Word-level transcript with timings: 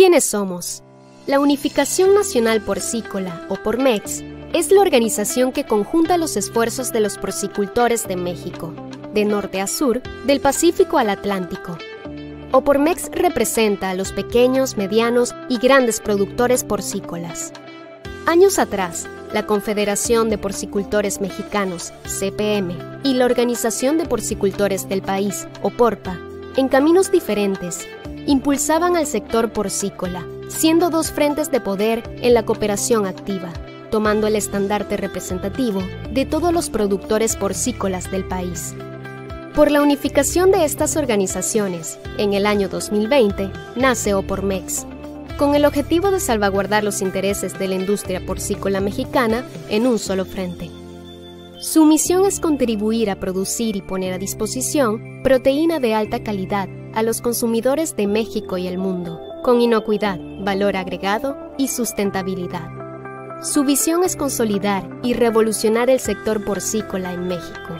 ¿Quiénes 0.00 0.22
somos? 0.22 0.84
La 1.26 1.40
Unificación 1.40 2.14
Nacional 2.14 2.60
Porcícola, 2.62 3.44
o 3.48 3.56
PORMEX, 3.56 4.22
es 4.52 4.70
la 4.70 4.80
organización 4.80 5.50
que 5.50 5.64
conjunta 5.64 6.16
los 6.16 6.36
esfuerzos 6.36 6.92
de 6.92 7.00
los 7.00 7.18
porcicultores 7.18 8.06
de 8.06 8.14
México, 8.14 8.72
de 9.12 9.24
norte 9.24 9.60
a 9.60 9.66
sur, 9.66 10.00
del 10.24 10.38
Pacífico 10.40 10.98
al 10.98 11.10
Atlántico. 11.10 11.76
Opormex 12.52 13.10
representa 13.10 13.90
a 13.90 13.94
los 13.94 14.12
pequeños, 14.12 14.76
medianos 14.76 15.34
y 15.48 15.58
grandes 15.58 15.98
productores 15.98 16.62
porcícolas. 16.62 17.52
Años 18.24 18.60
atrás, 18.60 19.08
la 19.32 19.46
Confederación 19.46 20.30
de 20.30 20.38
Porcicultores 20.38 21.20
Mexicanos, 21.20 21.92
CPM, 22.04 23.00
y 23.02 23.14
la 23.14 23.24
Organización 23.24 23.98
de 23.98 24.06
Porcicultores 24.06 24.88
del 24.88 25.02
País, 25.02 25.48
OPORPA, 25.62 26.20
en 26.56 26.68
caminos 26.68 27.10
diferentes, 27.10 27.88
impulsaban 28.28 28.94
al 28.94 29.06
sector 29.06 29.54
porcícola, 29.54 30.22
siendo 30.48 30.90
dos 30.90 31.10
frentes 31.10 31.50
de 31.50 31.62
poder 31.62 32.02
en 32.20 32.34
la 32.34 32.44
cooperación 32.44 33.06
activa, 33.06 33.50
tomando 33.90 34.26
el 34.26 34.36
estandarte 34.36 34.98
representativo 34.98 35.80
de 36.12 36.26
todos 36.26 36.52
los 36.52 36.68
productores 36.68 37.36
porcícolas 37.36 38.10
del 38.10 38.26
país. 38.28 38.74
Por 39.54 39.70
la 39.70 39.80
unificación 39.80 40.50
de 40.50 40.66
estas 40.66 40.96
organizaciones, 40.96 41.98
en 42.18 42.34
el 42.34 42.44
año 42.44 42.68
2020 42.68 43.50
nace 43.76 44.12
Opormex, 44.12 44.86
con 45.38 45.54
el 45.54 45.64
objetivo 45.64 46.10
de 46.10 46.20
salvaguardar 46.20 46.84
los 46.84 47.00
intereses 47.00 47.58
de 47.58 47.66
la 47.66 47.76
industria 47.76 48.20
porcícola 48.26 48.80
mexicana 48.80 49.42
en 49.70 49.86
un 49.86 49.98
solo 49.98 50.26
frente. 50.26 50.68
Su 51.60 51.86
misión 51.86 52.26
es 52.26 52.40
contribuir 52.40 53.08
a 53.08 53.18
producir 53.18 53.74
y 53.74 53.80
poner 53.80 54.12
a 54.12 54.18
disposición 54.18 55.22
proteína 55.22 55.80
de 55.80 55.94
alta 55.94 56.22
calidad 56.22 56.68
a 56.98 57.02
los 57.04 57.20
consumidores 57.20 57.94
de 57.94 58.08
México 58.08 58.58
y 58.58 58.66
el 58.66 58.76
mundo, 58.76 59.20
con 59.44 59.60
inocuidad, 59.60 60.18
valor 60.40 60.76
agregado 60.76 61.52
y 61.56 61.68
sustentabilidad. 61.68 62.68
Su 63.40 63.62
visión 63.62 64.02
es 64.02 64.16
consolidar 64.16 64.82
y 65.04 65.14
revolucionar 65.14 65.90
el 65.90 66.00
sector 66.00 66.44
porcícola 66.44 67.12
en 67.12 67.28
México. 67.28 67.76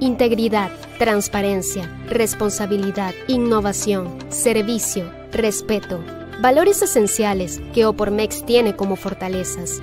Integridad, 0.00 0.72
transparencia, 0.98 1.88
responsabilidad, 2.08 3.14
innovación, 3.28 4.18
servicio, 4.28 5.08
respeto, 5.30 6.00
valores 6.42 6.82
esenciales 6.82 7.60
que 7.72 7.86
Opormex 7.86 8.44
tiene 8.44 8.74
como 8.74 8.96
fortalezas. 8.96 9.80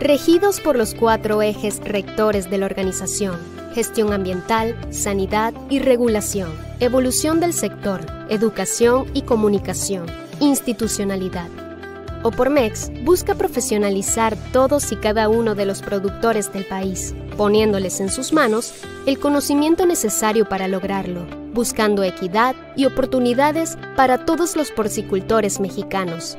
Regidos 0.00 0.60
por 0.60 0.76
los 0.76 0.94
cuatro 0.94 1.40
ejes 1.40 1.80
rectores 1.82 2.50
de 2.50 2.58
la 2.58 2.66
organización, 2.66 3.38
gestión 3.74 4.12
ambiental, 4.12 4.76
sanidad 4.90 5.54
y 5.70 5.78
regulación, 5.78 6.52
evolución 6.80 7.40
del 7.40 7.54
sector, 7.54 8.04
educación 8.28 9.06
y 9.14 9.22
comunicación, 9.22 10.04
institucionalidad. 10.38 11.48
Opormex 12.22 12.90
busca 13.04 13.34
profesionalizar 13.36 14.36
todos 14.52 14.92
y 14.92 14.96
cada 14.96 15.30
uno 15.30 15.54
de 15.54 15.64
los 15.64 15.80
productores 15.80 16.52
del 16.52 16.66
país, 16.66 17.14
poniéndoles 17.38 18.00
en 18.00 18.10
sus 18.10 18.34
manos 18.34 18.74
el 19.06 19.18
conocimiento 19.18 19.86
necesario 19.86 20.46
para 20.46 20.68
lograrlo, 20.68 21.26
buscando 21.54 22.02
equidad 22.02 22.54
y 22.76 22.84
oportunidades 22.84 23.78
para 23.96 24.26
todos 24.26 24.56
los 24.56 24.70
porcicultores 24.72 25.58
mexicanos. 25.58 26.36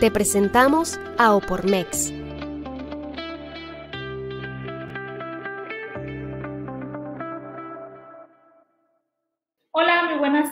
Te 0.00 0.10
presentamos 0.10 0.98
a 1.18 1.34
Opormex. 1.34 2.25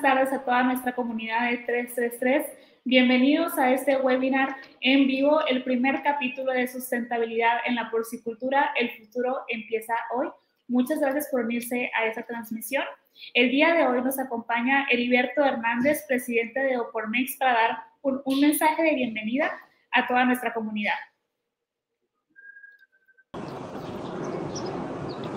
Tardes 0.04 0.34
a 0.34 0.44
toda 0.44 0.62
nuestra 0.64 0.94
comunidad 0.94 1.48
de 1.48 1.56
333. 1.64 2.46
Bienvenidos 2.84 3.56
a 3.56 3.72
este 3.72 3.96
webinar 3.96 4.54
en 4.82 5.06
vivo, 5.06 5.40
el 5.46 5.64
primer 5.64 6.02
capítulo 6.02 6.52
de 6.52 6.68
sustentabilidad 6.68 7.60
en 7.64 7.74
la 7.74 7.90
porcicultura. 7.90 8.70
El 8.78 8.90
futuro 8.98 9.46
empieza 9.48 9.94
hoy. 10.14 10.28
Muchas 10.68 11.00
gracias 11.00 11.28
por 11.30 11.46
unirse 11.46 11.90
a 11.98 12.04
esta 12.04 12.22
transmisión. 12.22 12.84
El 13.32 13.50
día 13.50 13.72
de 13.72 13.86
hoy 13.86 14.02
nos 14.02 14.18
acompaña 14.18 14.86
Heriberto 14.90 15.42
Hernández, 15.42 16.04
presidente 16.06 16.60
de 16.60 16.76
Opormex, 16.76 17.38
para 17.38 17.54
dar 17.54 17.78
un, 18.02 18.40
mensaje 18.42 18.82
de 18.82 18.96
bienvenida 18.96 19.58
a 19.90 20.06
toda 20.06 20.26
nuestra 20.26 20.52
comunidad. 20.52 20.98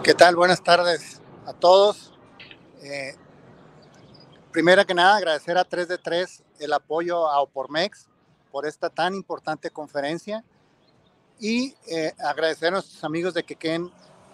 ¿Qué 0.03 0.13
tal? 0.13 0.35
Buenas 0.35 0.61
tardes 0.61 1.21
a 1.45 1.53
todos. 1.53 2.19
Eh, 2.83 3.13
Primera 4.57 4.85
que 4.85 4.95
nada, 4.95 5.17
agradecer 5.17 5.55
a 5.55 5.63
3 5.63 5.87
de 5.87 5.99
3 5.99 6.41
el 6.57 6.73
apoyo 6.73 7.27
a 7.29 7.41
Opormex 7.41 8.07
por 8.51 8.65
esta 8.65 8.89
tan 8.89 9.13
importante 9.13 9.69
conferencia 9.69 10.43
y 11.39 11.75
eh, 11.87 12.11
agradecer 12.17 12.69
a 12.69 12.71
nuestros 12.71 13.03
amigos 13.03 13.35
de 13.35 13.43
Quequén 13.43 13.91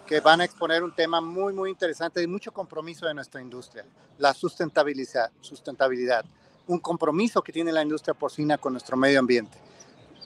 que 0.08 0.22
van 0.22 0.40
a 0.40 0.46
exponer 0.46 0.82
un 0.82 0.96
tema 0.96 1.20
muy, 1.20 1.52
muy 1.52 1.70
interesante 1.70 2.24
y 2.24 2.28
mucho 2.28 2.54
compromiso 2.54 3.06
de 3.06 3.14
nuestra 3.14 3.42
industria, 3.42 3.84
la 4.18 4.34
sustentabilidad, 4.34 5.30
sustentabilidad, 5.42 6.24
un 6.68 6.80
compromiso 6.80 7.42
que 7.42 7.52
tiene 7.52 7.74
la 7.74 7.82
industria 7.82 8.14
porcina 8.14 8.58
con 8.58 8.72
nuestro 8.72 8.96
medio 8.96 9.20
ambiente. 9.20 9.58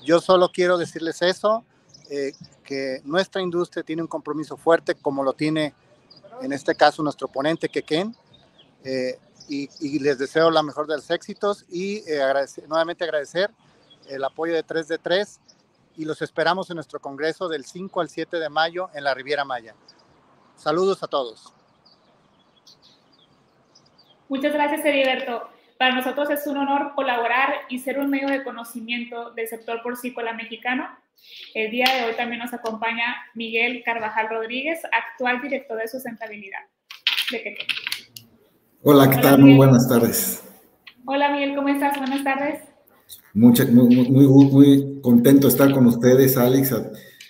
Yo 0.06 0.22
solo 0.22 0.52
quiero 0.52 0.78
decirles 0.78 1.24
eso, 1.24 1.66
eh, 2.12 2.34
que 2.64 3.02
nuestra 3.04 3.42
industria 3.42 3.82
tiene 3.82 4.04
un 4.04 4.08
compromiso 4.08 4.58
fuerte 4.58 4.94
como 4.94 5.24
lo 5.24 5.34
tiene 5.34 5.74
en 6.44 6.54
este 6.54 6.76
caso 6.76 7.02
nuestro 7.02 7.28
ponente 7.28 7.68
Quequén. 7.68 8.16
Eh, 8.84 9.18
y, 9.50 10.00
les 10.00 10.18
deseo 10.18 10.52
la 10.52 10.64
mejor 10.64 10.88
de 10.88 10.96
los 10.96 11.10
éxitos 11.10 11.66
y 11.70 11.98
eh, 12.10 12.22
nuevamente 12.68 13.04
agradecer 13.04 13.52
el 14.10 14.24
apoyo 14.24 14.54
de 14.54 14.64
3 14.64 14.88
de 14.88 14.98
3 14.98 15.40
y 15.98 16.06
los 16.06 16.22
esperamos 16.22 16.70
en 16.70 16.76
nuestro 16.76 17.00
congreso 17.00 17.48
del 17.48 17.66
5 17.66 18.02
al 18.02 18.10
7 18.10 18.40
de 18.40 18.50
mayo 18.50 18.90
en 18.94 19.04
la 19.04 19.14
Riviera 19.14 19.44
Maya. 19.44 19.76
Saludos 20.56 21.04
a 21.04 21.08
todos. 21.08 21.54
Muchas 24.30 24.54
gracias, 24.54 24.86
Heriberto. 24.86 25.50
Para 25.78 25.96
nosotros 25.96 26.30
es 26.30 26.46
un 26.48 26.58
honor 26.58 26.94
colaborar 26.96 27.54
y 27.70 27.80
ser 27.80 28.00
un 28.00 28.10
medio 28.10 28.28
de 28.28 28.44
conocimiento 28.44 29.32
del 29.32 29.48
sector 29.48 29.82
porcícola 29.84 30.34
mexicano. 30.34 30.88
El 31.54 31.72
día 31.72 31.86
de 31.96 32.06
hoy 32.06 32.14
también 32.16 32.42
nos 32.42 32.54
acompaña 32.54 33.16
Miguel 33.36 33.84
Carvajal 33.84 34.30
Rodríguez, 34.30 34.82
actual 34.92 35.42
director 35.42 35.78
de 35.78 35.88
sustentabilidad 35.88 36.62
de 37.32 37.44
Quequén. 37.44 37.68
Hola, 38.84 39.10
¿qué 39.10 39.18
tal? 39.18 39.40
Muy 39.40 39.56
buenas 39.56 39.90
tardes. 39.90 40.44
Hola 41.06 41.32
Miguel, 41.32 41.56
¿cómo 41.56 41.68
estás? 41.68 41.98
Buenas 41.98 42.24
tardes. 42.24 42.62
muy, 43.34 43.54
muy, 43.72 44.28
muy, 44.28 45.02
contento 45.02 45.48
de 45.48 45.52
estar 45.52 45.72
con 45.72 45.88
ustedes, 45.88 46.38
Alex, 46.38 46.74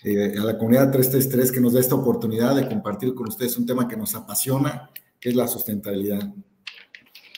eh, 0.03 0.35
a, 0.37 0.43
la 0.43 0.57
comunidad 0.57 0.91
333 0.91 1.51
que 1.51 1.61
nos 1.61 1.73
da 1.73 1.79
esta 1.79 1.95
oportunidad 1.95 2.53
de 2.55 2.67
compartir 2.67 3.15
con 3.15 3.29
ustedes 3.29 3.57
un 3.57 3.65
tema 3.65 3.87
que 3.87 3.95
nos 3.95 4.13
apasiona, 4.13 4.89
que 5.21 5.29
es 5.29 5.35
la 5.35 5.47
sustentabilidad. 5.47 6.19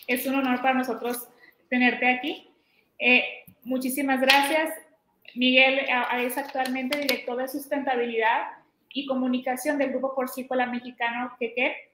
Es 0.08 0.26
un 0.26 0.36
honor 0.36 0.60
para 0.62 0.74
nosotros 0.74 1.28
tenerte 1.70 2.10
aquí. 2.10 2.50
Eh, 2.98 3.24
muchísimas 3.64 4.20
gracias. 4.22 4.72
Miguel 5.36 5.82
es 6.18 6.36
actualmente 6.36 6.98
director 6.98 7.38
de 7.38 7.48
sustentabilidad 7.48 8.48
y 8.92 9.06
comunicación 9.06 9.78
del 9.78 9.92
Grupo 9.92 10.16
Porcícola 10.16 10.66
Mexicano 10.66 11.32
QEQUE 11.38 11.89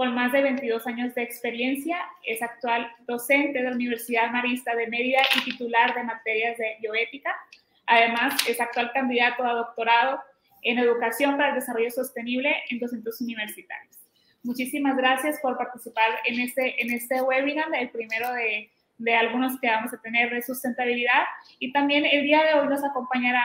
con 0.00 0.14
más 0.14 0.32
de 0.32 0.40
22 0.40 0.86
años 0.86 1.14
de 1.14 1.22
experiencia. 1.22 1.98
Es 2.24 2.40
actual 2.40 2.90
docente 3.06 3.58
de 3.58 3.68
la 3.68 3.76
Universidad 3.76 4.30
Marista 4.30 4.74
de 4.74 4.86
Mérida 4.86 5.20
y 5.36 5.50
titular 5.50 5.94
de 5.94 6.02
materias 6.04 6.56
de 6.56 6.78
bioética. 6.80 7.36
Además, 7.84 8.32
es 8.48 8.58
actual 8.62 8.92
candidato 8.94 9.44
a 9.44 9.52
doctorado 9.52 10.22
en 10.62 10.78
Educación 10.78 11.36
para 11.36 11.50
el 11.50 11.56
Desarrollo 11.56 11.90
Sostenible 11.90 12.50
en 12.70 12.78
dos 12.78 12.92
centros 12.92 13.20
universitarios. 13.20 13.94
Muchísimas 14.42 14.96
gracias 14.96 15.38
por 15.42 15.58
participar 15.58 16.08
en 16.24 16.40
este, 16.40 16.82
en 16.82 16.94
este 16.94 17.20
webinar, 17.20 17.66
el 17.74 17.90
primero 17.90 18.32
de, 18.32 18.70
de 18.96 19.14
algunos 19.14 19.60
que 19.60 19.68
vamos 19.68 19.92
a 19.92 20.00
tener 20.00 20.32
de 20.32 20.40
sustentabilidad. 20.40 21.24
Y 21.58 21.74
también 21.74 22.06
el 22.06 22.24
día 22.24 22.42
de 22.44 22.54
hoy 22.54 22.68
nos 22.68 22.82
acompañará 22.82 23.44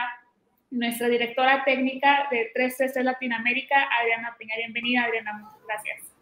nuestra 0.70 1.08
directora 1.08 1.64
técnica 1.66 2.28
de 2.30 2.50
333 2.54 3.04
Latinoamérica, 3.04 3.90
Adriana 4.00 4.34
Piña. 4.38 4.56
Bienvenida, 4.56 5.04
Adriana. 5.04 5.50
Gracias. 5.68 6.15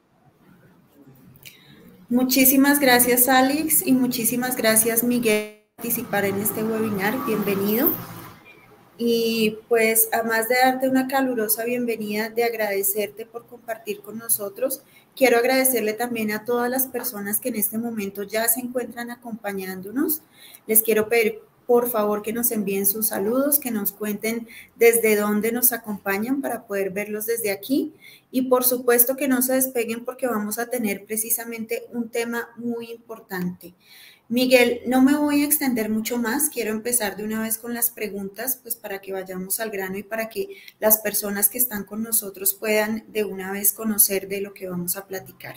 Muchísimas 2.11 2.81
gracias 2.81 3.29
Alex 3.29 3.87
y 3.87 3.93
muchísimas 3.93 4.57
gracias 4.57 5.03
Miguel 5.03 5.65
por 5.77 5.77
participar 5.77 6.27
en 6.27 6.39
este 6.39 6.63
webinar. 6.63 7.15
Bienvenido. 7.27 7.89
Y 8.99 9.57
pues 9.69 10.09
además 10.13 10.49
de 10.49 10.57
darte 10.63 10.89
una 10.89 11.09
calurosa 11.09 11.65
bienvenida, 11.65 12.29
de 12.29 12.45
agradecerte 12.45 13.25
por 13.25 13.47
compartir 13.47 14.03
con 14.03 14.19
nosotros, 14.19 14.83
quiero 15.17 15.39
agradecerle 15.39 15.95
también 15.95 16.31
a 16.31 16.45
todas 16.45 16.71
las 16.71 16.87
personas 16.87 17.41
que 17.41 17.49
en 17.49 17.57
este 17.57 17.79
momento 17.79 18.23
ya 18.23 18.49
se 18.49 18.61
encuentran 18.61 19.11
acompañándonos. 19.11 20.21
Les 20.67 20.83
quiero 20.83 21.09
pedir 21.09 21.41
por 21.67 21.91
favor 21.91 22.23
que 22.23 22.33
nos 22.33 22.51
envíen 22.51 22.87
sus 22.87 23.09
saludos, 23.09 23.59
que 23.59 23.71
nos 23.71 23.93
cuenten 23.93 24.49
desde 24.77 25.17
dónde 25.17 25.53
nos 25.53 25.73
acompañan 25.73 26.41
para 26.41 26.67
poder 26.67 26.91
verlos 26.91 27.27
desde 27.27 27.51
aquí. 27.51 27.95
Y 28.31 28.43
por 28.43 28.65
supuesto 28.65 29.17
que 29.17 29.29
no 29.29 29.43
se 29.43 29.55
despeguen 29.55 30.05
porque 30.05 30.27
vamos 30.27 30.59
a 30.59 30.71
tener 30.71 31.05
precisamente 31.05 31.85
un 31.93 32.09
tema 32.09 32.49
muy 32.57 32.91
importante. 32.91 33.75
Miguel, 34.29 34.81
no 34.87 35.03
me 35.03 35.17
voy 35.17 35.43
a 35.43 35.45
extender 35.45 35.91
mucho 35.91 36.17
más, 36.17 36.49
quiero 36.49 36.71
empezar 36.71 37.15
de 37.15 37.25
una 37.25 37.43
vez 37.43 37.59
con 37.59 37.75
las 37.75 37.91
preguntas, 37.91 38.59
pues 38.63 38.75
para 38.75 39.01
que 39.01 39.13
vayamos 39.13 39.61
al 39.61 39.71
grano 39.71 39.99
y 39.99 40.03
para 40.03 40.31
que 40.31 40.49
las 40.81 40.99
personas 40.99 41.51
que 41.51 41.59
están 41.59 41.85
con 41.85 42.03
nosotros 42.03 42.55
puedan 42.55 43.05
de 43.13 43.25
una 43.25 43.53
vez 43.53 43.75
conocer 43.75 44.27
de 44.27 44.41
lo 44.41 44.55
que 44.55 44.67
vamos 44.67 44.97
a 44.97 45.07
platicar. 45.07 45.57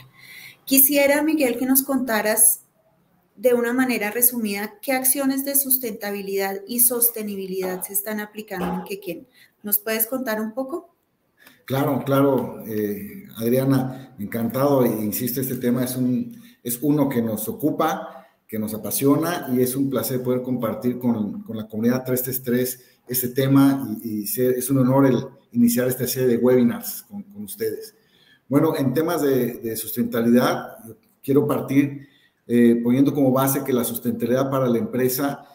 Quisiera, 0.65 1.23
Miguel, 1.23 1.57
que 1.57 1.65
nos 1.65 1.81
contaras 1.83 2.59
de 3.37 3.53
una 3.53 3.71
manera 3.71 4.09
resumida 4.11 4.73
qué 4.81 4.93
acciones 4.93 5.45
de 5.45 5.55
sustentabilidad 5.55 6.61
y 6.67 6.79
sostenibilidad 6.79 7.83
se 7.83 7.93
están 7.93 8.19
aplicando 8.19 8.73
en 8.73 8.83
Quequén. 8.83 9.27
¿Nos 9.61 9.79
puedes 9.79 10.07
contar 10.07 10.41
un 10.41 10.53
poco? 10.53 10.89
Claro, 11.65 12.03
claro, 12.03 12.63
eh, 12.65 13.27
Adriana, 13.35 14.15
encantado, 14.17 14.83
e 14.85 14.89
insisto, 15.03 15.41
este 15.41 15.57
tema 15.57 15.83
es, 15.83 15.95
un, 15.95 16.41
es 16.63 16.79
uno 16.81 17.07
que 17.07 17.21
nos 17.21 17.47
ocupa, 17.47 18.25
que 18.47 18.57
nos 18.57 18.73
apasiona 18.73 19.49
y 19.53 19.61
es 19.61 19.75
un 19.75 19.89
placer 19.89 20.23
poder 20.23 20.41
compartir 20.41 20.97
con, 20.97 21.43
con 21.43 21.57
la 21.57 21.67
comunidad 21.67 22.05
333 22.05 22.85
este 23.07 23.29
tema 23.29 23.87
y, 24.03 24.23
es 24.23 24.69
un 24.69 24.79
honor 24.79 25.05
el 25.05 25.25
iniciar 25.51 25.87
esta 25.87 26.07
serie 26.07 26.29
de 26.29 26.37
webinars 26.37 27.03
con, 27.03 27.23
con 27.23 27.43
ustedes. 27.43 27.93
Bueno, 28.47 28.75
en 28.77 28.93
temas 28.93 29.21
de, 29.21 29.55
de 29.55 29.75
sustentabilidad, 29.75 30.77
quiero 31.21 31.45
partir 31.45 32.07
eh, 32.47 32.79
poniendo 32.83 33.13
como 33.13 33.31
base 33.31 33.63
que 33.63 33.73
la 33.73 33.83
sustentabilidad 33.83 34.49
para 34.49 34.67
la 34.67 34.77
empresa 34.77 35.45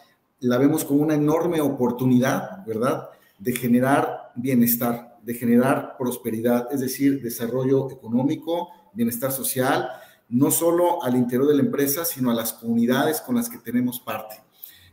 la 0.41 0.57
vemos 0.57 0.83
como 0.83 1.01
una 1.01 1.15
enorme 1.15 1.61
oportunidad, 1.61 2.65
¿verdad?, 2.65 3.09
de 3.39 3.53
generar 3.53 4.31
bienestar, 4.35 5.17
de 5.23 5.33
generar 5.33 5.95
prosperidad, 5.97 6.67
es 6.71 6.81
decir, 6.81 7.21
desarrollo 7.21 7.89
económico, 7.89 8.69
bienestar 8.93 9.31
social, 9.31 9.89
no 10.29 10.51
solo 10.51 11.03
al 11.03 11.15
interior 11.15 11.47
de 11.47 11.55
la 11.55 11.61
empresa, 11.61 12.05
sino 12.05 12.29
a 12.29 12.35
las 12.35 12.53
comunidades 12.53 13.21
con 13.21 13.35
las 13.35 13.49
que 13.49 13.57
tenemos 13.57 13.99
parte. 13.99 14.35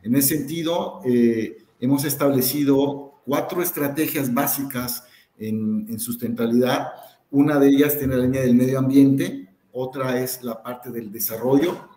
En 0.02 0.14
ese 0.14 0.38
sentido, 0.38 1.00
eh, 1.04 1.64
hemos 1.80 2.04
establecido 2.04 3.20
cuatro 3.24 3.62
estrategias 3.62 4.32
básicas 4.32 5.04
en, 5.38 5.86
en, 5.88 5.98
sustentabilidad. 6.00 6.88
Una 7.30 7.58
de 7.58 7.68
ellas 7.68 7.98
tiene 7.98 8.16
la 8.16 8.24
línea 8.24 8.42
del 8.42 8.54
medio 8.54 8.78
ambiente, 8.78 9.49
otra 9.72 10.20
es 10.20 10.42
la 10.42 10.62
parte 10.62 10.90
del 10.90 11.10
desarrollo, 11.12 11.88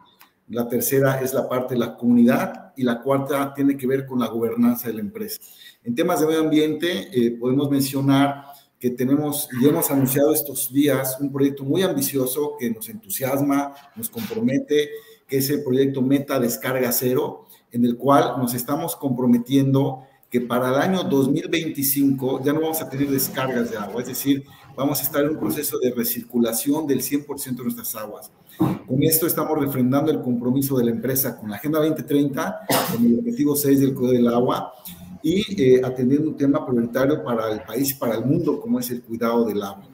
la 0.50 0.68
tercera 0.68 1.22
es 1.22 1.34
la 1.34 1.48
parte 1.48 1.74
de 1.74 1.80
la 1.80 1.96
comunidad. 1.96 2.74
Y 2.76 2.84
la 2.84 3.02
cuarta 3.02 3.54
tiene 3.54 3.78
que 3.78 3.88
ver 3.88 4.06
con 4.06 4.20
la 4.20 4.28
gobernanza 4.28 4.88
de 4.88 4.96
la 4.96 5.02
empresa. 5.02 5.40
En 5.84 5.94
temas 5.94 6.20
de 6.20 6.28
medio 6.28 6.42
ambiente, 6.42 7.08
eh, 7.12 7.32
podemos 7.40 7.70
mencionar 7.70 8.46
que 8.80 8.90
tenemos 8.90 9.48
y 9.62 9.68
hemos 9.68 9.90
anunciado 9.92 10.34
estos 10.34 10.74
días 10.74 11.18
un 11.22 11.32
proyecto 11.32 11.64
muy 11.64 11.84
ambicioso 11.84 12.56
que 12.60 12.70
nos 12.70 12.90
entusiasma, 12.90 13.74
nos 13.96 14.10
compromete, 14.10 14.90
que 15.28 15.38
es 15.38 15.50
el 15.50 15.64
proyecto 15.64 16.02
Meta 16.02 16.40
Descarga 16.40 16.92
Cero, 16.92 17.46
en 17.72 17.86
el 17.86 17.96
cual 17.96 18.34
nos 18.38 18.54
estamos 18.54 18.96
comprometiendo 18.96 20.04
que 20.30 20.42
para 20.42 20.70
el 20.70 20.76
año 20.76 21.04
2025 21.04 22.44
ya 22.44 22.54
no 22.54 22.62
vamos 22.62 22.82
a 22.82 22.90
tener 22.90 23.08
descargas 23.08 23.72
de 23.72 23.78
agua, 23.78 24.02
es 24.02 24.08
decir, 24.08 24.44
vamos 24.76 25.00
a 25.00 25.04
estar 25.04 25.24
en 25.24 25.32
un 25.32 25.40
proceso 25.40 25.80
de 25.80 25.92
recirculación 25.92 26.88
del 26.88 27.02
100% 27.02 27.56
de 27.56 27.64
nuestras 27.64 27.96
aguas. 27.96 28.32
Con 28.58 29.04
esto 29.04 29.28
estamos 29.28 29.58
refrendando 29.60 30.12
el 30.12 30.22
compromiso 30.22 30.78
de 30.78 30.86
la 30.86 30.92
empresa 30.92 31.38
con 31.38 31.50
la 31.50 31.58
Agenda 31.58 31.80
2030, 31.80 32.60
con 32.92 33.06
el 33.06 33.20
objetivo 33.20 33.56
6 33.56 33.80
del 33.80 33.94
Código 33.94 34.14
del 34.14 34.28
Agua 34.28 34.74
y 35.22 35.62
eh, 35.62 35.82
atendiendo 35.84 36.30
un 36.30 36.38
tema 36.38 36.66
prioritario 36.66 37.24
para 37.24 37.50
el 37.52 37.62
país 37.64 37.92
y 37.92 37.96
para 37.96 38.16
el 38.16 38.26
mundo, 38.26 38.60
como 38.60 38.80
es 38.80 38.92
el 38.92 39.02
cuidado 39.02 39.46
del 39.46 39.64
agua. 39.64 39.88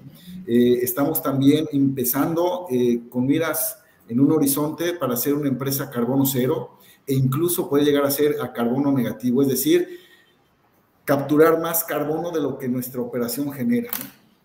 Eh, 0.47 0.79
estamos 0.81 1.21
también 1.21 1.67
empezando 1.71 2.65
eh, 2.71 3.03
con 3.09 3.27
miras 3.27 3.77
en 4.07 4.19
un 4.19 4.31
horizonte 4.31 4.93
para 4.93 5.15
ser 5.15 5.35
una 5.35 5.47
empresa 5.47 5.89
carbono 5.91 6.25
cero 6.25 6.79
e 7.05 7.13
incluso 7.13 7.69
puede 7.69 7.85
llegar 7.85 8.03
a 8.05 8.11
ser 8.11 8.37
a 8.41 8.51
carbono 8.51 8.91
negativo, 8.91 9.43
es 9.43 9.47
decir, 9.47 9.87
capturar 11.05 11.59
más 11.61 11.83
carbono 11.83 12.31
de 12.31 12.41
lo 12.41 12.57
que 12.57 12.67
nuestra 12.67 13.01
operación 13.01 13.51
genera. 13.51 13.91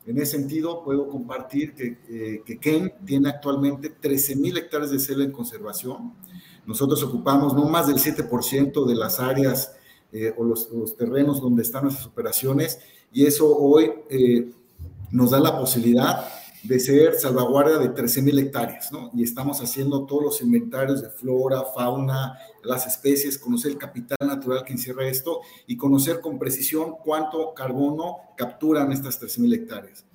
En 0.06 0.18
ese 0.18 0.32
sentido, 0.38 0.84
puedo 0.84 1.08
compartir 1.08 1.74
que, 1.74 1.98
eh, 2.08 2.42
que 2.44 2.58
Ken 2.58 2.92
tiene 3.06 3.30
actualmente 3.30 3.90
13.000 3.90 4.58
hectáreas 4.58 4.90
de 4.90 4.98
selva 4.98 5.24
en 5.24 5.32
conservación. 5.32 6.12
Nosotros 6.66 7.02
ocupamos 7.02 7.54
no 7.54 7.64
más 7.64 7.86
del 7.86 7.96
7% 7.96 8.86
de 8.86 8.94
las 8.94 9.20
áreas 9.20 9.74
eh, 10.12 10.34
o 10.36 10.44
los, 10.44 10.70
los, 10.70 10.96
terrenos 10.96 11.40
donde 11.40 11.62
están 11.62 11.84
nuestras 11.84 12.06
operaciones 12.06 12.78
y 13.12 13.26
eso 13.26 13.56
hoy 13.56 13.90
eh, 14.08 14.50
nos 15.10 15.30
da 15.30 15.40
la 15.40 15.58
posibilidad 15.58 16.26
de 16.64 16.80
ser 16.80 17.14
salvaguardia 17.14 17.76
de 17.76 17.90
13.000 17.90 18.38
hectáreas, 18.38 18.90
¿no? 18.90 19.10
Y 19.14 19.22
estamos 19.22 19.60
haciendo 19.60 20.06
todos 20.06 20.22
los 20.22 20.42
inventarios 20.42 21.02
de 21.02 21.10
flora, 21.10 21.62
fauna, 21.74 22.38
las 22.62 22.86
especies, 22.86 23.38
conocer 23.38 23.72
el 23.72 23.78
capital 23.78 24.16
natural 24.26 24.64
que 24.64 24.72
encierra 24.72 25.06
esto 25.06 25.40
y 25.66 25.76
conocer 25.76 26.20
con 26.20 26.38
precisión 26.38 26.94
cuánto 27.04 27.52
carbono 27.52 28.16
capturan 28.36 28.92
estas 28.92 29.20
13.000 29.20 29.54
hectáreas. 29.54 30.06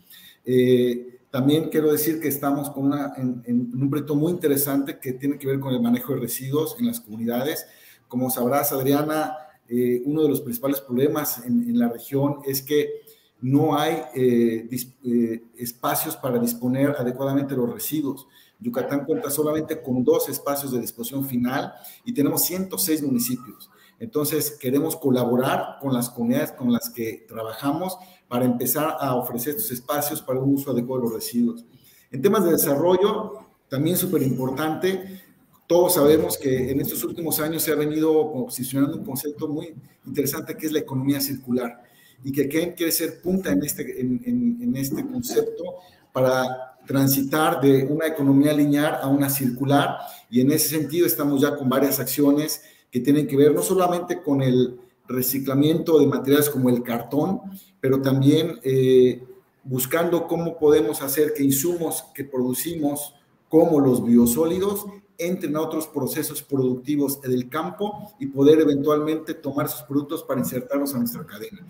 Eh, 0.43 1.19
también 1.29 1.69
quiero 1.69 1.91
decir 1.91 2.19
que 2.19 2.27
estamos 2.27 2.71
con 2.71 2.85
una, 2.85 3.13
en, 3.15 3.43
en, 3.45 3.71
un 3.79 3.89
proyecto 3.91 4.15
muy 4.15 4.31
interesante 4.31 4.97
que 4.97 5.13
tiene 5.13 5.37
que 5.37 5.45
ver 5.45 5.59
con 5.59 5.73
el 5.73 5.81
manejo 5.81 6.15
de 6.15 6.21
residuos 6.21 6.75
en 6.79 6.87
las 6.87 6.99
comunidades. 6.99 7.67
Como 8.07 8.31
sabrás, 8.31 8.71
Adriana, 8.71 9.37
eh, 9.67 10.01
uno 10.05 10.23
de 10.23 10.29
los 10.29 10.41
principales 10.41 10.81
problemas 10.81 11.45
en, 11.45 11.69
en 11.69 11.77
la 11.77 11.89
región 11.89 12.39
es 12.43 12.63
que 12.63 13.03
no 13.41 13.77
hay 13.77 14.01
eh, 14.13 14.69
eh, 15.03 15.43
espacios 15.57 16.15
para 16.17 16.39
disponer 16.39 16.95
adecuadamente 16.97 17.55
los 17.55 17.71
residuos. 17.71 18.27
Yucatán 18.59 19.05
cuenta 19.05 19.29
solamente 19.29 19.81
con 19.81 20.03
dos 20.03 20.27
espacios 20.27 20.71
de 20.71 20.81
disposición 20.81 21.25
final 21.25 21.73
y 22.03 22.13
tenemos 22.13 22.43
106 22.43 23.03
municipios. 23.03 23.69
Entonces, 23.99 24.51
queremos 24.51 24.95
colaborar 24.95 25.77
con 25.81 25.93
las 25.93 26.09
comunidades 26.09 26.51
con 26.53 26.71
las 26.71 26.89
que 26.89 27.25
trabajamos 27.27 27.97
para 28.27 28.45
empezar 28.45 28.95
a 28.99 29.15
ofrecer 29.15 29.55
estos 29.55 29.71
espacios 29.71 30.21
para 30.21 30.39
un 30.39 30.53
uso 30.55 30.71
adecuado 30.71 31.01
de 31.01 31.07
los 31.07 31.15
residuos. 31.15 31.65
En 32.11 32.21
temas 32.21 32.43
de 32.43 32.51
desarrollo, 32.51 33.47
también 33.69 33.97
súper 33.97 34.23
importante, 34.23 35.21
todos 35.67 35.93
sabemos 35.93 36.37
que 36.37 36.71
en 36.71 36.81
estos 36.81 37.03
últimos 37.03 37.39
años 37.39 37.61
se 37.61 37.71
ha 37.71 37.75
venido 37.75 38.31
posicionando 38.31 38.97
un 38.97 39.05
concepto 39.05 39.47
muy 39.47 39.75
interesante 40.05 40.57
que 40.57 40.65
es 40.65 40.71
la 40.71 40.79
economía 40.79 41.21
circular 41.21 41.83
y 42.23 42.31
que 42.31 42.49
Ken 42.49 42.73
quiere 42.73 42.91
ser 42.91 43.21
punta 43.21 43.51
en 43.51 43.63
este, 43.63 43.99
en, 43.99 44.21
en, 44.25 44.57
en 44.61 44.75
este 44.75 45.05
concepto 45.05 45.63
para 46.11 46.77
transitar 46.85 47.61
de 47.61 47.85
una 47.85 48.07
economía 48.07 48.53
lineal 48.53 48.99
a 49.01 49.07
una 49.07 49.29
circular 49.29 49.97
y 50.29 50.41
en 50.41 50.51
ese 50.51 50.69
sentido 50.69 51.05
estamos 51.05 51.41
ya 51.41 51.55
con 51.55 51.69
varias 51.69 51.99
acciones 51.99 52.61
que 52.91 52.99
tienen 52.99 53.27
que 53.27 53.37
ver 53.37 53.53
no 53.53 53.61
solamente 53.61 54.21
con 54.21 54.41
el 54.41 54.79
reciclamiento 55.07 55.99
de 55.99 56.07
materiales 56.07 56.49
como 56.49 56.69
el 56.69 56.83
cartón, 56.83 57.41
pero 57.79 58.01
también 58.01 58.59
eh, 58.63 59.23
buscando 59.63 60.27
cómo 60.27 60.57
podemos 60.57 61.01
hacer 61.01 61.33
que 61.33 61.43
insumos 61.43 62.05
que 62.13 62.23
producimos 62.23 63.15
como 63.49 63.79
los 63.79 64.05
biosólidos 64.05 64.85
entren 65.17 65.55
a 65.57 65.61
otros 65.61 65.87
procesos 65.87 66.41
productivos 66.41 67.21
del 67.21 67.49
campo 67.49 68.13
y 68.19 68.27
poder 68.27 68.61
eventualmente 68.61 69.33
tomar 69.33 69.67
sus 69.67 69.81
productos 69.81 70.23
para 70.23 70.39
insertarlos 70.39 70.95
a 70.95 70.99
nuestra 70.99 71.25
cadena. 71.25 71.67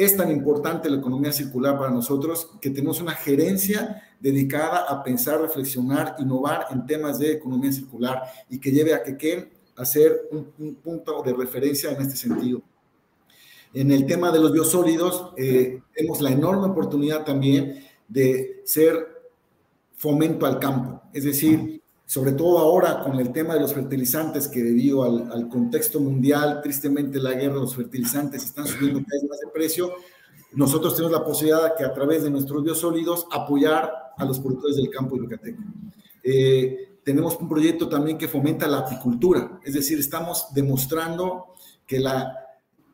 Es 0.00 0.16
tan 0.16 0.30
importante 0.30 0.88
la 0.88 0.96
economía 0.96 1.30
circular 1.30 1.76
para 1.76 1.90
nosotros 1.90 2.52
que 2.58 2.70
tenemos 2.70 3.02
una 3.02 3.12
gerencia 3.12 4.02
dedicada 4.18 4.86
a 4.88 5.02
pensar, 5.02 5.42
reflexionar, 5.42 6.16
innovar 6.18 6.68
en 6.70 6.86
temas 6.86 7.18
de 7.18 7.32
economía 7.32 7.70
circular 7.70 8.22
y 8.48 8.58
que 8.58 8.70
lleve 8.70 8.94
a 8.94 9.02
que 9.04 9.50
a 9.76 9.84
ser 9.84 10.22
un, 10.30 10.50
un, 10.58 10.76
punto 10.76 11.22
de 11.22 11.34
referencia 11.34 11.92
en 11.92 12.00
este 12.00 12.16
sentido. 12.16 12.62
En 13.74 13.90
el 13.90 14.06
tema 14.06 14.32
de 14.32 14.38
los 14.38 14.52
biosólidos, 14.52 15.34
eh, 15.36 15.82
tenemos 15.94 16.22
la 16.22 16.30
enorme 16.30 16.68
oportunidad 16.68 17.22
también 17.22 17.84
de 18.08 18.62
ser 18.64 19.06
fomento 19.96 20.46
al 20.46 20.58
campo, 20.58 21.02
es 21.12 21.24
decir, 21.24 21.79
sobre 22.10 22.32
todo 22.32 22.58
ahora 22.58 23.04
con 23.04 23.20
el 23.20 23.30
tema 23.30 23.54
de 23.54 23.60
los 23.60 23.72
fertilizantes, 23.72 24.48
que 24.48 24.64
debido 24.64 25.04
al, 25.04 25.48
contexto 25.48 26.00
mundial, 26.00 26.60
tristemente 26.60 27.20
la 27.20 27.34
guerra 27.34 27.54
los 27.54 27.76
fertilizantes 27.76 28.42
están 28.42 28.66
subiendo 28.66 28.98
cada 28.98 29.20
vez 29.20 29.30
más 29.30 29.38
de 29.38 29.46
precio, 29.54 29.92
nosotros 30.54 30.96
tenemos 30.96 31.16
la 31.16 31.24
posibilidad 31.24 31.62
de 31.66 31.70
que 31.78 31.84
a 31.84 31.92
través 31.92 32.24
de 32.24 32.30
nuestros 32.30 32.64
biosólidos 32.64 33.28
apoyar 33.30 33.92
a 34.16 34.24
los 34.24 34.40
productores 34.40 34.74
del 34.74 34.90
campo 34.90 35.16
yucateco. 35.18 35.62
Eh, 36.24 36.98
tenemos 37.04 37.36
un 37.36 37.48
proyecto 37.48 37.88
también 37.88 38.18
que 38.18 38.26
fomenta 38.26 38.66
la 38.66 38.78
apicultura, 38.78 39.60
es 39.64 39.74
decir, 39.74 40.00
estamos 40.00 40.48
demostrando 40.52 41.54
que 41.86 42.00
la 42.00 42.36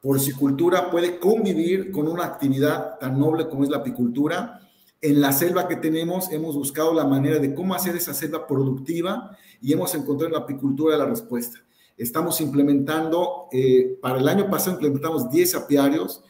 porcicultura 0.03 0.91
puede 0.91 1.19
convivir 1.19 1.91
con 1.91 2.07
una 2.07 2.27
actividad 2.27 2.99
tan 2.99 3.19
noble 3.19 3.49
como 3.49 3.65
es 3.65 3.71
la 3.71 3.79
apicultura 3.79 4.61
en 5.07 5.21
la 5.21 5.33
selva 5.33 5.69
que 5.69 5.77
tenemos 5.77 6.33
hemos 6.33 6.57
buscado 6.57 6.93
la 6.93 7.05
manera 7.05 7.39
de 7.39 7.55
cómo 7.55 7.75
hacer 7.75 7.95
esa 7.95 8.13
selva 8.13 8.47
productiva 8.47 9.37
y 9.61 9.73
hemos 9.73 9.95
encontrado 9.95 10.27
en 10.27 10.33
la 10.33 10.41
apicultura 10.41 10.97
la 10.97 11.07
respuesta. 11.07 11.65
Estamos 11.97 12.41
implementando, 12.41 13.47
eh, 13.53 13.99
para 14.03 14.19
el 14.19 14.29
año 14.29 14.51
pasado 14.51 14.73
implementamos 14.73 15.31
10 15.31 15.55
apiarios 15.55 16.25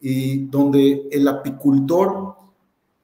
y 0.00 0.46
donde 0.46 1.08
el 1.10 1.26
apicultor 1.26 2.36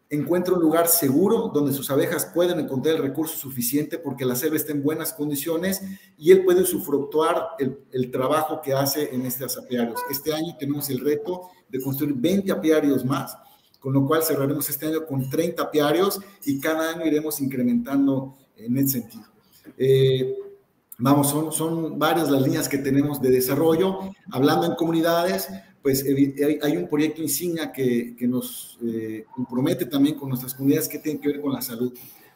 encuentra 0.08 0.54
un 0.54 0.60
lugar 0.60 0.86
seguro 0.86 1.50
donde 1.52 1.72
sus 1.72 1.90
abejas 1.90 2.26
pueden 2.32 2.60
encontrar 2.60 2.94
el 2.94 3.02
recurso 3.02 3.36
suficiente 3.36 3.98
porque 3.98 4.24
la 4.24 4.36
selva 4.36 4.56
está 4.56 4.70
en 4.70 4.84
buenas 4.84 5.12
condiciones 5.12 5.82
y 6.16 6.30
él 6.30 6.44
puede 6.44 6.62
usufructuar 6.62 7.48
el, 7.58 7.80
el 7.90 8.12
trabajo 8.12 8.60
que 8.62 8.72
hace 8.72 9.12
en 9.12 9.26
estos 9.26 9.58
apiarios. 9.58 10.00
Este 10.08 10.32
año 10.32 10.56
tenemos 10.56 10.88
el 10.88 11.00
reto 11.00 11.50
de 11.68 11.80
construir 11.80 12.14
20 12.14 12.52
apiarios 12.52 13.04
más, 13.04 13.36
con 13.86 13.92
lo 13.92 14.04
cual 14.04 14.20
cerraremos 14.24 14.68
este 14.68 14.88
año 14.88 15.06
con 15.06 15.30
30 15.30 15.62
apiarios 15.62 16.20
y 16.44 16.58
cada 16.58 16.90
año 16.90 17.06
iremos 17.06 17.40
incrementando 17.40 18.36
en 18.56 18.76
ese 18.78 18.98
sentido. 18.98 19.22
Eh, 19.78 20.34
vamos, 20.98 21.30
son, 21.30 21.52
son 21.52 21.96
varias 21.96 22.28
las 22.28 22.42
líneas 22.42 22.68
que 22.68 22.78
tenemos 22.78 23.22
de 23.22 23.30
desarrollo. 23.30 24.00
Hablando 24.32 24.66
en 24.66 24.74
comunidades, 24.74 25.48
pues 25.82 26.04
hay 26.04 26.76
un 26.76 26.88
proyecto 26.88 27.22
insignia 27.22 27.70
que, 27.70 28.16
que 28.16 28.26
nos 28.26 28.76
eh, 28.84 29.24
compromete 29.32 29.86
también 29.86 30.16
con 30.16 30.30
nuestras 30.30 30.54
comunidades 30.54 30.88
que 30.88 30.98
tienen 30.98 31.22
que 31.22 31.28
ver 31.28 31.40
con 31.40 31.52
la 31.52 31.62
salud. 31.62 31.92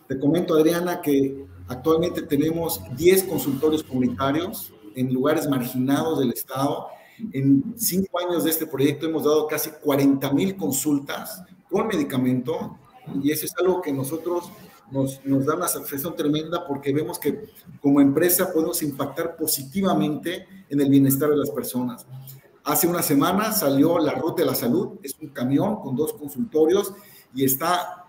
Te 0.06 0.20
comento, 0.20 0.54
Adriana, 0.54 1.00
que 1.00 1.46
actualmente 1.66 2.22
tenemos 2.22 2.80
10 2.96 3.24
consultorios 3.24 3.82
comunitarios 3.82 4.72
en 4.94 5.12
lugares 5.12 5.48
marginados 5.48 6.20
del 6.20 6.30
Estado. 6.30 6.86
En 7.32 7.74
cinco 7.76 8.18
años 8.20 8.44
de 8.44 8.50
este 8.50 8.66
proyecto 8.66 9.06
hemos 9.06 9.24
dado 9.24 9.46
casi 9.46 9.70
40 9.70 10.32
mil 10.32 10.56
consultas 10.56 11.42
con 11.70 11.86
medicamento 11.86 12.78
y 13.22 13.30
eso 13.30 13.46
es 13.46 13.52
algo 13.58 13.80
que 13.80 13.92
nosotros 13.92 14.50
nos, 14.90 15.24
nos 15.24 15.46
da 15.46 15.54
una 15.54 15.68
satisfacción 15.68 16.16
tremenda 16.16 16.66
porque 16.66 16.92
vemos 16.92 17.18
que 17.18 17.46
como 17.80 18.00
empresa 18.00 18.52
podemos 18.52 18.82
impactar 18.82 19.36
positivamente 19.36 20.46
en 20.68 20.80
el 20.80 20.88
bienestar 20.88 21.30
de 21.30 21.36
las 21.36 21.50
personas. 21.50 22.06
Hace 22.64 22.86
una 22.86 23.02
semana 23.02 23.52
salió 23.52 23.98
la 23.98 24.12
Ruta 24.12 24.42
de 24.42 24.46
la 24.46 24.54
Salud, 24.54 24.98
es 25.02 25.16
un 25.20 25.28
camión 25.28 25.80
con 25.80 25.96
dos 25.96 26.12
consultorios 26.12 26.92
y 27.34 27.44
está 27.44 28.04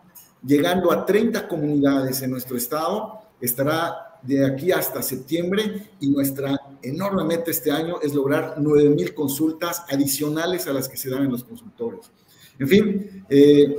llegando 0.46 0.92
a 0.92 1.06
30 1.06 1.48
comunidades 1.48 2.22
en 2.22 2.32
nuestro 2.32 2.58
estado. 2.58 3.22
Estará 3.40 4.20
de 4.22 4.46
aquí 4.46 4.72
hasta 4.72 5.02
septiembre 5.02 5.92
y 6.00 6.10
nuestra 6.10 6.60
enorme 6.84 7.24
meta 7.24 7.52
este 7.52 7.72
año 7.72 8.02
es 8.02 8.14
lograr 8.14 8.56
9.000 8.58 9.14
consultas 9.14 9.84
adicionales 9.90 10.68
a 10.68 10.74
las 10.74 10.88
que 10.88 10.98
se 10.98 11.10
dan 11.10 11.24
en 11.24 11.32
los 11.32 11.44
consultorios. 11.44 12.12
En 12.60 12.68
fin, 12.68 13.26
eh, 13.30 13.76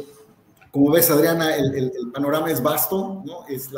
como 0.71 0.91
ves, 0.91 1.11
Adriana, 1.11 1.55
el, 1.55 1.93
panorama 2.13 2.51
es 2.51 2.63
vasto. 2.63 3.23
Es 3.49 3.71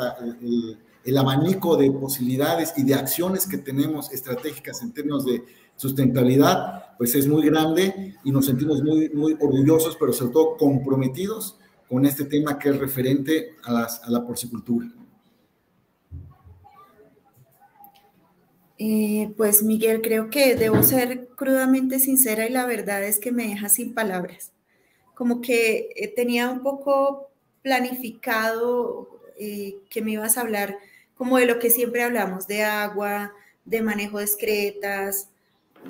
el, 1.03 1.17
abanico 1.17 1.75
de 1.75 1.91
posibilidades 1.91 2.73
y 2.77 2.83
de 2.83 2.95
acciones 2.95 3.45
que 3.45 3.57
tenemos 3.57 4.11
estratégicas 4.11 4.81
en 4.81 4.93
términos 4.93 5.25
de 5.25 5.43
sustentabilidad, 5.75 6.95
pues 6.97 7.13
es 7.15 7.27
muy 7.27 7.45
grande 7.45 8.15
y 8.23 8.31
nos 8.31 8.45
sentimos 8.45 8.81
muy, 8.81 9.09
muy 9.09 9.33
orgullosos, 9.33 9.97
pero 9.99 10.13
sobre 10.13 10.31
todo 10.31 10.57
comprometidos 10.57 11.57
con 11.89 12.05
este 12.05 12.23
tema 12.23 12.57
que 12.57 12.69
es 12.69 12.79
referente 12.79 13.55
a, 13.63 13.83
a 13.83 14.09
la 14.09 14.25
porcicultura. 14.25 14.87
Eh, 18.77 19.33
pues 19.37 19.63
Miguel, 19.63 20.01
creo 20.01 20.29
que 20.29 20.55
debo 20.55 20.83
ser 20.83 21.27
crudamente 21.35 21.99
sincera 21.99 22.45
y 22.45 22.51
la 22.51 22.65
verdad 22.65 23.03
es 23.03 23.19
que 23.19 23.31
me 23.31 23.47
deja 23.47 23.69
sin 23.69 23.93
palabras. 23.93 24.51
Como 25.13 25.41
que 25.41 25.89
eh, 25.95 26.09
tenía 26.13 26.49
un 26.49 26.61
poco 26.61 27.29
planificado 27.61 29.09
eh, 29.39 29.77
que 29.89 30.01
me 30.01 30.11
ibas 30.11 30.37
a 30.37 30.41
hablar 30.41 30.77
como 31.15 31.37
de 31.37 31.45
lo 31.45 31.59
que 31.59 31.69
siempre 31.69 32.03
hablamos, 32.03 32.47
de 32.47 32.63
agua, 32.63 33.33
de 33.63 33.81
manejo 33.81 34.19
de 34.19 34.25
excretas, 34.25 35.29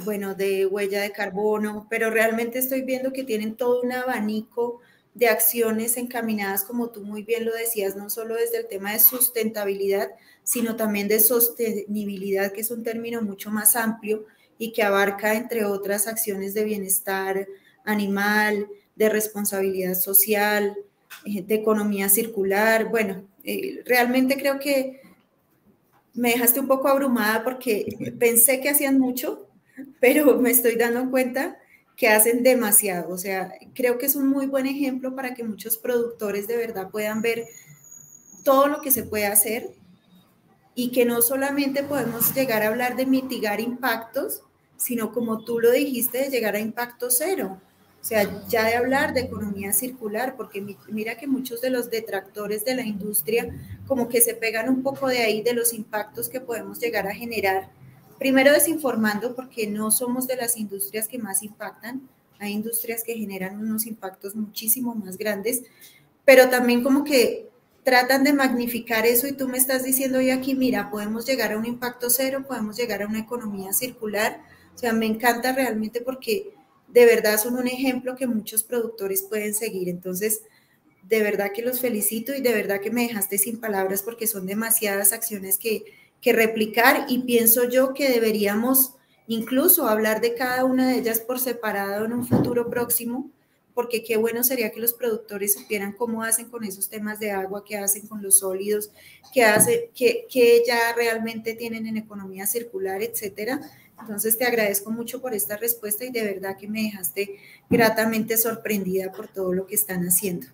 bueno, 0.03 0.35
de 0.35 0.65
huella 0.67 1.01
de 1.01 1.11
carbono, 1.11 1.87
pero 1.89 2.11
realmente 2.11 2.59
estoy 2.59 2.81
viendo 2.81 3.13
que 3.13 3.23
tienen 3.23 3.55
todo 3.55 3.81
un 3.81 3.91
abanico 3.93 4.81
de 5.15 5.29
acciones 5.29 5.95
encaminadas, 5.95 6.65
como 6.65 6.89
tú 6.89 7.01
muy 7.01 7.23
bien 7.23 7.45
lo 7.45 7.53
decías, 7.53 7.95
no 7.95 8.09
solo 8.09 8.35
desde 8.35 8.57
el 8.57 8.67
tema 8.67 8.91
de 8.91 8.99
sustentabilidad, 8.99 10.09
sino 10.43 10.75
también 10.75 11.07
de 11.07 11.21
sostenibilidad, 11.21 12.51
que 12.51 12.61
es 12.61 12.69
un 12.69 12.83
término 12.83 13.21
mucho 13.21 13.49
más 13.49 13.77
amplio 13.77 14.25
y 14.57 14.73
que 14.73 14.83
abarca, 14.83 15.33
entre 15.33 15.63
otras, 15.63 16.07
acciones 16.07 16.53
de 16.53 16.65
bienestar 16.65 17.47
animal, 17.85 18.67
de 18.95 19.09
responsabilidad 19.09 19.95
social, 19.95 20.75
eh, 21.25 21.41
de 21.41 21.55
economía 21.55 22.09
circular. 22.09 22.89
Bueno, 22.89 23.25
eh, 23.45 23.83
realmente 23.85 24.37
creo 24.37 24.59
que 24.59 25.01
me 26.13 26.31
dejaste 26.31 26.59
un 26.59 26.67
poco 26.67 26.89
abrumada 26.89 27.43
porque 27.43 28.13
pensé 28.19 28.59
que 28.59 28.69
hacían 28.69 28.99
mucho, 28.99 29.47
pero 30.01 30.37
me 30.41 30.51
estoy 30.51 30.75
dando 30.75 31.09
cuenta 31.09 31.57
que 31.95 32.07
hacen 32.09 32.43
demasiado. 32.43 33.09
O 33.13 33.17
sea, 33.17 33.53
creo 33.73 33.97
que 33.97 34.05
es 34.05 34.15
un 34.15 34.27
muy 34.27 34.47
buen 34.47 34.65
ejemplo 34.65 35.15
para 35.15 35.33
que 35.33 35.43
muchos 35.43 35.77
productores 35.77 36.47
de 36.47 36.57
verdad 36.57 36.89
puedan 36.89 37.21
ver 37.21 37.45
todo 38.43 38.67
lo 38.67 38.81
que 38.81 38.91
se 38.91 39.03
puede 39.03 39.25
hacer 39.25 39.71
y 40.75 40.91
que 40.91 41.05
no 41.05 41.21
solamente 41.21 41.83
podemos 41.83 42.33
llegar 42.35 42.61
a 42.61 42.67
hablar 42.67 42.95
de 42.95 43.05
mitigar 43.05 43.59
impactos, 43.61 44.41
sino 44.77 45.13
como 45.13 45.43
tú 45.45 45.59
lo 45.59 45.71
dijiste, 45.71 46.17
de 46.19 46.29
llegar 46.29 46.55
a 46.55 46.59
impacto 46.59 47.09
cero. 47.09 47.61
O 48.01 48.07
sea, 48.07 48.45
ya 48.47 48.65
de 48.65 48.75
hablar 48.75 49.13
de 49.13 49.21
economía 49.21 49.73
circular, 49.73 50.35
porque 50.37 50.63
mira 50.89 51.17
que 51.17 51.25
muchos 51.25 51.59
de 51.61 51.71
los 51.71 51.89
detractores 51.89 52.63
de 52.63 52.75
la 52.75 52.83
industria 52.83 53.49
como 53.87 54.09
que 54.09 54.21
se 54.21 54.35
pegan 54.35 54.69
un 54.69 54.83
poco 54.83 55.07
de 55.07 55.19
ahí 55.19 55.41
de 55.41 55.53
los 55.53 55.73
impactos 55.73 56.29
que 56.29 56.39
podemos 56.39 56.77
llegar 56.79 57.07
a 57.07 57.15
generar. 57.15 57.71
Primero 58.19 58.53
desinformando 58.53 59.35
porque 59.35 59.67
no 59.67 59.91
somos 59.91 60.27
de 60.27 60.37
las 60.37 60.57
industrias 60.57 61.07
que 61.07 61.19
más 61.19 61.43
impactan, 61.43 62.07
hay 62.39 62.53
industrias 62.53 63.03
que 63.03 63.15
generan 63.15 63.59
unos 63.59 63.85
impactos 63.85 64.35
muchísimo 64.35 64.95
más 64.95 65.17
grandes, 65.17 65.63
pero 66.25 66.49
también 66.49 66.83
como 66.83 67.03
que 67.03 67.49
tratan 67.83 68.23
de 68.23 68.33
magnificar 68.33 69.05
eso 69.05 69.27
y 69.27 69.33
tú 69.33 69.47
me 69.47 69.57
estás 69.57 69.83
diciendo 69.83 70.17
hoy 70.17 70.31
aquí, 70.31 70.55
mira, 70.55 70.89
podemos 70.89 71.25
llegar 71.25 71.53
a 71.53 71.57
un 71.57 71.65
impacto 71.65 72.09
cero, 72.09 72.43
podemos 72.47 72.75
llegar 72.75 73.03
a 73.03 73.07
una 73.07 73.19
economía 73.19 73.73
circular. 73.73 74.41
O 74.73 74.77
sea, 74.77 74.91
me 74.91 75.05
encanta 75.05 75.53
realmente 75.53 76.01
porque 76.01 76.51
de 76.87 77.05
verdad 77.05 77.39
son 77.39 77.55
un 77.55 77.67
ejemplo 77.67 78.15
que 78.15 78.25
muchos 78.25 78.63
productores 78.63 79.21
pueden 79.21 79.53
seguir. 79.53 79.87
Entonces, 79.87 80.41
de 81.03 81.21
verdad 81.21 81.51
que 81.53 81.61
los 81.61 81.79
felicito 81.79 82.33
y 82.33 82.41
de 82.41 82.53
verdad 82.53 82.81
que 82.81 82.89
me 82.89 83.07
dejaste 83.07 83.37
sin 83.37 83.59
palabras 83.59 84.01
porque 84.01 84.25
son 84.25 84.47
demasiadas 84.47 85.13
acciones 85.13 85.59
que, 85.59 85.85
que 86.25 86.33
replicar 86.33 87.05
y 87.07 87.19
pienso 87.19 87.69
yo 87.69 87.93
que 87.93 88.09
deberíamos 88.09 88.95
incluso 89.27 89.87
hablar 89.87 90.21
de 90.21 90.33
cada 90.33 90.65
una 90.65 90.89
de 90.89 90.97
ellas 90.97 91.19
por 91.19 91.39
separado 91.39 92.03
en 92.03 92.13
un 92.13 92.25
futuro 92.25 92.67
próximo, 92.67 93.29
porque 93.75 94.03
qué 94.03 94.17
bueno 94.17 94.43
sería 94.43 94.71
que 94.71 94.79
los 94.79 94.93
productores 94.93 95.53
supieran 95.53 95.91
cómo 95.91 96.23
hacen 96.23 96.49
con 96.49 96.63
esos 96.63 96.89
temas 96.89 97.19
de 97.19 97.29
agua, 97.29 97.63
qué 97.63 97.77
hacen 97.77 98.07
con 98.07 98.23
los 98.23 98.39
sólidos, 98.39 98.89
qué, 99.31 99.43
hace, 99.43 99.91
qué, 99.93 100.25
qué 100.27 100.63
ya 100.65 100.93
realmente 100.95 101.53
tienen 101.53 101.85
en 101.85 101.97
economía 101.97 102.47
circular, 102.47 103.03
etcétera 103.03 103.61
entonces 104.01 104.35
te 104.35 104.45
agradezco 104.45 104.89
mucho 104.89 105.21
por 105.21 105.35
esta 105.35 105.57
respuesta 105.57 106.05
y 106.05 106.11
de 106.11 106.23
verdad 106.23 106.57
que 106.57 106.67
me 106.67 106.81
dejaste 106.81 107.37
gratamente 107.69 108.35
sorprendida 108.35 109.11
por 109.11 109.27
todo 109.27 109.53
lo 109.53 109.67
que 109.67 109.75
están 109.75 110.03
haciendo. 110.03 110.47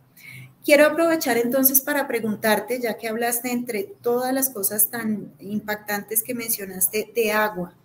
Quiero 0.63 0.85
aprovechar 0.85 1.37
entonces 1.37 1.81
para 1.81 2.07
preguntarte, 2.07 2.79
ya 2.79 2.97
que 2.97 3.07
hablaste 3.07 3.51
entre 3.51 3.83
todas 3.83 4.33
las 4.33 4.49
cosas 4.49 4.89
tan 4.89 5.33
impactantes 5.39 6.21
que 6.21 6.35
mencionaste 6.35 7.11
de 7.15 7.31
agua, 7.31 7.75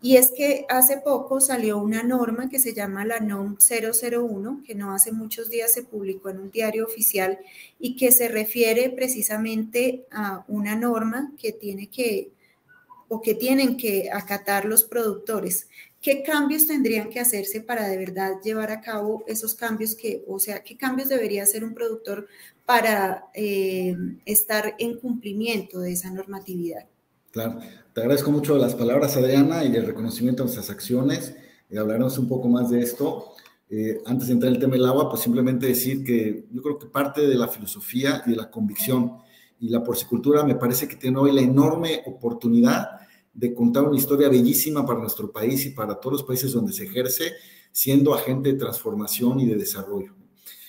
y 0.00 0.16
es 0.16 0.30
que 0.30 0.64
hace 0.68 0.98
poco 0.98 1.40
salió 1.40 1.78
una 1.78 2.04
norma 2.04 2.48
que 2.48 2.60
se 2.60 2.72
llama 2.72 3.04
la 3.04 3.18
NOM 3.18 3.56
001, 3.58 4.62
que 4.64 4.76
no 4.76 4.92
hace 4.92 5.10
muchos 5.10 5.50
días 5.50 5.72
se 5.72 5.82
publicó 5.82 6.28
en 6.28 6.38
un 6.38 6.50
diario 6.52 6.84
oficial 6.84 7.40
y 7.80 7.96
que 7.96 8.12
se 8.12 8.28
refiere 8.28 8.90
precisamente 8.90 10.06
a 10.12 10.44
una 10.46 10.76
norma 10.76 11.32
que 11.36 11.52
tiene 11.52 11.88
que 11.88 12.30
o 13.08 13.22
que 13.22 13.34
tienen 13.34 13.76
que 13.76 14.10
acatar 14.12 14.66
los 14.66 14.84
productores. 14.84 15.66
¿Qué 16.00 16.22
cambios 16.22 16.66
tendrían 16.66 17.10
que 17.10 17.18
hacerse 17.18 17.60
para 17.60 17.88
de 17.88 17.96
verdad 17.96 18.34
llevar 18.44 18.70
a 18.70 18.80
cabo 18.80 19.24
esos 19.26 19.54
cambios 19.54 19.96
que, 19.96 20.24
o 20.28 20.38
sea, 20.38 20.62
qué 20.62 20.76
cambios 20.76 21.08
debería 21.08 21.42
hacer 21.42 21.64
un 21.64 21.74
productor 21.74 22.28
para 22.64 23.26
eh, 23.34 23.96
estar 24.24 24.76
en 24.78 24.98
cumplimiento 24.98 25.80
de 25.80 25.92
esa 25.92 26.10
normatividad? 26.10 26.86
Claro, 27.32 27.58
te 27.92 28.00
agradezco 28.00 28.30
mucho 28.30 28.56
las 28.56 28.76
palabras, 28.76 29.16
Adriana, 29.16 29.64
y 29.64 29.74
el 29.74 29.86
reconocimiento 29.86 30.42
de 30.42 30.46
nuestras 30.46 30.70
acciones. 30.70 31.34
Y 31.68 31.76
hablaremos 31.76 32.16
un 32.18 32.28
poco 32.28 32.48
más 32.48 32.70
de 32.70 32.80
esto. 32.80 33.32
Eh, 33.68 34.00
antes 34.06 34.28
de 34.28 34.34
entrar 34.34 34.50
en 34.50 34.54
el 34.54 34.60
tema 34.60 34.74
del 34.74 34.86
agua, 34.86 35.10
pues 35.10 35.22
simplemente 35.22 35.66
decir 35.66 36.04
que 36.04 36.46
yo 36.50 36.62
creo 36.62 36.78
que 36.78 36.86
parte 36.86 37.26
de 37.26 37.34
la 37.34 37.48
filosofía 37.48 38.22
y 38.24 38.30
de 38.30 38.36
la 38.36 38.50
convicción 38.50 39.18
y 39.60 39.68
la 39.68 39.82
porcicultura 39.82 40.44
me 40.44 40.54
parece 40.54 40.86
que 40.86 40.96
tiene 40.96 41.18
hoy 41.18 41.32
la 41.32 41.42
enorme 41.42 42.02
oportunidad 42.06 43.00
de 43.38 43.54
contar 43.54 43.84
una 43.84 43.96
historia 43.96 44.28
bellísima 44.28 44.84
para 44.84 44.98
nuestro 44.98 45.30
país 45.30 45.64
y 45.64 45.70
para 45.70 45.94
todos 45.94 46.14
los 46.14 46.22
países 46.24 46.50
donde 46.50 46.72
se 46.72 46.84
ejerce, 46.84 47.34
siendo 47.70 48.12
agente 48.12 48.52
de 48.52 48.58
transformación 48.58 49.38
y 49.38 49.46
de 49.46 49.54
desarrollo. 49.54 50.12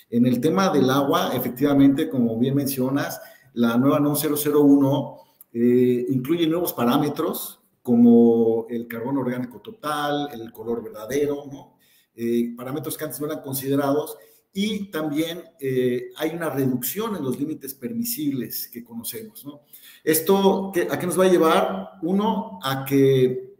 En 0.08 0.24
el 0.24 0.40
tema 0.40 0.68
del 0.68 0.88
agua, 0.88 1.32
efectivamente, 1.34 2.08
como 2.08 2.38
bien 2.38 2.54
mencionas, 2.54 3.20
la 3.54 3.76
nueva 3.76 3.98
NOM 3.98 4.14
001 4.14 5.18
eh, 5.52 6.06
incluye 6.10 6.46
nuevos 6.46 6.72
parámetros 6.72 7.60
como 7.82 8.66
el 8.70 8.86
carbono 8.86 9.22
orgánico 9.22 9.60
total, 9.60 10.28
el 10.32 10.52
color 10.52 10.84
verdadero, 10.84 11.46
¿no? 11.50 11.76
Eh, 12.14 12.54
parámetros 12.56 12.96
que 12.96 13.02
antes 13.02 13.20
no 13.20 13.26
eran 13.26 13.42
considerados, 13.42 14.16
y 14.52 14.90
también 14.90 15.42
eh, 15.60 16.08
hay 16.16 16.30
una 16.30 16.50
reducción 16.50 17.16
en 17.16 17.22
los 17.24 17.38
límites 17.38 17.74
permisibles 17.74 18.68
que 18.68 18.82
conocemos. 18.82 19.44
¿no? 19.44 19.62
Esto, 20.02 20.72
¿a 20.90 20.98
qué 20.98 21.06
nos 21.06 21.18
va 21.18 21.24
a 21.24 21.30
llevar? 21.30 21.90
Uno, 22.02 22.58
a 22.62 22.84
que 22.84 23.54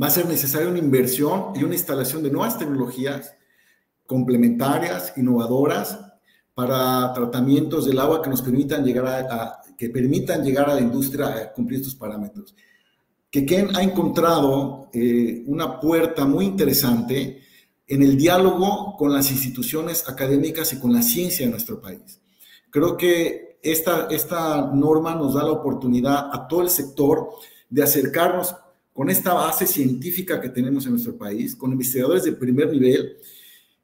va 0.00 0.08
a 0.08 0.10
ser 0.10 0.26
necesaria 0.26 0.68
una 0.68 0.78
inversión 0.78 1.52
y 1.54 1.62
una 1.62 1.74
instalación 1.74 2.22
de 2.22 2.30
nuevas 2.30 2.58
tecnologías 2.58 3.34
complementarias, 4.06 5.12
innovadoras, 5.16 6.00
para 6.54 7.12
tratamientos 7.12 7.84
del 7.84 7.98
agua 7.98 8.22
que 8.22 8.30
nos 8.30 8.40
permitan 8.40 8.82
llegar 8.82 9.06
a, 9.06 9.60
que 9.76 9.90
permitan 9.90 10.42
llegar 10.42 10.70
a 10.70 10.74
la 10.74 10.80
industria 10.80 11.26
a 11.26 11.52
cumplir 11.52 11.80
estos 11.80 11.94
parámetros. 11.94 12.54
Que 13.30 13.44
Ken 13.44 13.76
ha 13.76 13.82
encontrado 13.82 14.88
eh, 14.92 15.44
una 15.46 15.78
puerta 15.78 16.24
muy 16.24 16.46
interesante 16.46 17.42
en 17.86 18.02
el 18.02 18.16
diálogo 18.16 18.96
con 18.96 19.12
las 19.12 19.30
instituciones 19.30 20.08
académicas 20.08 20.72
y 20.72 20.80
con 20.80 20.92
la 20.92 21.02
ciencia 21.02 21.46
de 21.46 21.52
nuestro 21.52 21.80
país. 21.80 22.20
Creo 22.70 22.96
que 22.96 23.58
esta, 23.62 24.08
esta 24.10 24.70
norma 24.72 25.14
nos 25.14 25.34
da 25.34 25.44
la 25.44 25.52
oportunidad 25.52 26.30
a 26.32 26.46
todo 26.48 26.62
el 26.62 26.70
sector 26.70 27.30
de 27.68 27.82
acercarnos 27.82 28.54
con 28.92 29.10
esta 29.10 29.34
base 29.34 29.66
científica 29.66 30.40
que 30.40 30.48
tenemos 30.48 30.86
en 30.86 30.92
nuestro 30.92 31.16
país, 31.16 31.54
con 31.54 31.72
investigadores 31.72 32.24
de 32.24 32.32
primer 32.32 32.70
nivel 32.70 33.18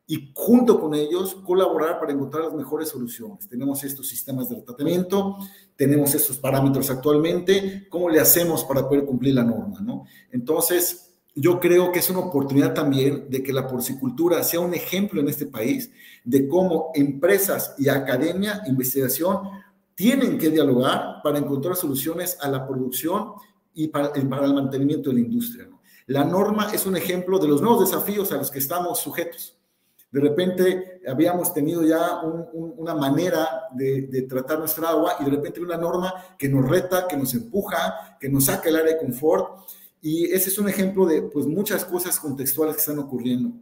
y 0.06 0.30
junto 0.35 0.80
con 0.80 0.94
ellos 0.94 1.35
colaborar 1.35 2.00
para 2.00 2.12
encontrar 2.12 2.44
las 2.44 2.54
mejores 2.54 2.88
soluciones. 2.88 3.49
Tenemos 3.49 3.85
estos 3.85 4.09
sistemas 4.09 4.49
de 4.49 4.56
tratamiento, 4.62 5.37
tenemos 5.76 6.14
estos 6.14 6.38
parámetros 6.38 6.90
actualmente, 6.90 7.87
¿cómo 7.88 8.09
le 8.09 8.21
hacemos 8.21 8.64
para 8.64 8.88
poder 8.88 9.04
cumplir 9.04 9.35
la 9.35 9.44
norma? 9.44 9.80
¿no? 9.80 10.04
Entonces, 10.30 11.12
yo 11.35 11.61
creo 11.61 11.91
que 11.93 12.01
es 12.01 12.11
una 12.11 12.21
oportunidad 12.21 12.75
también 12.75 13.31
de 13.31 13.43
que 13.43 13.53
la 13.53 13.67
porcicultura 13.67 14.43
sea 14.43 14.61
un 14.61 14.75
ejemplo 14.75 15.21
en 15.21 15.29
este 15.29 15.47
país 15.47 15.91
de 16.25 16.47
cómo 16.47 16.91
empresas 16.95 17.75
y 17.79 17.89
academia, 17.89 18.62
investigación, 18.67 19.49
tienen 19.95 20.37
que 20.39 20.51
dialogar 20.51 21.23
para 21.23 21.39
encontrar 21.39 21.77
soluciones 21.77 22.37
a 22.41 22.49
la 22.49 22.67
producción 22.67 23.33
y 23.75 23.89
para, 23.89 24.09
el 24.15 24.29
mantenimiento 24.29 25.11
de 25.11 25.17
la 25.17 25.21
industria. 25.23 25.69
La 26.07 26.25
norma 26.25 26.71
es 26.73 26.85
un 26.85 26.97
ejemplo 26.97 27.39
de 27.39 27.49
los 27.49 27.62
nuevos 27.62 27.91
desafíos 27.91 28.31
a 28.33 28.37
los 28.37 28.51
que 28.51 28.59
estamos 28.59 28.99
sujetos. 28.99 29.57
De 30.11 30.21
repente 30.21 31.01
habíamos 31.09 31.55
tenido 31.55 31.83
ya 31.83 32.21
una 32.53 32.95
manera 32.95 33.69
de, 33.73 34.03
de, 34.03 34.23
tratar 34.23 34.59
nuestra 34.59 34.91
agua 34.91 35.17
y 35.21 35.25
de 35.25 35.31
repente 35.31 35.61
una 35.61 35.79
norma 35.79 36.12
que 36.39 36.51
nos 36.51 36.69
reta, 36.69 37.09
que 37.09 37.17
nos 37.17 37.33
empuja, 37.33 38.19
que 38.21 38.29
nos 38.29 38.45
saca 38.45 38.69
el 38.69 38.77
área 38.77 38.93
de 38.93 38.99
confort 38.99 39.65
y 40.02 40.25
ese 40.25 40.50
es 40.50 40.59
un 40.59 40.68
ejemplo 40.68 41.06
de 41.06 41.23
pues, 41.23 41.47
muchas 41.47 41.85
cosas 41.85 42.18
contextuales 42.18 42.75
que 42.75 42.80
están 42.80 42.99
ocurriendo. 42.99 43.52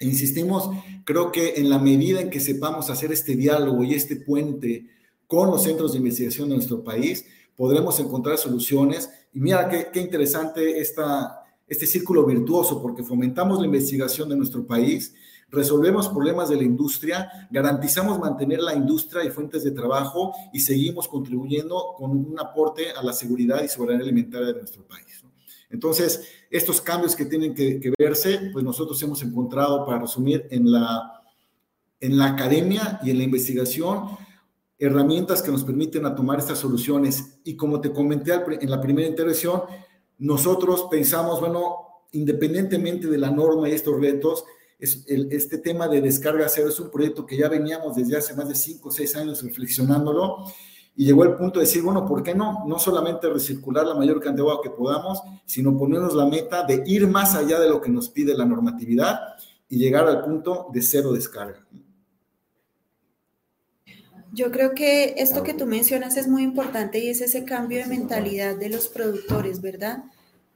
E 0.00 0.06
insistimos, 0.06 0.68
creo 1.04 1.30
que 1.30 1.54
en 1.56 1.70
la 1.70 1.78
medida 1.78 2.20
en 2.20 2.30
que 2.30 2.40
sepamos 2.40 2.90
hacer 2.90 3.12
este 3.12 3.36
diálogo 3.36 3.84
y 3.84 3.94
este 3.94 4.16
puente 4.16 4.88
con 5.28 5.50
los 5.50 5.62
centros 5.62 5.92
de 5.92 5.98
investigación 5.98 6.48
de 6.48 6.56
nuestro 6.56 6.82
país, 6.82 7.24
podremos 7.56 7.98
encontrar 8.00 8.38
soluciones. 8.38 9.08
Y 9.32 9.40
mira 9.40 9.68
qué, 9.68 10.00
interesante 10.00 10.80
esta, 10.80 11.44
este 11.68 11.86
círculo 11.86 12.26
virtuoso, 12.26 12.82
porque 12.82 13.04
fomentamos 13.04 13.60
la 13.60 13.66
investigación 13.66 14.28
de 14.28 14.36
nuestro 14.36 14.66
país, 14.66 15.14
resolvemos 15.48 16.08
problemas 16.08 16.48
de 16.48 16.56
la 16.56 16.64
industria, 16.64 17.30
garantizamos 17.50 18.18
mantener 18.18 18.60
la 18.60 18.74
industria 18.74 19.24
y 19.24 19.30
fuentes 19.30 19.62
de 19.62 19.70
trabajo 19.70 20.32
y 20.52 20.58
seguimos 20.58 21.06
contribuyendo 21.06 21.94
con 21.96 22.10
un 22.10 22.38
aporte 22.38 22.90
a 22.90 23.02
la 23.02 23.12
seguridad 23.12 23.62
y 23.62 23.68
soberanía 23.68 24.04
alimentaria 24.04 24.48
de 24.48 24.54
nuestro 24.54 24.86
país. 24.86 25.24
Entonces, 25.70 26.28
estos 26.50 26.80
cambios 26.80 27.14
que 27.14 27.26
tienen 27.26 27.54
que, 27.54 27.92
verse, 27.98 28.50
pues 28.52 28.64
nosotros 28.64 29.00
hemos 29.02 29.22
encontrado, 29.22 29.84
para 29.84 30.00
resumir, 30.00 30.46
en 30.50 30.70
la, 30.70 31.22
en 32.00 32.16
la 32.16 32.26
academia 32.26 33.00
y 33.02 33.10
en 33.10 33.18
la 33.18 33.24
investigación, 33.24 34.16
herramientas 34.78 35.42
que 35.42 35.50
nos 35.50 35.64
permiten 35.64 36.06
a 36.06 36.14
tomar 36.14 36.38
estas 36.38 36.58
soluciones. 36.58 37.38
Y 37.44 37.56
como 37.56 37.80
te 37.80 37.92
comenté 37.92 38.32
en 38.60 38.70
la 38.70 38.80
primera 38.80 39.08
intervención, 39.08 39.62
nosotros 40.18 40.86
pensamos, 40.90 41.40
bueno, 41.40 41.76
independientemente 42.12 43.06
de 43.06 43.18
la 43.18 43.30
norma 43.30 43.68
y 43.68 43.72
estos 43.72 44.00
retos, 44.00 44.44
es 44.78 45.04
este 45.08 45.58
tema 45.58 45.88
de 45.88 46.00
descarga 46.00 46.48
cero 46.48 46.68
es 46.68 46.78
un 46.78 46.90
proyecto 46.90 47.26
que 47.26 47.36
ya 47.36 47.48
veníamos 47.48 47.96
desde 47.96 48.16
hace 48.16 48.34
más 48.34 48.48
de 48.48 48.54
cinco 48.54 48.90
o 48.90 48.92
seis 48.92 49.16
años 49.16 49.42
reflexionándolo 49.42 50.44
y 50.98 51.04
llegó 51.04 51.22
el 51.22 51.36
punto 51.36 51.60
de 51.60 51.64
decir, 51.64 51.80
bueno, 51.80 52.04
¿por 52.04 52.24
qué 52.24 52.34
no? 52.34 52.64
No 52.66 52.76
solamente 52.76 53.30
recircular 53.30 53.86
la 53.86 53.94
mayor 53.94 54.20
cantidad 54.20 54.46
de 54.46 54.50
agua 54.50 54.62
que 54.64 54.70
podamos, 54.70 55.22
sino 55.46 55.78
ponernos 55.78 56.12
la 56.12 56.26
meta 56.26 56.64
de 56.64 56.82
ir 56.86 57.06
más 57.06 57.36
allá 57.36 57.60
de 57.60 57.68
lo 57.68 57.80
que 57.80 57.88
nos 57.88 58.08
pide 58.08 58.36
la 58.36 58.44
normatividad 58.44 59.20
y 59.68 59.78
llegar 59.78 60.08
al 60.08 60.24
punto 60.24 60.66
de 60.72 60.82
cero 60.82 61.12
descarga. 61.12 61.64
Yo 64.32 64.50
creo 64.50 64.74
que 64.74 65.14
esto 65.18 65.44
que 65.44 65.54
tú 65.54 65.66
mencionas 65.66 66.16
es 66.16 66.26
muy 66.26 66.42
importante 66.42 66.98
y 66.98 67.10
es 67.10 67.20
ese 67.20 67.44
cambio 67.44 67.78
de 67.78 67.86
mentalidad 67.86 68.56
de 68.56 68.68
los 68.68 68.88
productores, 68.88 69.60
¿verdad? 69.60 70.02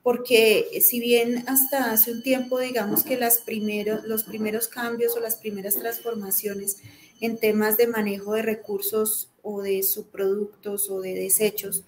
Porque 0.03 0.81
si 0.85 0.99
bien 0.99 1.45
hasta 1.47 1.93
hace 1.93 2.11
un 2.11 2.25
tiempo, 2.25 2.59
digamos 2.59 3.05
que 3.05 3.17
las 3.17 3.39
primeros, 3.39 4.03
los 4.03 4.25
primeros 4.25 4.67
cambios 4.67 5.17
o 5.17 5.21
las 5.21 5.37
primeras 5.37 5.77
transformaciones 5.77 6.79
en 7.21 7.39
temas 7.39 7.77
de 7.77 7.87
manejo 7.87 8.35
de 8.35 8.43
recursos 8.43 9.32
o 9.43 9.63
de 9.63 9.83
subproductos 9.83 10.89
o 10.91 11.01
de 11.01 11.15
desechos, 11.15 11.85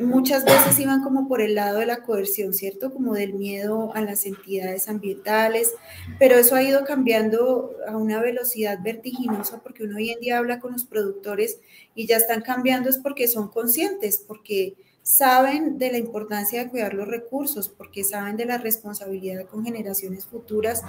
muchas 0.00 0.44
veces 0.44 0.78
iban 0.78 1.02
como 1.02 1.26
por 1.28 1.40
el 1.40 1.54
lado 1.54 1.78
de 1.78 1.86
la 1.86 2.02
coerción, 2.02 2.52
¿cierto? 2.52 2.92
Como 2.92 3.14
del 3.14 3.34
miedo 3.34 3.94
a 3.94 4.00
las 4.02 4.26
entidades 4.26 4.88
ambientales, 4.88 5.72
pero 6.18 6.36
eso 6.36 6.54
ha 6.54 6.62
ido 6.62 6.84
cambiando 6.84 7.72
a 7.88 7.96
una 7.96 8.20
velocidad 8.20 8.78
vertiginosa 8.82 9.60
porque 9.62 9.84
uno 9.84 9.96
hoy 9.96 10.10
en 10.10 10.20
día 10.20 10.38
habla 10.38 10.60
con 10.60 10.72
los 10.72 10.84
productores 10.84 11.60
y 11.94 12.06
ya 12.06 12.16
están 12.16 12.42
cambiando 12.42 12.90
es 12.90 12.98
porque 12.98 13.28
son 13.28 13.48
conscientes, 13.48 14.22
porque 14.26 14.74
saben 15.02 15.78
de 15.78 15.92
la 15.92 15.98
importancia 15.98 16.64
de 16.64 16.68
cuidar 16.68 16.92
los 16.92 17.06
recursos, 17.06 17.68
porque 17.68 18.04
saben 18.04 18.36
de 18.36 18.44
la 18.44 18.58
responsabilidad 18.58 19.46
con 19.46 19.64
generaciones 19.64 20.26
futuras. 20.26 20.82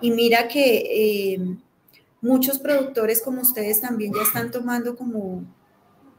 Y 0.00 0.10
mira 0.10 0.48
que 0.48 1.34
eh, 1.34 1.56
muchos 2.24 2.58
productores 2.58 3.20
como 3.20 3.42
ustedes 3.42 3.82
también 3.82 4.14
ya 4.14 4.22
están 4.22 4.50
tomando 4.50 4.96
como, 4.96 5.44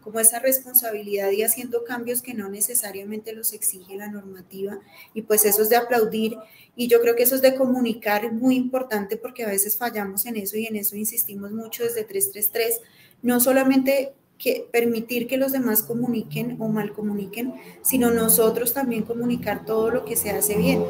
como 0.01 0.19
esa 0.19 0.37
responsabilidad 0.37 1.31
y 1.31 1.41
haciendo 1.41 1.83
cambios 1.83 2.21
que 2.21 2.35
no 2.35 2.47
necesariamente 2.47 3.33
los 3.33 3.53
exige 3.53 3.95
la 3.95 4.07
normativa. 4.07 4.79
Y 5.15 5.23
pues 5.23 5.45
eso 5.45 5.63
es 5.63 5.69
de 5.69 5.77
aplaudir. 5.77 6.37
Y 6.75 6.87
yo 6.87 7.01
creo 7.01 7.15
que 7.15 7.23
eso 7.23 7.33
es 7.33 7.41
de 7.41 7.55
comunicar 7.55 8.31
muy 8.31 8.55
importante 8.55 9.17
porque 9.17 9.43
a 9.43 9.47
veces 9.47 9.77
fallamos 9.77 10.27
en 10.27 10.35
eso 10.35 10.57
y 10.57 10.67
en 10.67 10.75
eso 10.75 10.95
insistimos 10.95 11.51
mucho 11.51 11.83
desde 11.83 12.03
333. 12.03 12.81
No 13.23 13.39
solamente 13.39 14.13
que 14.37 14.67
permitir 14.71 15.25
que 15.25 15.37
los 15.37 15.53
demás 15.53 15.81
comuniquen 15.81 16.57
o 16.59 16.67
mal 16.67 16.93
comuniquen, 16.93 17.55
sino 17.81 18.11
nosotros 18.11 18.73
también 18.73 19.03
comunicar 19.03 19.65
todo 19.65 19.89
lo 19.89 20.05
que 20.05 20.15
se 20.15 20.29
hace 20.29 20.55
bien. 20.55 20.83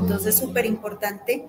Entonces, 0.00 0.36
súper 0.36 0.64
importante 0.64 1.48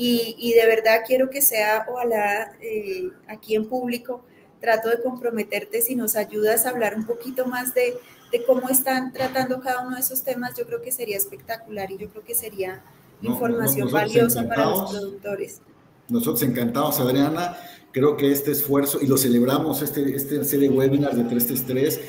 y, 0.00 0.52
de 0.52 0.64
verdad 0.64 1.00
quiero 1.04 1.28
que 1.28 1.42
sea, 1.42 1.84
ojalá 1.90 2.52
eh, 2.60 3.10
aquí 3.26 3.56
en 3.56 3.68
público, 3.68 4.22
trato 4.60 4.88
de 4.90 5.02
comprometerte 5.02 5.82
si 5.82 5.96
nos 5.96 6.14
ayudas 6.14 6.66
a 6.66 6.70
hablar 6.70 6.96
un 6.96 7.04
poquito 7.04 7.46
más 7.46 7.74
de, 7.74 7.94
de, 8.30 8.44
cómo 8.44 8.68
están 8.68 9.12
tratando 9.12 9.60
cada 9.60 9.84
uno 9.84 9.96
de 9.96 10.02
esos 10.02 10.22
temas, 10.22 10.56
yo 10.56 10.66
creo 10.66 10.80
que 10.80 10.92
sería 10.92 11.16
espectacular 11.16 11.90
y 11.90 11.98
yo 11.98 12.08
creo 12.10 12.22
que 12.22 12.36
sería 12.36 12.80
información 13.22 13.90
valiosa 13.90 14.46
para 14.46 14.66
los 14.66 14.90
productores. 14.92 15.60
Nosotros 16.08 16.42
encantados, 16.42 17.00
Adriana. 17.00 17.56
Creo 17.90 18.16
que 18.16 18.30
este 18.30 18.52
esfuerzo, 18.52 18.98
y 19.00 19.06
lo 19.08 19.16
celebramos, 19.16 19.82
este, 19.82 20.14
este 20.14 20.44
serie 20.44 20.68
de 20.68 20.76
webinars 20.76 21.16
de 21.16 21.24
333, 21.24 22.00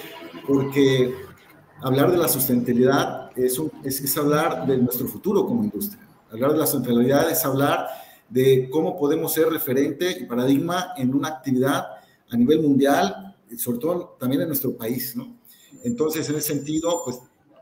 porque 0.46 1.12
hablar 1.82 2.12
de 2.12 2.18
la 2.18 2.28
sustentabilidad 2.28 3.32
es, 3.36 3.58
un, 3.58 3.72
es, 3.84 4.00
es 4.00 4.16
hablar 4.18 4.68
de 4.68 4.78
nuestro 4.78 5.08
futuro 5.08 5.46
como 5.46 5.64
industria. 5.64 6.09
Hablar 6.32 6.54
de 6.54 6.60
la 6.60 6.68
centralidad 6.68 7.30
es 7.30 7.44
hablar 7.46 7.88
de 8.30 8.70
cómo 8.70 8.98
podemos 8.98 9.34
ser 9.34 9.50
referente 9.50 10.18
y 10.20 10.26
paradigma 10.26 10.94
en 10.98 11.14
una 11.14 11.30
actividad 11.30 11.88
a 12.30 12.38
nivel 12.38 12.62
mundial, 12.62 13.36
y 13.50 13.58
sobre 13.58 13.80
todo 13.80 14.18
también 14.20 14.44
en 14.44 14.48
nuestro 14.48 14.76
país, 14.78 15.16
¿no? 15.16 15.40
Entonces, 15.84 16.30
en 16.30 16.36
ese 16.36 16.54
sentido, 16.54 17.02
pues 17.04 17.20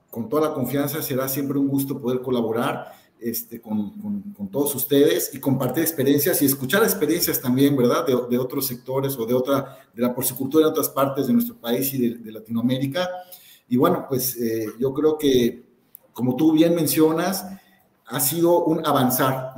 con 0.09 0.27
toda 0.27 0.49
la 0.49 0.53
confianza 0.53 1.01
será 1.01 1.29
siempre 1.29 1.57
un 1.57 1.67
gusto 1.67 2.01
poder 2.01 2.21
colaborar 2.21 2.91
este, 3.19 3.61
con, 3.61 3.91
con, 4.35 4.49
todos 4.49 4.75
ustedes 4.75 5.33
y 5.33 5.39
compartir 5.39 5.83
experiencias 5.83 6.41
y 6.41 6.45
escuchar 6.45 6.83
experiencias 6.83 7.41
también, 7.41 7.75
¿verdad? 7.75 8.05
De, 8.05 8.15
de, 8.29 8.37
otros 8.37 8.67
sectores 8.67 9.17
o 9.17 9.25
de 9.25 9.33
otra, 9.33 9.77
de 9.93 10.01
la 10.01 10.13
porcicultura 10.13 10.65
en 10.65 10.71
otras 10.71 10.89
partes 10.89 11.27
de 11.27 11.33
nuestro 11.33 11.55
país 11.55 11.93
y 11.93 12.09
de, 12.09 12.17
de 12.17 12.31
Latinoamérica. 12.31 13.09
Y 13.69 13.77
bueno, 13.77 14.05
pues 14.07 14.37
eh, 14.37 14.67
yo 14.79 14.93
creo 14.93 15.17
que, 15.17 15.65
como 16.13 16.35
tú 16.35 16.51
bien 16.51 16.75
mencionas, 16.75 17.45
ha 18.07 18.19
sido 18.19 18.63
un 18.65 18.85
avanzar. 18.85 19.53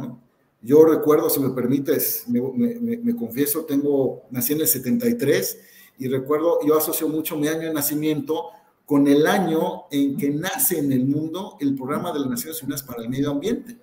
Yo 0.62 0.84
recuerdo, 0.86 1.30
si 1.30 1.40
me 1.40 1.50
permites, 1.50 2.26
me, 2.28 3.16
confieso, 3.16 3.64
tengo, 3.66 4.24
nací 4.32 4.54
en 4.54 4.62
el 4.62 4.68
73 4.68 5.60
y 6.00 6.08
recuerdo, 6.08 6.60
yo 6.66 6.78
asocio 6.78 7.08
mucho 7.08 7.38
mi 7.38 7.48
año 7.48 7.68
de 7.68 7.74
nacimiento 7.74 8.48
con 8.86 9.08
el 9.08 9.28
año 9.28 9.84
en 9.92 10.18
que 10.18 10.32
nace 10.32 10.80
en 10.80 10.92
el 10.92 11.06
mundo 11.06 11.58
el 11.60 11.76
programa 11.76 12.12
de 12.12 12.20
las 12.20 12.30
Naciones 12.30 12.62
Unidas 12.64 12.84
para 12.84 13.04
el 13.04 13.10
Medio 13.10 13.32
Ambiente. 13.32 13.78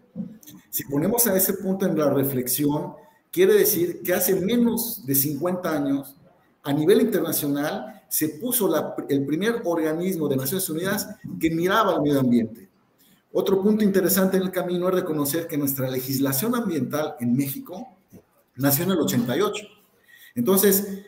Si 0.68 0.84
ponemos 0.84 1.26
a 1.26 1.36
ese 1.36 1.54
punto 1.54 1.86
en 1.86 1.96
la 1.96 2.10
reflexión, 2.10 2.94
quiere 3.30 3.54
decir 3.54 4.02
que 4.02 4.12
hace 4.12 4.34
menos 4.34 5.06
de 5.06 5.14
50 5.14 5.70
años, 5.70 6.16
a 6.62 6.72
nivel 6.72 7.00
internacional, 7.00 8.02
se 8.08 8.30
puso 8.30 8.68
el 9.08 9.24
primer 9.24 9.62
organismo 9.64 10.28
de 10.28 10.36
Naciones 10.36 10.68
Unidas 10.68 11.08
que 11.40 11.50
miraba 11.50 11.94
al 11.94 12.02
medio 12.02 12.20
ambiente. 12.20 12.65
Otro 13.32 13.62
punto 13.62 13.84
interesante 13.84 14.36
en 14.36 14.44
el 14.44 14.50
camino 14.50 14.88
es 14.88 14.94
reconocer 14.94 15.46
que 15.46 15.58
nuestra 15.58 15.90
legislación 15.90 16.54
ambiental 16.54 17.16
en 17.20 17.36
México 17.36 17.96
nació 18.54 18.84
en 18.84 18.92
el 18.92 19.00
88. 19.00 19.66
Entonces, 20.34 21.06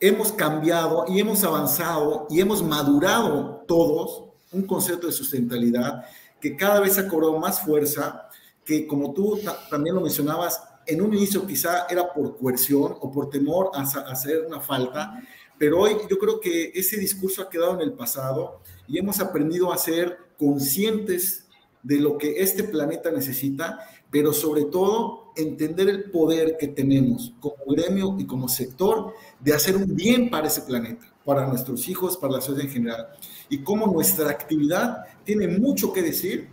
hemos 0.00 0.32
cambiado 0.32 1.04
y 1.08 1.20
hemos 1.20 1.44
avanzado 1.44 2.26
y 2.30 2.40
hemos 2.40 2.62
madurado 2.62 3.64
todos 3.66 4.24
un 4.52 4.66
concepto 4.66 5.06
de 5.06 5.12
sustentabilidad 5.12 6.04
que 6.40 6.56
cada 6.56 6.80
vez 6.80 6.98
ha 6.98 7.08
cobrado 7.08 7.38
más 7.38 7.60
fuerza, 7.60 8.28
que 8.64 8.86
como 8.86 9.12
tú 9.12 9.40
también 9.70 9.94
lo 9.94 10.00
mencionabas, 10.00 10.62
en 10.86 11.00
un 11.00 11.14
inicio 11.14 11.46
quizá 11.46 11.86
era 11.88 12.12
por 12.12 12.36
coerción 12.36 12.96
o 13.00 13.10
por 13.10 13.30
temor 13.30 13.70
a 13.74 13.80
hacer 13.82 14.44
una 14.46 14.60
falta, 14.60 15.22
pero 15.58 15.80
hoy 15.80 15.96
yo 16.10 16.18
creo 16.18 16.40
que 16.40 16.72
ese 16.74 16.98
discurso 16.98 17.42
ha 17.42 17.48
quedado 17.48 17.74
en 17.74 17.80
el 17.80 17.92
pasado 17.94 18.60
y 18.86 18.98
hemos 18.98 19.20
aprendido 19.20 19.72
a 19.72 19.78
ser 19.78 20.18
conscientes 20.38 21.46
de 21.82 22.00
lo 22.00 22.16
que 22.18 22.42
este 22.42 22.64
planeta 22.64 23.10
necesita, 23.10 23.78
pero 24.10 24.32
sobre 24.32 24.64
todo 24.64 25.32
entender 25.36 25.88
el 25.88 26.10
poder 26.10 26.56
que 26.58 26.68
tenemos 26.68 27.34
como 27.40 27.56
gremio 27.66 28.16
y 28.18 28.26
como 28.26 28.48
sector 28.48 29.12
de 29.40 29.52
hacer 29.52 29.76
un 29.76 29.94
bien 29.94 30.30
para 30.30 30.46
ese 30.46 30.62
planeta, 30.62 31.12
para 31.24 31.46
nuestros 31.46 31.88
hijos, 31.88 32.16
para 32.16 32.34
la 32.34 32.40
sociedad 32.40 32.66
en 32.66 32.72
general, 32.72 33.08
y 33.48 33.58
cómo 33.58 33.86
nuestra 33.86 34.30
actividad 34.30 35.04
tiene 35.24 35.48
mucho 35.48 35.92
que 35.92 36.02
decir 36.02 36.48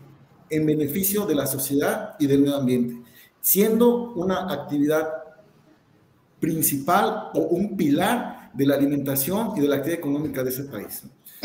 en 0.50 0.66
beneficio 0.66 1.26
de 1.26 1.36
la 1.36 1.48
sociedad 1.48 2.16
y 2.20 2.28
del 2.28 2.42
medio 2.42 2.58
ambiente, 2.58 3.02
siendo 3.40 4.12
una 4.14 4.52
actividad 4.52 5.08
principal 6.40 7.30
o 7.34 7.40
un 7.40 7.78
pilar 7.78 8.52
de 8.54 8.66
la 8.66 8.76
alimentación 8.76 9.54
y 9.56 9.62
de 9.62 9.68
la 9.68 9.78
actividad 9.78 10.00
económica 10.00 10.44
de 10.44 10.50
ese 10.50 10.64
país. 10.64 11.04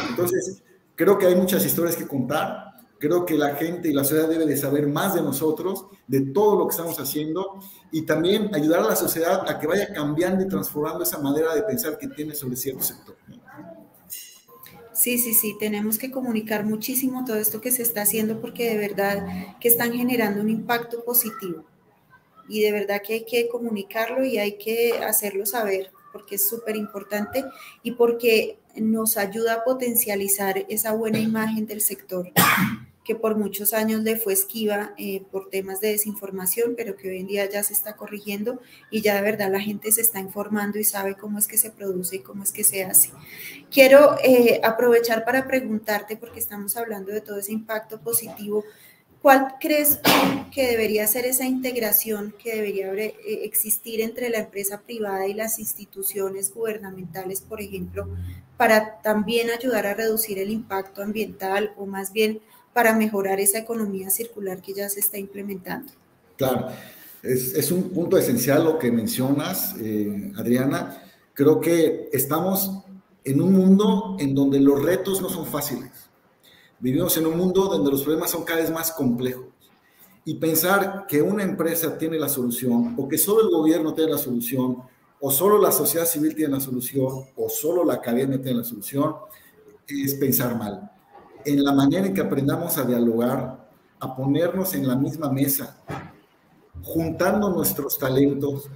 Entonces, 0.08 0.62
creo 0.96 1.18
que 1.18 1.26
hay 1.26 1.36
muchas 1.36 1.64
historias 1.64 1.94
que 1.94 2.08
contar, 2.08 2.66
Creo 2.98 3.26
que 3.26 3.36
la 3.36 3.54
gente 3.56 3.88
y 3.88 3.92
la 3.92 4.04
sociedad 4.04 4.28
debe 4.28 4.46
de 4.46 4.56
saber 4.56 4.86
más 4.86 5.14
de 5.14 5.20
nosotros, 5.20 5.86
de 6.06 6.22
todo 6.22 6.58
lo 6.58 6.66
que 6.66 6.72
estamos 6.72 6.98
haciendo 6.98 7.60
y 7.92 8.02
también 8.02 8.54
ayudar 8.54 8.80
a 8.80 8.88
la 8.88 8.96
sociedad 8.96 9.48
a 9.48 9.58
que 9.58 9.66
vaya 9.66 9.92
cambiando 9.92 10.42
y 10.42 10.48
transformando 10.48 11.02
esa 11.02 11.18
manera 11.18 11.54
de 11.54 11.62
pensar 11.62 11.98
que 11.98 12.08
tiene 12.08 12.34
sobre 12.34 12.56
cierto 12.56 12.82
sector. 12.82 13.16
Sí, 14.92 15.18
sí, 15.18 15.34
sí, 15.34 15.56
tenemos 15.60 15.98
que 15.98 16.10
comunicar 16.10 16.64
muchísimo 16.64 17.22
todo 17.26 17.36
esto 17.36 17.60
que 17.60 17.70
se 17.70 17.82
está 17.82 18.02
haciendo 18.02 18.40
porque 18.40 18.70
de 18.70 18.78
verdad 18.78 19.26
que 19.60 19.68
están 19.68 19.92
generando 19.92 20.40
un 20.40 20.48
impacto 20.48 21.04
positivo 21.04 21.66
y 22.48 22.62
de 22.62 22.72
verdad 22.72 23.02
que 23.06 23.12
hay 23.12 23.24
que 23.26 23.46
comunicarlo 23.48 24.24
y 24.24 24.38
hay 24.38 24.56
que 24.56 24.94
hacerlo 25.06 25.44
saber 25.44 25.90
porque 26.12 26.36
es 26.36 26.48
súper 26.48 26.76
importante 26.76 27.44
y 27.82 27.90
porque 27.90 28.58
nos 28.80 29.16
ayuda 29.16 29.54
a 29.54 29.64
potencializar 29.64 30.64
esa 30.68 30.92
buena 30.92 31.18
imagen 31.18 31.66
del 31.66 31.80
sector 31.80 32.32
que 33.06 33.14
por 33.14 33.36
muchos 33.36 33.72
años 33.72 34.02
le 34.02 34.16
fue 34.16 34.32
esquiva 34.32 34.92
eh, 34.98 35.22
por 35.30 35.48
temas 35.48 35.80
de 35.80 35.92
desinformación, 35.92 36.74
pero 36.76 36.96
que 36.96 37.08
hoy 37.08 37.20
en 37.20 37.28
día 37.28 37.48
ya 37.48 37.62
se 37.62 37.72
está 37.72 37.94
corrigiendo 37.94 38.60
y 38.90 39.00
ya 39.00 39.14
de 39.14 39.22
verdad 39.22 39.50
la 39.50 39.60
gente 39.60 39.92
se 39.92 40.00
está 40.00 40.18
informando 40.18 40.80
y 40.80 40.84
sabe 40.84 41.14
cómo 41.14 41.38
es 41.38 41.46
que 41.46 41.56
se 41.56 41.70
produce 41.70 42.16
y 42.16 42.18
cómo 42.18 42.42
es 42.42 42.50
que 42.50 42.64
se 42.64 42.82
hace. 42.82 43.10
Quiero 43.70 44.16
eh, 44.24 44.60
aprovechar 44.64 45.24
para 45.24 45.46
preguntarte, 45.46 46.16
porque 46.16 46.40
estamos 46.40 46.76
hablando 46.76 47.12
de 47.12 47.20
todo 47.20 47.38
ese 47.38 47.52
impacto 47.52 48.00
positivo, 48.00 48.64
¿cuál 49.22 49.54
crees 49.60 50.00
que 50.52 50.66
debería 50.66 51.06
ser 51.06 51.26
esa 51.26 51.44
integración 51.44 52.34
que 52.42 52.56
debería 52.56 52.92
eh, 52.92 53.14
existir 53.44 54.00
entre 54.00 54.30
la 54.30 54.38
empresa 54.38 54.80
privada 54.80 55.28
y 55.28 55.34
las 55.34 55.60
instituciones 55.60 56.52
gubernamentales, 56.52 57.40
por 57.40 57.60
ejemplo, 57.60 58.08
para 58.56 59.00
también 59.02 59.50
ayudar 59.50 59.86
a 59.86 59.94
reducir 59.94 60.38
el 60.38 60.50
impacto 60.50 61.02
ambiental 61.02 61.72
o 61.76 61.86
más 61.86 62.12
bien 62.12 62.40
para 62.72 62.94
mejorar 62.94 63.40
esa 63.40 63.58
economía 63.58 64.10
circular 64.10 64.60
que 64.60 64.74
ya 64.74 64.88
se 64.88 65.00
está 65.00 65.18
implementando. 65.18 65.92
Claro, 66.36 66.68
es, 67.22 67.70
un 67.70 67.90
punto 67.90 68.18
esencial 68.18 68.64
lo 68.64 68.78
que 68.78 68.92
mencionas, 68.92 69.74
eh, 69.80 70.32
Adriana. 70.36 71.02
Creo 71.32 71.60
que 71.60 72.08
estamos 72.12 72.82
en 73.24 73.40
un 73.40 73.52
mundo 73.52 74.16
en 74.18 74.34
donde 74.34 74.60
los 74.60 74.82
retos 74.82 75.20
no 75.20 75.28
son 75.28 75.46
fáciles. 75.46 75.90
Vivimos 76.78 77.16
en 77.16 77.26
un 77.26 77.36
mundo 77.36 77.66
donde 77.66 77.90
los 77.90 78.02
problemas 78.02 78.30
son 78.30 78.44
cada 78.44 78.60
vez 78.60 78.70
más 78.70 78.92
complejos. 78.92 79.46
Y 80.24 80.34
pensar 80.34 81.06
que 81.08 81.22
una 81.22 81.42
empresa 81.42 81.96
tiene 81.96 82.18
la 82.18 82.28
solución, 82.28 82.94
o 82.98 83.08
que 83.08 83.16
solo 83.16 83.42
el 83.42 83.50
gobierno 83.50 83.94
tiene 83.94 84.12
la 84.12 84.18
solución, 84.18 84.82
o 85.20 85.30
solo 85.30 85.58
la 85.58 85.72
sociedad 85.72 86.06
civil 86.06 86.34
tiene 86.34 86.54
la 86.54 86.60
solución, 86.60 87.24
o 87.36 87.48
solo 87.48 87.84
la 87.84 87.94
academia 87.94 88.40
tiene 88.40 88.58
la 88.58 88.64
solución, 88.64 89.14
es 89.86 90.14
pensar 90.14 90.56
mal 90.58 90.90
en 91.46 91.62
la 91.64 91.72
manera 91.72 92.06
en 92.06 92.12
que 92.12 92.20
aprendamos 92.20 92.76
a 92.76 92.84
dialogar, 92.84 93.68
a 94.00 94.16
ponernos 94.16 94.74
en 94.74 94.86
la 94.86 94.96
misma 94.96 95.30
mesa, 95.30 95.80
juntando 96.82 97.48
nuestros 97.50 97.96
talentos, 97.98 98.68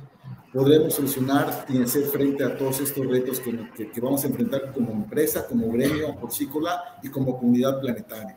podremos 0.53 0.95
solucionar 0.95 1.67
y 1.69 1.83
hacer 1.83 2.05
frente 2.05 2.45
a 2.45 2.57
todos 2.57 2.81
estos 2.81 3.07
retos 3.07 3.41
que, 3.41 4.01
vamos 4.01 4.25
a 4.25 4.29
enfrentar 4.29 4.73
como 4.73 4.93
empresa, 4.93 5.47
como 5.47 5.71
gremio 5.73 6.15
porcícola 6.19 7.01
y 7.03 7.09
como 7.09 7.39
comunidad 7.39 7.81
planetaria. 7.81 8.37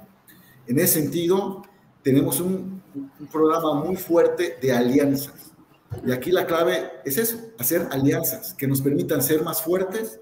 En 0.65 0.79
ese 0.79 1.01
sentido, 1.01 1.61
tenemos 2.01 2.39
un 2.39 2.81
programa 3.31 3.75
muy 3.75 3.95
fuerte 3.95 4.57
de 4.59 4.73
alianzas. 4.73 5.52
Y 6.05 6.11
aquí 6.11 6.31
la 6.31 6.45
clave 6.45 6.91
es 7.05 7.17
eso, 7.17 7.37
hacer 7.59 7.87
alianzas 7.91 8.53
que 8.53 8.67
nos 8.67 8.81
permitan 8.81 9.21
ser 9.21 9.43
más 9.43 9.61
fuertes 9.61 10.19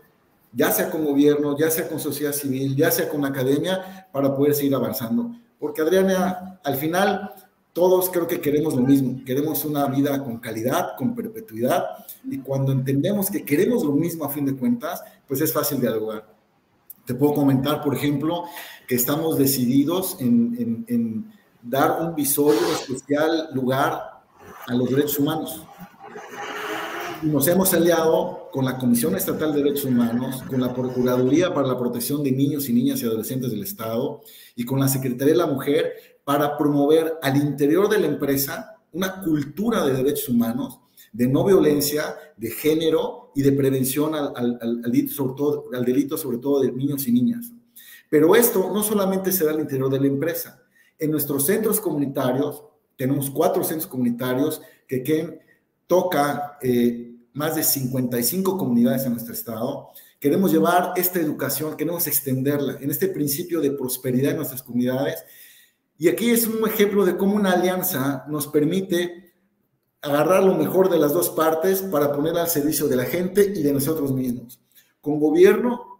ya 0.53 0.71
sea 0.71 0.89
con 0.89 1.05
gobierno, 1.05 1.57
ya 1.57 1.69
sea 1.71 1.87
con 1.87 1.99
sociedad 1.99 2.33
civil, 2.33 2.75
ya 2.75 2.91
sea 2.91 3.09
con 3.09 3.25
academia, 3.25 4.07
para 4.11 4.35
poder 4.35 4.53
seguir 4.53 4.75
avanzando. 4.75 5.31
Porque 5.59 5.81
Adriana, 5.81 6.59
al 6.63 6.75
final, 6.75 7.33
todos 7.73 8.09
creo 8.09 8.27
que 8.27 8.41
queremos 8.41 8.75
lo 8.75 8.81
mismo, 8.81 9.23
queremos 9.25 9.63
una 9.63 9.85
vida 9.85 10.21
con 10.23 10.39
calidad, 10.39 10.97
con 10.97 11.15
perpetuidad, 11.15 11.85
y 12.29 12.39
cuando 12.39 12.71
entendemos 12.71 13.29
que 13.29 13.45
queremos 13.45 13.83
lo 13.83 13.93
mismo 13.93 14.25
a 14.25 14.29
fin 14.29 14.45
de 14.45 14.55
cuentas, 14.55 15.01
pues 15.27 15.39
es 15.41 15.53
fácil 15.53 15.79
dialogar. 15.79 16.27
Te 17.05 17.15
puedo 17.15 17.33
comentar, 17.33 17.81
por 17.81 17.95
ejemplo, 17.95 18.43
que 18.87 18.95
estamos 18.95 19.37
decididos 19.37 20.17
en, 20.19 20.85
en 20.87 21.31
dar 21.61 22.01
un 22.01 22.13
visorio 22.13 22.61
especial 22.73 23.49
lugar 23.53 24.10
a 24.71 24.75
los 24.75 24.89
derechos 24.89 25.19
humanos 25.19 25.61
nos 27.23 27.47
hemos 27.47 27.71
aliado 27.73 28.49
con 28.51 28.65
la 28.65 28.77
Comisión 28.79 29.15
Estatal 29.15 29.53
de 29.53 29.61
Derechos 29.61 29.85
Humanos, 29.85 30.41
con 30.49 30.59
la 30.59 30.73
Procuraduría 30.73 31.53
para 31.53 31.67
la 31.67 31.77
Protección 31.77 32.23
de 32.23 32.31
Niños 32.31 32.67
y 32.67 32.73
Niñas 32.73 33.01
y 33.01 33.05
Adolescentes 33.05 33.51
del 33.51 33.61
Estado 33.61 34.21
y 34.55 34.65
con 34.65 34.79
la 34.79 34.87
Secretaría 34.87 35.33
de 35.33 35.37
la 35.37 35.45
Mujer 35.45 35.93
para 36.23 36.57
promover 36.57 37.13
al 37.21 37.37
interior 37.37 37.89
de 37.89 37.99
la 37.99 38.07
empresa 38.07 38.75
una 38.91 39.21
cultura 39.21 39.85
de 39.85 39.93
derechos 39.93 40.29
humanos, 40.29 40.79
de 41.13 41.27
no 41.27 41.45
violencia, 41.45 42.15
de 42.37 42.49
género 42.49 43.31
y 43.35 43.43
de 43.43 43.51
prevención 43.51 44.15
al, 44.15 44.81
delito, 44.81 45.13
sobre 45.13 45.33
todo, 45.37 45.65
al 45.73 45.85
delito, 45.85 46.17
sobre 46.17 46.39
todo 46.39 46.59
de 46.61 46.71
niños 46.71 47.07
y 47.07 47.11
niñas. 47.11 47.51
Pero 48.09 48.35
esto 48.35 48.71
no 48.73 48.81
solamente 48.81 49.31
se 49.31 49.45
da 49.45 49.51
al 49.51 49.59
interior 49.59 49.91
de 49.91 49.99
la 49.99 50.07
empresa. 50.07 50.63
En 50.97 51.11
nuestros 51.11 51.45
centros 51.45 51.79
comunitarios, 51.79 52.63
tenemos 52.97 53.29
cuatro 53.29 53.63
centros 53.63 53.87
comunitarios 53.87 54.61
que, 54.87 55.03
que 55.03 55.39
toca 55.87 56.57
eh, 56.61 57.11
más 57.33 57.55
de 57.55 57.63
55 57.63 58.57
comunidades 58.57 59.05
en 59.05 59.13
nuestro 59.13 59.33
estado. 59.33 59.89
Queremos 60.19 60.51
llevar 60.51 60.93
esta 60.95 61.19
educación, 61.19 61.75
queremos 61.75 62.07
extenderla 62.07 62.77
en 62.79 62.91
este 62.91 63.07
principio 63.07 63.61
de 63.61 63.71
prosperidad 63.71 64.31
en 64.31 64.37
nuestras 64.37 64.63
comunidades. 64.63 65.23
Y 65.97 66.07
aquí 66.07 66.29
es 66.29 66.47
un 66.47 66.67
ejemplo 66.67 67.05
de 67.05 67.17
cómo 67.17 67.35
una 67.35 67.51
alianza 67.51 68.25
nos 68.27 68.47
permite 68.47 69.33
agarrar 70.01 70.43
lo 70.43 70.55
mejor 70.55 70.89
de 70.89 70.97
las 70.97 71.13
dos 71.13 71.29
partes 71.29 71.81
para 71.81 72.11
poner 72.11 72.37
al 72.37 72.47
servicio 72.47 72.87
de 72.87 72.95
la 72.95 73.05
gente 73.05 73.53
y 73.55 73.61
de 73.61 73.73
nosotros 73.73 74.11
mismos. 74.11 74.59
Con 74.99 75.19
gobierno 75.19 75.99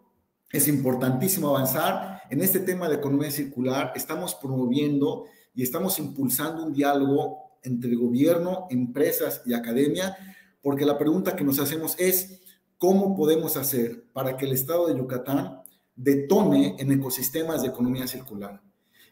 es 0.51 0.67
importantísimo 0.67 1.49
avanzar 1.49 2.21
en 2.29 2.41
este 2.41 2.59
tema 2.59 2.89
de 2.89 2.95
economía 2.95 3.29
circular. 3.29 3.93
Estamos 3.95 4.35
promoviendo 4.35 5.25
y 5.53 5.63
estamos 5.63 5.99
impulsando 5.99 6.63
un 6.63 6.73
diálogo 6.73 7.57
entre 7.63 7.95
gobierno, 7.95 8.67
empresas 8.69 9.41
y 9.45 9.53
academia 9.53 10.17
porque 10.61 10.85
la 10.85 10.97
pregunta 10.97 11.35
que 11.35 11.43
nos 11.43 11.59
hacemos 11.59 11.95
es, 11.97 12.41
¿cómo 12.77 13.15
podemos 13.15 13.57
hacer 13.57 14.05
para 14.13 14.37
que 14.37 14.45
el 14.45 14.51
estado 14.51 14.87
de 14.87 14.97
Yucatán 14.97 15.61
detone 15.95 16.75
en 16.77 16.91
ecosistemas 16.91 17.61
de 17.61 17.69
economía 17.69 18.07
circular? 18.07 18.61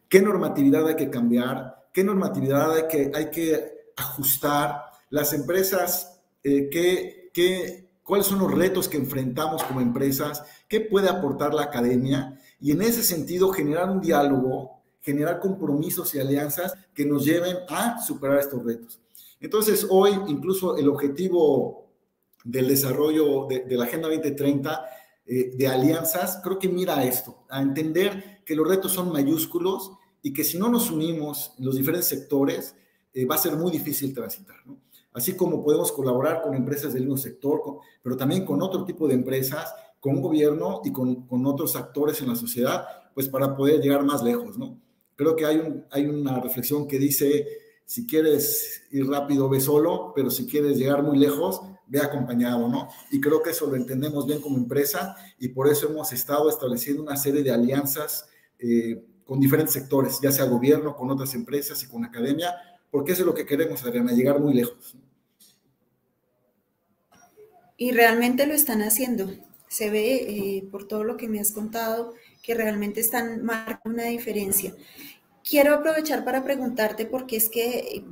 ¿Qué 0.07 0.21
normatividad 0.21 0.87
hay 0.87 0.95
que 0.95 1.09
cambiar? 1.09 1.87
¿Qué 1.93 2.03
normatividad 2.03 2.75
hay 2.75 2.87
que, 2.87 3.11
hay 3.13 3.31
que 3.31 3.91
ajustar? 3.95 4.83
Las 5.09 5.33
empresas, 5.33 6.21
eh, 6.43 6.69
¿qué, 6.71 7.89
cuáles 8.03 8.27
son 8.27 8.39
los 8.39 8.51
retos 8.51 8.87
que 8.87 8.97
enfrentamos 8.97 9.63
como 9.63 9.81
empresas, 9.81 10.43
qué 10.67 10.81
puede 10.81 11.09
aportar 11.09 11.53
la 11.53 11.63
academia 11.63 12.39
y 12.59 12.71
en 12.71 12.81
ese 12.81 13.03
sentido 13.03 13.51
generar 13.51 13.89
un 13.89 14.01
diálogo, 14.01 14.78
generar 15.01 15.39
compromisos 15.39 16.13
y 16.15 16.19
alianzas 16.19 16.73
que 16.93 17.05
nos 17.05 17.25
lleven 17.25 17.57
a 17.69 18.01
superar 18.01 18.39
estos 18.39 18.63
retos. 18.63 18.99
Entonces, 19.39 19.87
hoy 19.89 20.11
incluso 20.27 20.77
el 20.77 20.89
objetivo 20.89 21.87
del 22.43 22.67
desarrollo 22.67 23.47
de, 23.47 23.65
la 23.69 23.85
Agenda 23.85 24.07
2030 24.09 24.85
eh, 25.25 25.51
de 25.55 25.67
alianzas, 25.67 26.41
creo 26.43 26.59
que 26.59 26.69
mira 26.69 27.03
esto, 27.03 27.45
a 27.49 27.61
entender 27.61 28.41
que 28.45 28.55
los 28.55 28.67
retos 28.67 28.91
son 28.91 29.11
mayúsculos 29.11 29.91
y 30.21 30.33
que 30.33 30.43
si 30.43 30.57
no 30.57 30.69
nos 30.69 30.91
unimos 30.91 31.53
en 31.57 31.65
los 31.65 31.75
diferentes 31.75 32.07
sectores, 32.07 32.75
eh, 33.13 33.25
va 33.25 33.35
a 33.35 33.39
ser 33.39 33.55
muy 33.55 33.71
difícil 33.71 34.13
transitar. 34.13 34.57
Así 35.13 35.35
como 35.35 35.63
podemos 35.63 35.91
colaborar 35.91 36.41
con 36.41 36.53
empresas 36.53 36.93
del 36.93 37.03
mismo 37.03 37.17
sector, 37.17 37.61
pero 38.01 38.15
también 38.15 38.45
con 38.45 38.61
otro 38.61 38.85
tipo 38.85 39.07
de 39.07 39.15
empresas, 39.15 39.73
con 39.99 40.21
gobierno 40.21 40.81
y 40.83 40.91
con, 40.91 41.25
otros 41.45 41.75
actores 41.75 42.21
en 42.21 42.29
la 42.29 42.35
sociedad, 42.35 42.85
pues 43.13 43.27
para 43.27 43.55
poder 43.55 43.81
llegar 43.81 44.03
más 44.03 44.23
lejos. 44.23 44.57
¿no? 44.57 44.79
Creo 45.19 45.35
que 45.35 45.45
hay, 45.45 45.57
un, 45.57 45.85
hay 45.91 46.05
una 46.05 46.39
reflexión 46.39 46.87
que 46.87 46.97
dice, 46.97 47.45
si 47.83 48.07
quieres 48.07 48.83
ir 48.89 49.05
rápido, 49.05 49.49
ve 49.49 49.59
solo, 49.59 50.13
pero 50.15 50.29
si 50.29 50.47
quieres 50.47 50.77
llegar 50.77 51.03
muy 51.03 51.17
lejos, 51.17 51.59
ve 51.87 51.99
acompañado, 51.99 52.69
¿no? 52.69 52.87
Y 53.11 53.19
creo 53.19 53.43
que 53.43 53.49
eso 53.49 53.67
lo 53.67 53.75
entendemos 53.75 54.25
bien 54.25 54.39
como 54.39 54.55
empresa 54.55 55.17
y 55.37 55.49
por 55.49 55.67
eso 55.67 55.89
hemos 55.89 56.13
estado 56.13 56.49
estableciendo 56.49 57.03
una 57.03 57.17
serie 57.17 57.43
de 57.43 57.51
alianzas 57.51 58.29
eh, 58.59 59.03
con 59.25 59.41
diferentes 59.41 59.73
sectores, 59.73 60.21
ya 60.23 60.31
sea 60.31 60.45
gobierno, 60.45 60.95
con 60.95 61.11
otras 61.11 61.35
empresas 61.35 61.83
y 61.83 61.87
con 61.87 62.05
academia, 62.05 62.55
porque 62.89 63.11
eso 63.11 63.23
es 63.23 63.27
lo 63.27 63.33
que 63.33 63.45
queremos, 63.45 63.83
Adriana, 63.83 64.13
llegar 64.13 64.39
muy 64.39 64.53
lejos. 64.53 64.95
Y 67.75 67.91
realmente 67.91 68.47
lo 68.47 68.53
están 68.53 68.81
haciendo. 68.83 69.29
Se 69.69 69.89
ve 69.89 70.15
eh, 70.15 70.67
por 70.69 70.87
todo 70.87 71.03
lo 71.03 71.15
que 71.15 71.29
me 71.29 71.39
has 71.39 71.51
contado 71.51 72.13
que 72.41 72.55
realmente 72.55 72.99
están 72.99 73.43
marcando 73.43 74.01
una 74.01 74.05
diferencia. 74.05 74.73
Quiero 75.47 75.73
aprovechar 75.73 76.25
para 76.25 76.43
preguntarte 76.43 77.05
porque 77.05 77.37
es 77.37 77.49
que, 77.49 78.03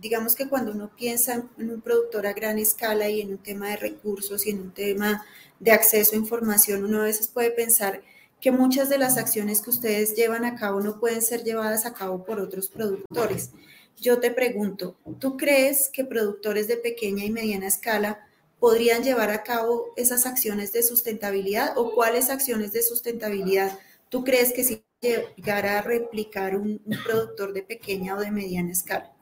digamos 0.00 0.34
que 0.34 0.48
cuando 0.48 0.72
uno 0.72 0.90
piensa 0.94 1.48
en 1.58 1.70
un 1.70 1.80
productor 1.80 2.26
a 2.26 2.32
gran 2.32 2.58
escala 2.58 3.08
y 3.08 3.20
en 3.20 3.30
un 3.30 3.38
tema 3.38 3.70
de 3.70 3.76
recursos 3.76 4.46
y 4.46 4.50
en 4.50 4.60
un 4.60 4.70
tema 4.72 5.24
de 5.58 5.72
acceso 5.72 6.14
a 6.14 6.18
información, 6.18 6.84
uno 6.84 7.00
a 7.00 7.04
veces 7.04 7.28
puede 7.28 7.50
pensar 7.50 8.02
que 8.40 8.50
muchas 8.50 8.90
de 8.90 8.98
las 8.98 9.16
acciones 9.16 9.62
que 9.62 9.70
ustedes 9.70 10.14
llevan 10.14 10.44
a 10.44 10.54
cabo 10.54 10.80
no 10.80 11.00
pueden 11.00 11.22
ser 11.22 11.44
llevadas 11.44 11.86
a 11.86 11.94
cabo 11.94 12.24
por 12.24 12.40
otros 12.40 12.68
productores. 12.68 13.52
Yo 13.98 14.20
te 14.20 14.30
pregunto, 14.30 14.96
¿tú 15.18 15.38
crees 15.38 15.88
que 15.88 16.04
productores 16.04 16.68
de 16.68 16.76
pequeña 16.76 17.24
y 17.24 17.30
mediana 17.30 17.66
escala 17.66 18.26
podrían 18.64 19.02
llevar 19.02 19.30
a 19.30 19.42
cabo 19.42 19.92
esas 19.94 20.24
acciones 20.24 20.72
de 20.72 20.82
sustentabilidad 20.82 21.76
o 21.76 21.92
cuáles 21.94 22.30
acciones 22.30 22.72
de 22.72 22.82
sustentabilidad 22.82 23.78
tú 24.08 24.24
crees 24.24 24.54
que 24.54 24.64
sí 24.64 24.82
llegar 25.02 25.66
a 25.66 25.82
replicar 25.82 26.56
un, 26.56 26.80
productor 27.04 27.52
de 27.52 27.62
pequeña 27.62 28.16
o 28.16 28.20
de 28.20 28.30
mediana 28.30 28.72
escala? 28.72 29.12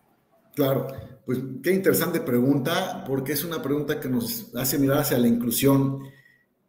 Claro, 0.54 0.86
pues 1.26 1.40
qué 1.60 1.72
interesante 1.72 2.20
pregunta, 2.20 3.02
porque 3.04 3.32
es 3.32 3.42
una 3.42 3.60
pregunta 3.60 3.98
que 3.98 4.08
nos 4.08 4.54
hace 4.54 4.78
mirar 4.78 4.98
hacia 4.98 5.18
la 5.18 5.26
inclusión, 5.26 6.04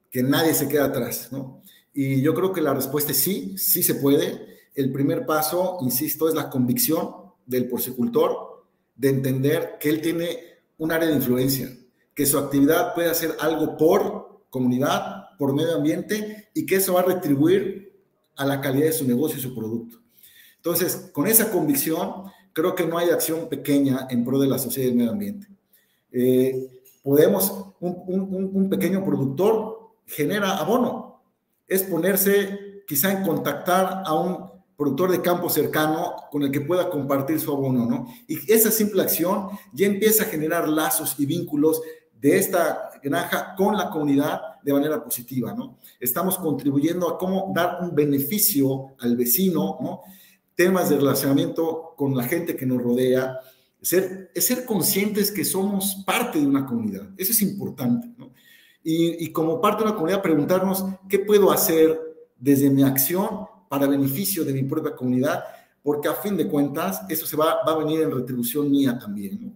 que 0.09 0.23
nadie 0.23 0.55
se 0.55 0.67
queda 0.67 0.85
atrás, 0.85 1.31
¿no? 1.31 1.61
Y 1.93 2.23
yo 2.23 2.33
creo 2.33 2.51
que 2.51 2.61
la 2.61 2.73
respuesta 2.73 3.11
es 3.11 3.19
sí, 3.19 3.55
sí 3.55 3.83
se 3.83 3.93
puede. 3.93 4.47
El 4.73 4.91
primer 4.91 5.27
paso, 5.27 5.77
insisto, 5.81 6.27
es 6.27 6.33
la 6.33 6.49
convicción 6.49 7.13
del 7.45 7.67
porcicultor 7.69 8.65
de 8.95 9.09
entender 9.09 9.77
que 9.79 9.89
él 9.89 10.01
tiene 10.01 10.39
un 10.79 10.91
área 10.91 11.07
de 11.07 11.17
influencia, 11.17 11.69
que 12.15 12.25
su 12.25 12.37
actividad 12.37 12.93
puede 12.93 13.09
hacer 13.09 13.35
algo 13.39 13.77
por 13.77 14.43
comunidad, 14.49 15.35
por 15.37 15.53
medio 15.53 15.75
ambiente 15.75 16.49
y 16.53 16.65
que 16.65 16.75
eso 16.75 16.93
va 16.93 17.01
a 17.01 17.05
retribuir 17.05 17.93
a 18.35 18.45
la 18.45 18.61
calidad 18.61 18.87
de 18.87 18.93
su 18.93 19.07
negocio 19.07 19.37
y 19.37 19.41
su 19.41 19.55
producto. 19.55 19.99
Entonces, 20.57 21.09
con 21.11 21.27
esa 21.27 21.51
convicción, 21.51 22.25
creo 22.53 22.75
que 22.75 22.85
no 22.85 22.97
hay 22.97 23.09
acción 23.09 23.49
pequeña 23.49 24.07
en 24.09 24.23
pro 24.23 24.39
de 24.39 24.47
la 24.47 24.57
sociedad 24.57 24.87
y 24.87 24.91
el 24.91 24.95
medio 24.95 25.11
ambiente. 25.11 25.47
Eh, 26.11 26.69
podemos, 27.01 27.73
un, 27.79 28.69
pequeño 28.69 29.03
productor 29.03 29.93
genera 30.05 30.57
abono, 30.57 31.21
es 31.67 31.83
ponerse 31.83 32.83
quizá 32.87 33.11
en 33.11 33.23
contactar 33.23 34.03
a 34.05 34.13
un 34.13 34.51
productor 34.77 35.11
de 35.11 35.21
campo 35.21 35.49
cercano 35.49 36.15
con 36.31 36.43
el 36.43 36.51
que 36.51 36.61
pueda 36.61 36.89
compartir 36.89 37.39
su 37.39 37.51
abono, 37.51 37.85
¿no? 37.85 38.07
Y 38.27 38.51
esa 38.51 38.71
simple 38.71 39.01
acción 39.01 39.49
ya 39.73 39.87
empieza 39.87 40.23
a 40.23 40.27
generar 40.27 40.67
lazos 40.67 41.15
y 41.19 41.25
vínculos 41.25 41.81
de 42.23 42.37
esta 42.37 42.89
granja 43.03 43.53
con 43.53 43.75
la 43.75 43.89
comunidad 43.89 44.61
de 44.63 44.71
manera 44.71 45.03
positiva, 45.03 45.53
¿no? 45.53 45.77
Estamos 45.99 46.37
contribuyendo 46.37 47.09
a 47.09 47.17
cómo 47.17 47.51
dar 47.53 47.79
un 47.81 47.93
beneficio 47.93 48.95
al 48.99 49.17
vecino, 49.17 49.77
¿no? 49.81 50.03
Temas 50.55 50.89
de 50.89 50.95
relacionamiento 50.95 51.93
con 51.97 52.15
la 52.15 52.23
gente 52.23 52.55
que 52.55 52.65
nos 52.65 52.81
rodea, 52.81 53.39
ser, 53.81 54.31
es 54.33 54.45
ser 54.45 54.63
conscientes 54.63 55.33
que 55.33 55.43
somos 55.43 56.01
parte 56.05 56.39
de 56.39 56.47
una 56.47 56.65
comunidad, 56.65 57.09
eso 57.17 57.33
es 57.33 57.41
importante, 57.41 58.07
¿no? 58.17 58.31
Y, 58.81 59.25
y 59.25 59.33
como 59.33 59.59
parte 59.59 59.83
de 59.83 59.89
una 59.89 59.95
comunidad, 59.95 60.21
preguntarnos 60.21 60.85
qué 61.09 61.19
puedo 61.19 61.51
hacer 61.51 61.99
desde 62.37 62.69
mi 62.69 62.83
acción 62.83 63.47
para 63.67 63.85
beneficio 63.85 64.45
de 64.45 64.53
mi 64.53 64.63
propia 64.63 64.95
comunidad, 64.95 65.43
porque 65.81 66.07
a 66.07 66.13
fin 66.13 66.37
de 66.37 66.47
cuentas 66.47 67.01
eso 67.09 67.25
se 67.25 67.35
va, 67.35 67.57
va 67.67 67.73
a 67.73 67.79
venir 67.79 67.99
en 67.99 68.11
retribución 68.11 68.71
mía 68.71 68.97
también, 68.97 69.43
¿no? 69.43 69.53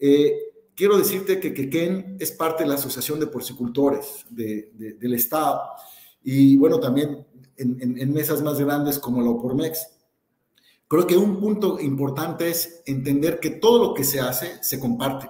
Eh, 0.00 0.47
Quiero 0.78 0.96
decirte 0.96 1.40
que 1.40 1.52
Quequén 1.52 2.16
es 2.20 2.30
parte 2.30 2.62
de 2.62 2.68
la 2.68 2.76
Asociación 2.76 3.18
de 3.18 3.26
Porcicultores 3.26 4.24
del 4.30 5.12
Estado 5.12 5.60
y 6.22 6.56
bueno, 6.56 6.78
también 6.78 7.26
en, 7.56 8.12
mesas 8.12 8.42
más 8.42 8.60
grandes 8.60 9.00
como 9.00 9.20
la 9.20 9.30
OPORMEX. 9.30 9.88
Creo 10.86 11.04
que 11.04 11.16
un 11.16 11.40
punto 11.40 11.80
importante 11.80 12.48
es 12.48 12.80
entender 12.86 13.40
que 13.40 13.50
todo 13.50 13.88
lo 13.88 13.92
que 13.92 14.04
se 14.04 14.20
hace 14.20 14.62
se 14.62 14.78
comparte. 14.78 15.28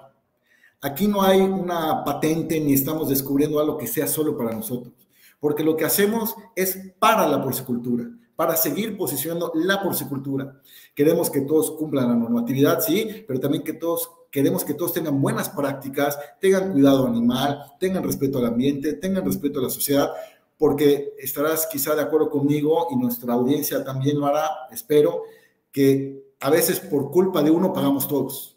Aquí 0.83 1.09
no 1.09 1.23
hay 1.23 1.41
una 1.41 2.05
patente 2.05 2.61
ni 2.61 2.75
estamos 2.75 3.09
descubriendo 3.09 3.59
algo 3.59 3.79
que 3.79 3.87
sea 3.87 4.07
solo 4.07 4.37
para 4.37 4.55
nosotros, 4.55 4.93
porque 5.41 5.65
lo 5.65 5.79
que 5.79 5.87
hacemos 5.87 6.37
es 6.55 6.79
para 6.99 7.27
la 7.27 7.43
porcicultura, 7.43 8.05
para 8.37 8.55
seguir 8.55 8.99
posicionando 8.99 9.51
la 9.55 9.83
porcicultura. 9.83 10.61
Queremos 10.95 11.31
que 11.31 11.41
todos 11.41 11.71
cumplan 11.71 12.09
la 12.09 12.17
normatividad, 12.17 12.81
sí, 12.83 13.25
pero 13.27 13.41
también 13.41 13.65
que 13.65 13.73
todos 13.73 14.11
queremos 14.31 14.65
que 14.65 14.75
todos 14.75 14.93
tengan 14.93 15.21
buenas 15.21 15.49
prácticas, 15.49 16.19
tengan 16.41 16.73
cuidado 16.73 17.07
animal, 17.07 17.63
tengan 17.79 18.05
respeto 18.05 18.39
al 18.39 18.47
ambiente, 18.47 18.95
tengan 18.95 19.25
respeto 19.25 19.61
a 19.61 19.63
la 19.63 19.71
sociedad, 19.71 20.11
porque 20.57 21.15
estarás 21.19 21.67
quizá 21.71 21.95
de 21.95 22.03
acuerdo 22.03 22.31
conmigo 22.31 22.89
y 22.91 22.97
nuestra 22.97 23.35
audiencia 23.35 23.85
también 23.85 24.19
lo 24.19 24.27
hará, 24.27 24.49
espero, 24.71 25.23
que 25.71 26.35
a 26.41 26.51
veces 26.51 26.81
por 26.81 27.11
culpa 27.11 27.43
de 27.43 27.51
uno 27.51 27.73
pagamos 27.73 28.09
todos, 28.09 28.57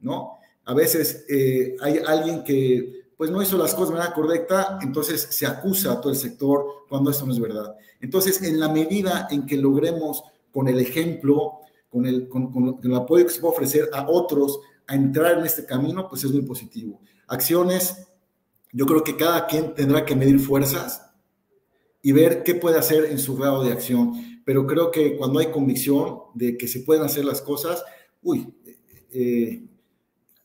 ¿no? 0.00 0.38
A 0.64 0.74
veces 0.74 1.24
eh, 1.28 1.76
hay 1.80 2.00
alguien 2.06 2.44
que 2.44 2.98
pues 3.16 3.30
no 3.30 3.42
hizo 3.42 3.58
las 3.58 3.74
cosas 3.74 3.88
de 3.88 3.94
manera 3.96 4.14
correcta, 4.14 4.78
entonces 4.80 5.20
se 5.30 5.44
acusa 5.44 5.92
a 5.92 6.00
todo 6.00 6.12
el 6.12 6.18
sector 6.18 6.84
cuando 6.88 7.10
eso 7.10 7.26
no 7.26 7.32
es 7.32 7.40
verdad. 7.40 7.74
Entonces, 8.00 8.40
en 8.42 8.60
la 8.60 8.68
medida 8.68 9.26
en 9.28 9.44
que 9.44 9.56
logremos 9.56 10.22
con 10.52 10.68
el 10.68 10.78
ejemplo, 10.78 11.60
con 11.90 12.06
el, 12.06 12.28
con, 12.28 12.52
con 12.52 12.78
el 12.80 12.94
apoyo 12.94 13.26
que 13.26 13.32
se 13.32 13.40
puede 13.40 13.54
ofrecer 13.54 13.90
a 13.92 14.08
otros, 14.08 14.60
a 14.88 14.94
entrar 14.94 15.38
en 15.38 15.44
este 15.44 15.64
camino, 15.64 16.08
pues 16.08 16.24
es 16.24 16.32
muy 16.32 16.42
positivo. 16.42 17.00
Acciones, 17.28 18.08
yo 18.72 18.86
creo 18.86 19.04
que 19.04 19.16
cada 19.16 19.46
quien 19.46 19.74
tendrá 19.74 20.04
que 20.04 20.16
medir 20.16 20.40
fuerzas 20.40 21.02
y 22.02 22.12
ver 22.12 22.42
qué 22.42 22.54
puede 22.54 22.78
hacer 22.78 23.04
en 23.04 23.18
su 23.18 23.36
grado 23.36 23.62
de 23.62 23.72
acción. 23.72 24.42
Pero 24.44 24.66
creo 24.66 24.90
que 24.90 25.16
cuando 25.16 25.40
hay 25.40 25.50
convicción 25.50 26.20
de 26.34 26.56
que 26.56 26.66
se 26.66 26.80
pueden 26.80 27.04
hacer 27.04 27.24
las 27.26 27.42
cosas, 27.42 27.84
uy, 28.22 28.54
eh, 29.12 29.67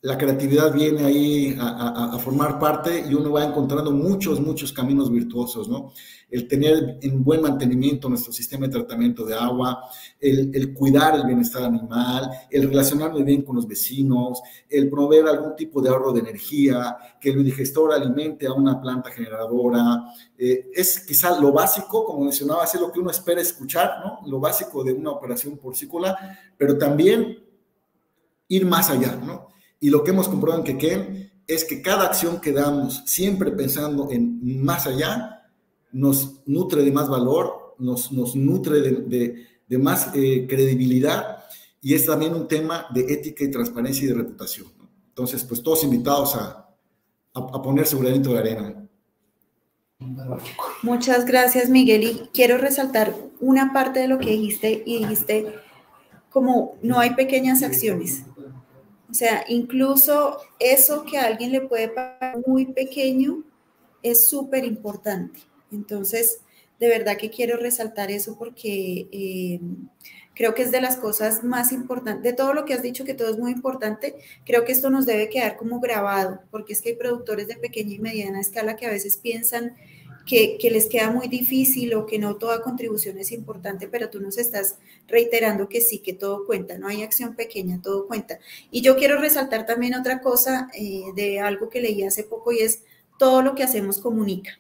la 0.03 0.17
creatividad 0.17 0.73
viene 0.73 1.05
ahí 1.05 1.57
a, 1.57 2.19
formar 2.19 2.59
parte 2.59 3.05
y 3.09 3.13
uno 3.13 3.31
va 3.31 3.45
encontrando 3.45 3.89
muchos, 3.91 4.41
muchos 4.41 4.73
caminos 4.73 5.09
virtuosos, 5.09 5.69
¿no? 5.69 5.93
El 6.29 6.45
tener 6.49 6.97
en 7.01 7.23
buen 7.23 7.41
mantenimiento 7.41 8.09
nuestro 8.09 8.33
sistema 8.33 8.67
de 8.67 8.73
tratamiento 8.73 9.25
de 9.25 9.33
agua, 9.33 9.81
el, 10.19 10.73
cuidar 10.73 11.15
el 11.15 11.25
bienestar 11.25 11.63
animal, 11.63 12.29
el 12.51 12.67
relacionarme 12.67 13.23
bien 13.23 13.43
con 13.43 13.55
los 13.55 13.65
vecinos, 13.65 14.41
el 14.69 14.89
proveer 14.89 15.25
algún 15.25 15.55
tipo 15.55 15.81
de 15.81 15.89
ahorro 15.89 16.11
de 16.11 16.19
energía, 16.19 16.97
que 17.21 17.29
el 17.29 17.41
digestor 17.41 17.93
alimente 17.93 18.45
a 18.45 18.51
una 18.51 18.81
planta 18.81 19.09
generadora, 19.09 20.03
eh, 20.37 20.69
es 20.73 20.99
quizá 20.99 21.39
lo 21.39 21.53
básico, 21.53 22.03
como 22.03 22.25
mencionaba, 22.25 22.65
es 22.65 22.75
lo 22.75 22.91
que 22.91 22.99
uno 22.99 23.09
espera 23.09 23.39
escuchar, 23.39 24.01
¿no? 24.03 24.19
Lo 24.29 24.41
básico 24.41 24.83
de 24.83 24.91
una 24.91 25.11
operación 25.11 25.57
porcícola, 25.57 26.17
pero 26.57 26.77
también 26.77 27.41
ir 28.49 28.65
más 28.65 28.89
allá, 28.89 29.15
¿no? 29.15 29.52
Y 29.83 29.89
lo 29.89 30.01
que 30.01 30.11
hemos 30.11 30.29
comprobado 30.29 30.61
en 30.61 30.77
Quequén 30.77 31.31
es 31.45 31.65
que 31.65 31.81
cada 31.81 32.05
acción 32.05 32.39
que 32.39 32.53
damos, 32.53 33.03
siempre 33.05 33.51
pensando 33.51 34.09
en 34.11 34.63
más 34.63 34.87
allá, 34.87 35.43
nos 35.91 36.39
nutre 36.45 36.85
de 36.85 36.91
más 36.93 37.09
valor, 37.09 37.75
nos, 37.79 38.09
nutre 38.09 38.79
de, 38.79 39.77
más 39.77 40.11
eh, 40.15 40.47
credibilidad 40.47 41.39
y 41.81 41.95
es 41.95 42.05
también 42.05 42.33
un 42.33 42.47
tema 42.47 42.85
de 42.93 43.01
ética 43.13 43.43
y 43.43 43.51
transparencia 43.51 44.05
y 44.05 44.07
de 44.07 44.13
reputación. 44.13 44.67
Entonces, 45.09 45.43
pues 45.43 45.61
todos 45.61 45.83
invitados 45.83 46.33
a, 46.37 46.73
a, 47.33 47.61
poner 47.61 47.85
su 47.85 47.99
granito 47.99 48.31
de 48.31 48.39
arena. 48.39 48.87
Muchas 50.81 51.25
gracias, 51.25 51.69
Miguel. 51.69 52.03
Y 52.03 52.29
quiero 52.33 52.57
resaltar 52.57 53.13
una 53.41 53.73
parte 53.73 53.99
de 53.99 54.07
lo 54.07 54.17
que 54.17 54.31
dijiste 54.31 54.81
y 54.85 54.99
dijiste 54.99 55.55
como 56.29 56.77
no 56.81 56.99
hay 56.99 57.15
pequeñas 57.15 57.63
acciones. 57.63 58.23
O 59.13 59.15
sea, 59.15 59.45
incluso 59.47 60.39
eso 60.57 61.05
que 61.05 61.19
a 61.19 61.25
alguien 61.25 61.51
le 61.51 61.61
puede 61.61 61.87
parecer 61.87 62.41
muy 62.47 62.65
pequeño 62.65 63.43
es 64.01 64.27
súper 64.27 64.65
importante. 64.65 65.39
Entonces, 65.71 66.39
de 66.79 66.87
verdad 66.87 67.15
que 67.17 67.29
quiero 67.29 67.57
resaltar 67.57 68.09
eso 68.09 68.35
porque 68.39 69.07
eh, 69.11 69.59
creo 70.33 70.55
que 70.55 70.63
es 70.63 70.71
de 70.71 70.81
las 70.81 70.97
cosas 70.97 71.43
más 71.43 71.71
importantes, 71.71 72.23
de 72.23 72.35
todo 72.35 72.55
lo 72.55 72.65
que 72.65 72.73
has 72.73 72.81
dicho, 72.81 73.05
que 73.05 73.13
todo 73.13 73.29
es 73.29 73.37
muy 73.37 73.51
importante, 73.51 74.15
creo 74.47 74.65
que 74.65 74.71
esto 74.71 74.89
nos 74.89 75.05
debe 75.05 75.29
quedar 75.29 75.57
como 75.57 75.79
grabado, 75.79 76.41
porque 76.49 76.73
es 76.73 76.81
que 76.81 76.89
hay 76.89 76.95
productores 76.95 77.47
de 77.47 77.57
pequeña 77.57 77.93
y 77.93 77.99
mediana 77.99 78.41
escala 78.41 78.75
que 78.75 78.87
a 78.87 78.89
veces 78.89 79.17
piensan 79.17 79.75
que, 80.25 80.57
les 80.71 80.87
queda 80.87 81.11
muy 81.11 81.27
difícil 81.27 81.93
o 81.95 82.05
que 82.05 82.19
no 82.19 82.37
toda 82.37 82.61
contribución 82.61 83.17
es 83.17 83.31
importante, 83.31 83.87
pero 83.87 84.09
tú 84.09 84.19
nos 84.21 84.37
estás 84.37 84.77
reiterando 85.07 85.67
que 85.67 85.81
sí, 85.81 85.99
que 85.99 86.13
todo 86.13 86.45
cuenta, 86.45 86.77
no 86.77 86.87
hay 86.87 87.03
acción 87.03 87.35
pequeña, 87.35 87.81
todo 87.81 88.07
cuenta. 88.07 88.39
Y 88.71 88.81
yo 88.81 88.95
quiero 88.95 89.19
resaltar 89.19 89.65
también 89.65 89.95
otra 89.95 90.21
cosa 90.21 90.69
eh, 90.73 91.03
de 91.15 91.39
algo 91.39 91.69
que 91.69 91.81
leí 91.81 92.03
hace 92.03 92.23
poco 92.23 92.51
y 92.51 92.59
es 92.59 92.83
todo 93.19 93.41
lo 93.41 93.55
que 93.55 93.63
hacemos 93.63 93.99
comunica. 93.99 94.59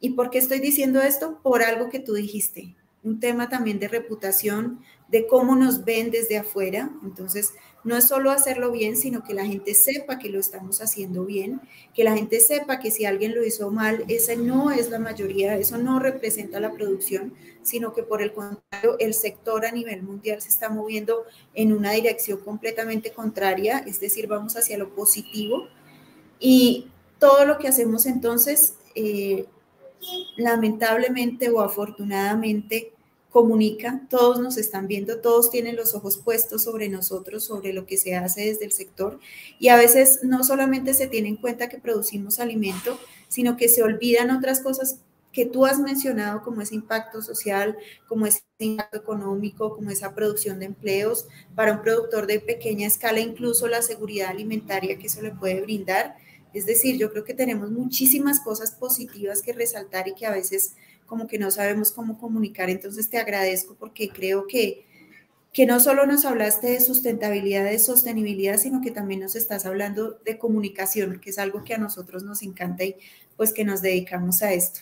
¿Y 0.00 0.10
por 0.10 0.30
qué 0.30 0.38
estoy 0.38 0.60
diciendo 0.60 1.00
esto? 1.00 1.40
Por 1.42 1.62
algo 1.62 1.88
que 1.88 2.00
tú 2.00 2.14
dijiste, 2.14 2.74
un 3.02 3.20
tema 3.20 3.48
también 3.48 3.78
de 3.78 3.88
reputación, 3.88 4.80
de 5.08 5.26
cómo 5.26 5.54
nos 5.54 5.84
ven 5.84 6.10
desde 6.10 6.36
afuera. 6.36 6.90
Entonces, 7.04 7.54
no 7.86 7.96
es 7.96 8.08
solo 8.08 8.32
hacerlo 8.32 8.72
bien, 8.72 8.96
sino 8.96 9.22
que 9.22 9.32
la 9.32 9.46
gente 9.46 9.72
sepa 9.72 10.18
que 10.18 10.28
lo 10.28 10.40
estamos 10.40 10.80
haciendo 10.80 11.24
bien, 11.24 11.60
que 11.94 12.02
la 12.02 12.16
gente 12.16 12.40
sepa 12.40 12.80
que 12.80 12.90
si 12.90 13.04
alguien 13.04 13.32
lo 13.32 13.46
hizo 13.46 13.70
mal, 13.70 14.04
esa 14.08 14.34
no 14.34 14.72
es 14.72 14.90
la 14.90 14.98
mayoría, 14.98 15.56
eso 15.56 15.78
no 15.78 16.00
representa 16.00 16.58
la 16.58 16.72
producción, 16.72 17.32
sino 17.62 17.94
que 17.94 18.02
por 18.02 18.22
el 18.22 18.32
contrario, 18.32 18.96
el 18.98 19.14
sector 19.14 19.64
a 19.64 19.70
nivel 19.70 20.02
mundial 20.02 20.42
se 20.42 20.48
está 20.48 20.68
moviendo 20.68 21.26
en 21.54 21.72
una 21.72 21.92
dirección 21.92 22.40
completamente 22.40 23.12
contraria, 23.12 23.78
es 23.86 24.00
decir, 24.00 24.26
vamos 24.26 24.56
hacia 24.56 24.78
lo 24.78 24.92
positivo. 24.92 25.68
Y 26.40 26.88
todo 27.20 27.44
lo 27.44 27.56
que 27.56 27.68
hacemos 27.68 28.06
entonces, 28.06 28.74
eh, 28.96 29.46
lamentablemente 30.36 31.50
o 31.50 31.60
afortunadamente, 31.60 32.95
comunica, 33.36 34.00
todos 34.08 34.40
nos 34.40 34.56
están 34.56 34.86
viendo, 34.86 35.20
todos 35.20 35.50
tienen 35.50 35.76
los 35.76 35.94
ojos 35.94 36.16
puestos 36.16 36.62
sobre 36.62 36.88
nosotros, 36.88 37.44
sobre 37.44 37.74
lo 37.74 37.84
que 37.84 37.98
se 37.98 38.16
hace 38.16 38.46
desde 38.46 38.64
el 38.64 38.72
sector 38.72 39.20
y 39.58 39.68
a 39.68 39.76
veces 39.76 40.20
no 40.22 40.42
solamente 40.42 40.94
se 40.94 41.06
tiene 41.06 41.28
en 41.28 41.36
cuenta 41.36 41.68
que 41.68 41.76
producimos 41.76 42.40
alimento, 42.40 42.98
sino 43.28 43.58
que 43.58 43.68
se 43.68 43.82
olvidan 43.82 44.30
otras 44.30 44.60
cosas 44.60 45.00
que 45.34 45.44
tú 45.44 45.66
has 45.66 45.78
mencionado 45.78 46.40
como 46.40 46.62
ese 46.62 46.76
impacto 46.76 47.20
social, 47.20 47.76
como 48.08 48.24
ese 48.24 48.40
impacto 48.58 48.96
económico, 48.96 49.76
como 49.76 49.90
esa 49.90 50.14
producción 50.14 50.58
de 50.58 50.64
empleos 50.64 51.28
para 51.54 51.74
un 51.74 51.82
productor 51.82 52.26
de 52.26 52.40
pequeña 52.40 52.86
escala, 52.86 53.20
incluso 53.20 53.68
la 53.68 53.82
seguridad 53.82 54.30
alimentaria 54.30 54.96
que 54.98 55.08
eso 55.08 55.20
le 55.20 55.32
puede 55.32 55.60
brindar. 55.60 56.16
Es 56.54 56.64
decir, 56.64 56.96
yo 56.96 57.12
creo 57.12 57.24
que 57.24 57.34
tenemos 57.34 57.70
muchísimas 57.70 58.40
cosas 58.40 58.70
positivas 58.70 59.42
que 59.42 59.52
resaltar 59.52 60.08
y 60.08 60.14
que 60.14 60.24
a 60.24 60.30
veces 60.30 60.74
como 61.06 61.26
que 61.26 61.38
no 61.38 61.50
sabemos 61.50 61.92
cómo 61.92 62.18
comunicar. 62.18 62.68
Entonces 62.70 63.08
te 63.08 63.18
agradezco 63.18 63.74
porque 63.78 64.10
creo 64.10 64.46
que, 64.46 64.84
que 65.52 65.66
no 65.66 65.80
solo 65.80 66.06
nos 66.06 66.24
hablaste 66.24 66.68
de 66.68 66.80
sustentabilidad, 66.80 67.64
de 67.64 67.78
sostenibilidad, 67.78 68.58
sino 68.58 68.80
que 68.80 68.90
también 68.90 69.20
nos 69.20 69.36
estás 69.36 69.66
hablando 69.66 70.18
de 70.24 70.38
comunicación, 70.38 71.20
que 71.20 71.30
es 71.30 71.38
algo 71.38 71.64
que 71.64 71.74
a 71.74 71.78
nosotros 71.78 72.22
nos 72.24 72.42
encanta 72.42 72.84
y 72.84 72.96
pues 73.36 73.52
que 73.52 73.64
nos 73.64 73.82
dedicamos 73.82 74.42
a 74.42 74.52
esto. 74.52 74.80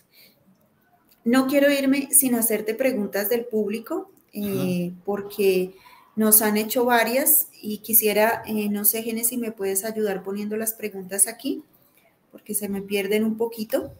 No 1.25 1.47
quiero 1.47 1.71
irme 1.71 2.09
sin 2.13 2.35
hacerte 2.35 2.75
preguntas 2.75 3.29
del 3.29 3.47
público, 3.47 4.11
eh, 4.33 4.93
porque 5.05 5.75
nos 6.17 6.43
han 6.43 6.57
hecho 6.57 6.85
varias 6.85 7.49
y 7.61 7.79
quisiera, 7.79 8.43
eh, 8.47 8.69
no 8.69 8.85
sé, 8.85 9.03
Genes, 9.03 9.29
si 9.29 9.39
me 9.39 9.53
puedes 9.53 9.85
ayudar 9.85 10.23
poniendo 10.23 10.57
las 10.57 10.75
preguntas 10.75 11.27
aquí, 11.27 11.63
porque 12.31 12.55
se 12.55 12.69
me 12.69 12.83
pierden 12.83 13.25
un 13.25 13.37
poquito. 13.37 13.93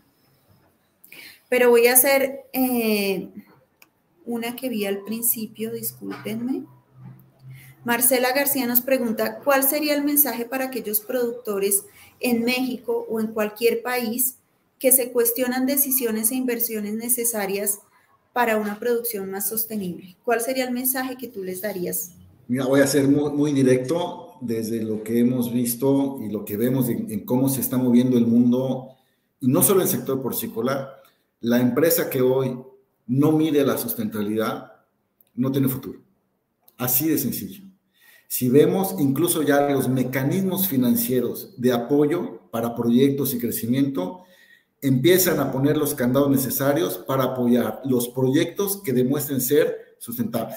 Pero 1.55 1.71
voy 1.71 1.87
a 1.87 1.93
hacer 1.93 2.47
eh, 2.53 3.29
una 4.27 4.57
que 4.57 4.69
vi 4.69 4.87
al 4.87 5.05
principio, 5.05 5.71
discúlpenme. 5.71 6.65
Marcela 7.85 8.33
García 8.33 8.67
nos 8.67 8.81
pregunta, 8.81 9.39
¿cuál 9.45 9.63
sería 9.63 9.95
el 9.95 10.03
mensaje 10.03 10.47
para 10.47 10.65
aquellos 10.65 10.99
productores 10.99 11.85
en 12.19 12.45
México 12.45 13.07
o 13.09 13.21
en 13.21 13.29
cualquier 13.29 13.83
país 13.83 14.39
que 14.81 14.91
se 14.91 15.13
cuestionan 15.13 15.65
decisiones 15.65 16.33
e 16.33 16.35
inversiones 16.35 16.95
necesarias 16.95 17.79
para 18.33 18.57
una 18.57 18.81
producción 18.81 19.31
más 19.31 19.49
sostenible? 19.49 20.17
¿Cuál 20.25 20.41
sería 20.41 20.65
el 20.65 20.73
mensaje 20.73 21.17
que 21.17 21.29
tú 21.29 21.45
les 21.45 21.61
darías? 21.61 22.17
Mira, 22.49 22.67
voy 22.67 22.81
a 22.81 22.87
ser 22.89 23.07
muy, 23.07 23.53
directo 23.53 24.39
desde 24.41 24.83
lo 24.83 25.05
que 25.05 25.21
hemos 25.21 25.53
visto 25.53 26.19
y 26.21 26.33
lo 26.33 26.45
que 26.45 26.57
vemos 26.57 26.89
en, 26.89 27.13
en, 27.13 27.21
cómo 27.25 27.49
se 27.49 27.61
está 27.61 27.77
moviendo 27.77 28.19
el 28.19 28.27
mundo, 28.27 28.89
y 29.41 29.47
no 29.47 29.63
solo 29.63 29.83
el 29.83 29.89
sector 29.89 30.21
porcícola, 30.21 31.01
la 31.45 31.61
empresa 31.61 32.09
que 32.09 32.23
hoy 32.23 32.59
no 33.07 33.33
mide 33.33 33.67
la 33.67 33.77
sustentabilidad 33.77 34.73
no 35.35 35.53
tiene 35.53 35.69
futuro. 35.69 36.01
Así 36.79 37.07
de 37.07 37.19
sencillo. 37.19 37.65
Si 38.29 38.49
vemos 38.49 38.97
incluso 38.99 39.43
ya 39.43 39.69
los 39.69 39.87
mecanismos 39.87 40.67
financieros 40.67 41.53
de 41.59 41.75
apoyo 41.75 42.49
para 42.51 42.75
proyectos 42.75 43.35
y 43.35 43.39
crecimiento, 43.39 44.23
empiezan 44.81 45.39
a 45.39 45.53
poner 45.53 45.77
los 45.77 45.95
candados 45.95 46.31
necesarios 46.31 46.97
para 46.97 47.25
apoyar 47.25 47.83
los 47.85 48.09
proyectos 48.09 48.81
que 48.83 48.95
demuestren 48.95 49.43
ser 49.43 49.97
sustentables. 49.99 50.57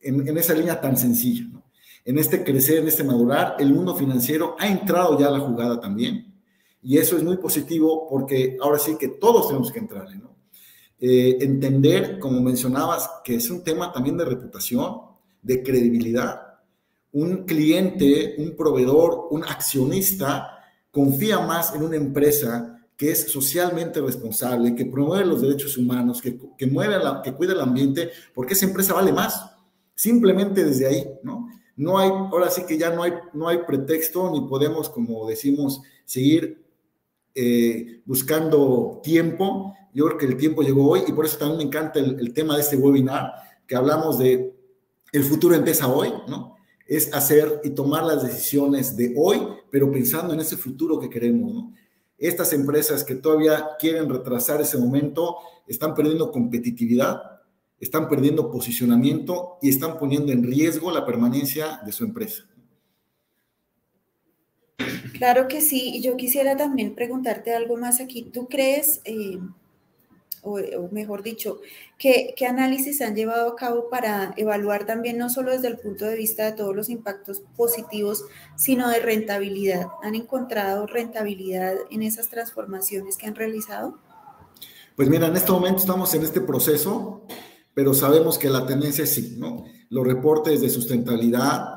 En, 0.00 0.34
esa 0.38 0.54
línea 0.54 0.80
tan 0.80 0.96
sencilla, 0.96 1.44
en 2.06 2.18
este 2.18 2.42
crecer, 2.42 2.78
en 2.78 2.88
este 2.88 3.04
madurar, 3.04 3.56
el 3.58 3.70
mundo 3.70 3.94
financiero 3.94 4.56
ha 4.58 4.66
entrado 4.66 5.18
ya 5.20 5.26
a 5.26 5.32
la 5.32 5.40
jugada 5.40 5.78
también 5.78 6.35
y 6.86 6.98
eso 6.98 7.16
es 7.16 7.24
muy 7.24 7.36
positivo 7.38 8.06
porque 8.08 8.56
ahora 8.62 8.78
sí 8.78 8.96
que 8.96 9.08
todos 9.08 9.48
tenemos 9.48 9.72
que 9.72 9.80
entrarle, 9.80 10.18
¿no? 10.18 10.36
Eh, 11.00 11.36
entender, 11.40 12.20
como 12.20 12.40
mencionabas, 12.40 13.10
que 13.24 13.34
es 13.34 13.50
un 13.50 13.64
tema 13.64 13.92
también 13.92 14.16
de 14.16 14.24
reputación, 14.24 15.00
de 15.42 15.64
credibilidad. 15.64 16.42
Un 17.10 17.44
cliente, 17.44 18.36
un 18.38 18.54
proveedor, 18.54 19.26
un 19.32 19.42
accionista 19.42 20.60
confía 20.92 21.40
más 21.40 21.74
en 21.74 21.82
una 21.82 21.96
empresa 21.96 22.78
que 22.96 23.10
es 23.10 23.32
socialmente 23.32 24.00
responsable, 24.00 24.76
que 24.76 24.86
promueve 24.86 25.26
los 25.26 25.42
derechos 25.42 25.76
humanos, 25.76 26.22
que, 26.22 26.38
que, 26.56 26.68
mueve 26.68 27.02
la, 27.02 27.20
que 27.20 27.32
cuida 27.32 27.54
el 27.54 27.60
ambiente, 27.62 28.10
porque 28.32 28.54
esa 28.54 28.66
empresa 28.66 28.94
vale 28.94 29.12
más. 29.12 29.44
Simplemente 29.96 30.62
desde 30.62 30.86
ahí, 30.86 31.04
¿no? 31.24 31.48
No 31.74 31.98
hay, 31.98 32.10
ahora 32.10 32.48
sí 32.48 32.62
que 32.64 32.78
ya 32.78 32.90
no 32.90 33.02
hay, 33.02 33.12
no 33.34 33.48
hay 33.48 33.58
pretexto 33.66 34.30
ni 34.30 34.48
podemos, 34.48 34.88
como 34.88 35.26
decimos, 35.26 35.82
seguir 36.04 36.64
eh, 37.38 38.00
buscando 38.06 39.00
tiempo. 39.02 39.74
Yo 39.92 40.06
creo 40.06 40.18
que 40.18 40.24
el 40.24 40.36
tiempo 40.38 40.62
llegó 40.62 40.88
hoy 40.88 41.02
y 41.06 41.12
por 41.12 41.26
eso 41.26 41.36
también 41.36 41.58
me 41.58 41.64
encanta 41.64 42.00
el, 42.00 42.32
tema 42.32 42.54
de 42.54 42.62
este 42.62 42.76
webinar, 42.76 43.30
que 43.66 43.76
hablamos 43.76 44.18
de 44.18 44.56
el 45.12 45.22
futuro 45.22 45.54
empieza 45.54 45.86
hoy, 45.86 46.12
¿no? 46.28 46.56
Es 46.86 47.12
hacer 47.12 47.60
y 47.62 47.70
tomar 47.70 48.04
las 48.04 48.22
decisiones 48.22 48.96
de 48.96 49.14
hoy, 49.18 49.46
pero 49.70 49.92
pensando 49.92 50.32
en 50.32 50.40
ese 50.40 50.56
futuro 50.56 50.98
que 50.98 51.10
queremos, 51.10 51.52
¿no? 51.52 51.74
Estas 52.16 52.54
empresas 52.54 53.04
que 53.04 53.16
todavía 53.16 53.68
quieren 53.78 54.08
retrasar 54.08 54.62
ese 54.62 54.78
momento 54.78 55.36
están 55.66 55.94
perdiendo 55.94 56.30
competitividad, 56.30 57.20
están 57.78 58.08
perdiendo 58.08 58.50
posicionamiento 58.50 59.58
y 59.60 59.68
están 59.68 59.98
poniendo 59.98 60.32
en 60.32 60.42
riesgo 60.42 60.90
la 60.90 61.04
permanencia 61.04 61.80
de 61.84 61.92
su 61.92 62.04
empresa. 62.04 62.44
Claro 65.18 65.48
que 65.48 65.60
sí, 65.60 65.96
y 65.96 66.02
yo 66.02 66.16
quisiera 66.16 66.56
también 66.56 66.94
preguntarte 66.94 67.54
algo 67.54 67.76
más 67.76 68.00
aquí. 68.00 68.22
¿Tú 68.22 68.48
crees, 68.48 69.00
eh, 69.04 69.38
o, 70.42 70.58
mejor 70.92 71.22
dicho, 71.22 71.60
¿qué, 71.98 72.34
¿qué, 72.36 72.46
análisis 72.46 73.00
han 73.02 73.16
llevado 73.16 73.48
a 73.48 73.56
cabo 73.56 73.88
para 73.90 74.32
evaluar 74.36 74.86
también, 74.86 75.18
no 75.18 75.28
solo 75.28 75.50
desde 75.50 75.68
el 75.68 75.78
punto 75.78 76.04
de 76.04 76.16
vista 76.16 76.44
de 76.44 76.52
todos 76.52 76.74
los 76.74 76.88
impactos 76.88 77.42
positivos, 77.56 78.24
sino 78.56 78.88
de 78.88 79.00
rentabilidad? 79.00 79.88
¿Han 80.02 80.14
encontrado 80.14 80.86
rentabilidad 80.86 81.74
en 81.90 82.02
esas 82.02 82.28
transformaciones 82.28 83.16
que 83.16 83.26
han 83.26 83.34
realizado? 83.34 83.98
Pues 84.94 85.08
mira, 85.08 85.26
en 85.26 85.36
este 85.36 85.52
momento 85.52 85.80
estamos 85.80 86.14
en 86.14 86.22
este 86.22 86.40
proceso, 86.40 87.22
pero 87.74 87.92
sabemos 87.92 88.38
que 88.38 88.48
la 88.48 88.66
tendencia 88.66 89.04
es 89.04 89.12
sí, 89.12 89.36
¿no? 89.38 89.64
Los 89.90 90.06
reportes 90.06 90.60
de 90.62 90.70
sustentabilidad 90.70 91.75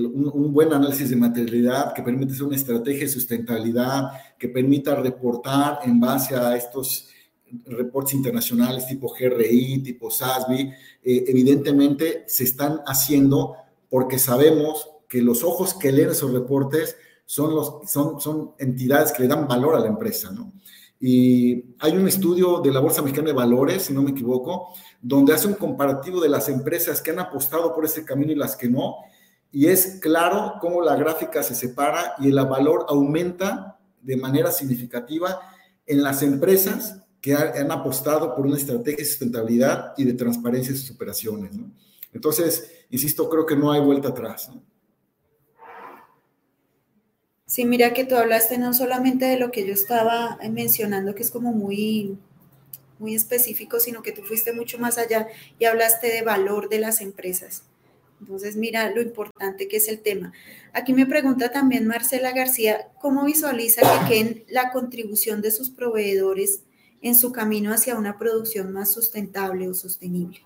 un, 0.00 0.52
buen 0.52 0.72
análisis 0.72 1.10
de 1.10 1.16
materialidad 1.16 1.92
que 1.92 2.02
permite 2.02 2.32
hacer 2.32 2.44
una 2.44 2.56
estrategia 2.56 3.02
de 3.02 3.08
sustentabilidad, 3.08 4.10
que 4.38 4.48
permita 4.48 4.94
reportar 4.94 5.80
en 5.84 6.00
base 6.00 6.34
a 6.34 6.56
estos 6.56 7.08
reportes 7.66 8.14
internacionales 8.14 8.86
tipo 8.86 9.12
GRI, 9.12 9.82
tipo 9.82 10.10
SASB, 10.10 10.52
eh, 10.52 10.74
evidentemente 11.02 12.24
se 12.26 12.44
están 12.44 12.80
haciendo 12.86 13.54
porque 13.88 14.18
sabemos 14.18 14.88
que 15.08 15.22
los 15.22 15.44
ojos 15.44 15.74
que 15.74 15.92
leen 15.92 16.10
esos 16.10 16.32
reportes 16.32 16.96
son, 17.26 17.54
los, 17.54 17.90
son, 17.90 18.20
son 18.20 18.52
entidades 18.58 19.12
que 19.12 19.22
le 19.22 19.28
dan 19.28 19.46
valor 19.46 19.76
a 19.76 19.80
la 19.80 19.86
empresa, 19.86 20.30
¿no? 20.32 20.52
Y 21.06 21.76
hay 21.80 21.92
un 21.92 22.08
estudio 22.08 22.60
de 22.60 22.72
la 22.72 22.80
Bolsa 22.80 23.02
Mexicana 23.02 23.28
de 23.28 23.34
Valores, 23.34 23.82
si 23.82 23.92
no 23.92 24.02
me 24.02 24.12
equivoco, 24.12 24.70
donde 25.02 25.34
hace 25.34 25.46
un 25.46 25.52
comparativo 25.54 26.18
de 26.18 26.30
las 26.30 26.48
empresas 26.48 27.02
que 27.02 27.10
han 27.10 27.18
apostado 27.18 27.74
por 27.74 27.84
ese 27.84 28.06
camino 28.06 28.32
y 28.32 28.36
las 28.36 28.56
que 28.56 28.70
no. 28.70 28.96
Y 29.54 29.68
es 29.68 30.00
claro 30.00 30.54
cómo 30.60 30.82
la 30.82 30.96
gráfica 30.96 31.40
se 31.44 31.54
separa 31.54 32.16
y 32.18 32.26
el 32.26 32.34
valor 32.34 32.86
aumenta 32.88 33.78
de 34.02 34.16
manera 34.16 34.50
significativa 34.50 35.40
en 35.86 36.02
las 36.02 36.24
empresas 36.24 37.04
que 37.20 37.34
han 37.34 37.70
apostado 37.70 38.34
por 38.34 38.46
una 38.46 38.56
estrategia 38.56 38.98
de 38.98 39.04
sustentabilidad 39.04 39.94
y 39.96 40.02
de 40.02 40.14
transparencia 40.14 40.72
en 40.72 40.76
sus 40.76 40.90
operaciones. 40.90 41.52
Entonces, 42.12 42.68
insisto, 42.90 43.30
creo 43.30 43.46
que 43.46 43.54
no 43.54 43.70
hay 43.70 43.80
vuelta 43.80 44.08
atrás. 44.08 44.50
Sí, 47.46 47.64
mira 47.64 47.94
que 47.94 48.04
tú 48.04 48.16
hablaste 48.16 48.58
no 48.58 48.74
solamente 48.74 49.24
de 49.26 49.38
lo 49.38 49.52
que 49.52 49.64
yo 49.64 49.72
estaba 49.72 50.36
mencionando, 50.50 51.14
que 51.14 51.22
es 51.22 51.30
como 51.30 51.52
muy, 51.52 52.18
muy 52.98 53.14
específico, 53.14 53.78
sino 53.78 54.02
que 54.02 54.10
tú 54.10 54.22
fuiste 54.22 54.52
mucho 54.52 54.80
más 54.80 54.98
allá 54.98 55.28
y 55.60 55.66
hablaste 55.66 56.08
de 56.08 56.22
valor 56.22 56.68
de 56.68 56.80
las 56.80 57.00
empresas. 57.00 57.62
Entonces, 58.24 58.56
mira 58.56 58.90
lo 58.90 59.02
importante 59.02 59.68
que 59.68 59.76
es 59.76 59.86
el 59.86 60.00
tema. 60.00 60.32
Aquí 60.72 60.94
me 60.94 61.04
pregunta 61.04 61.52
también 61.52 61.86
Marcela 61.86 62.32
García, 62.32 62.88
¿cómo 62.98 63.26
visualiza 63.26 63.82
que 64.08 64.46
la 64.48 64.72
contribución 64.72 65.42
de 65.42 65.50
sus 65.50 65.68
proveedores 65.68 66.62
en 67.02 67.16
su 67.16 67.32
camino 67.32 67.70
hacia 67.70 67.98
una 67.98 68.16
producción 68.16 68.72
más 68.72 68.92
sustentable 68.92 69.68
o 69.68 69.74
sostenible? 69.74 70.40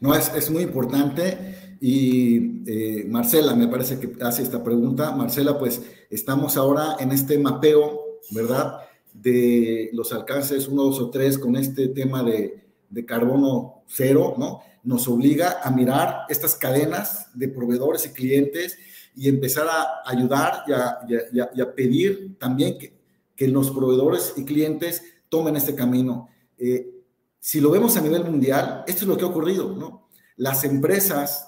No, 0.00 0.14
es, 0.14 0.32
es 0.34 0.50
muy 0.50 0.62
importante 0.62 1.76
y 1.78 2.62
eh, 2.66 3.04
Marcela 3.06 3.54
me 3.54 3.68
parece 3.68 4.00
que 4.00 4.24
hace 4.24 4.42
esta 4.42 4.64
pregunta. 4.64 5.14
Marcela, 5.14 5.58
pues 5.58 5.82
estamos 6.08 6.56
ahora 6.56 6.96
en 7.00 7.12
este 7.12 7.36
mapeo, 7.38 8.00
¿verdad? 8.30 8.78
De 9.12 9.90
los 9.92 10.10
alcances 10.14 10.68
1, 10.68 10.82
2 10.84 11.00
o 11.00 11.10
3 11.10 11.38
con 11.38 11.54
este 11.56 11.88
tema 11.88 12.22
de, 12.22 12.64
de 12.88 13.04
carbono 13.04 13.82
cero, 13.86 14.36
¿no? 14.38 14.62
Nos 14.88 15.06
obliga 15.06 15.60
a 15.62 15.70
mirar 15.70 16.22
estas 16.30 16.54
cadenas 16.54 17.28
de 17.34 17.48
proveedores 17.48 18.06
y 18.06 18.08
clientes 18.08 18.78
y 19.14 19.28
empezar 19.28 19.66
a 19.68 20.00
ayudar 20.06 20.64
y 20.66 21.60
a, 21.60 21.74
pedir 21.74 22.38
también 22.38 22.78
que, 22.78 22.94
que, 23.36 23.48
los 23.48 23.70
proveedores 23.70 24.32
y 24.38 24.46
clientes 24.46 25.02
tomen 25.28 25.56
este 25.56 25.74
camino. 25.74 26.30
Eh, 26.56 26.90
si 27.38 27.60
lo 27.60 27.70
vemos 27.70 27.98
a 27.98 28.00
nivel 28.00 28.24
mundial, 28.24 28.84
esto 28.86 29.02
es 29.02 29.08
lo 29.08 29.18
que 29.18 29.24
ha 29.24 29.28
ocurrido, 29.28 29.74
¿no? 29.76 30.08
Las 30.36 30.64
empresas, 30.64 31.46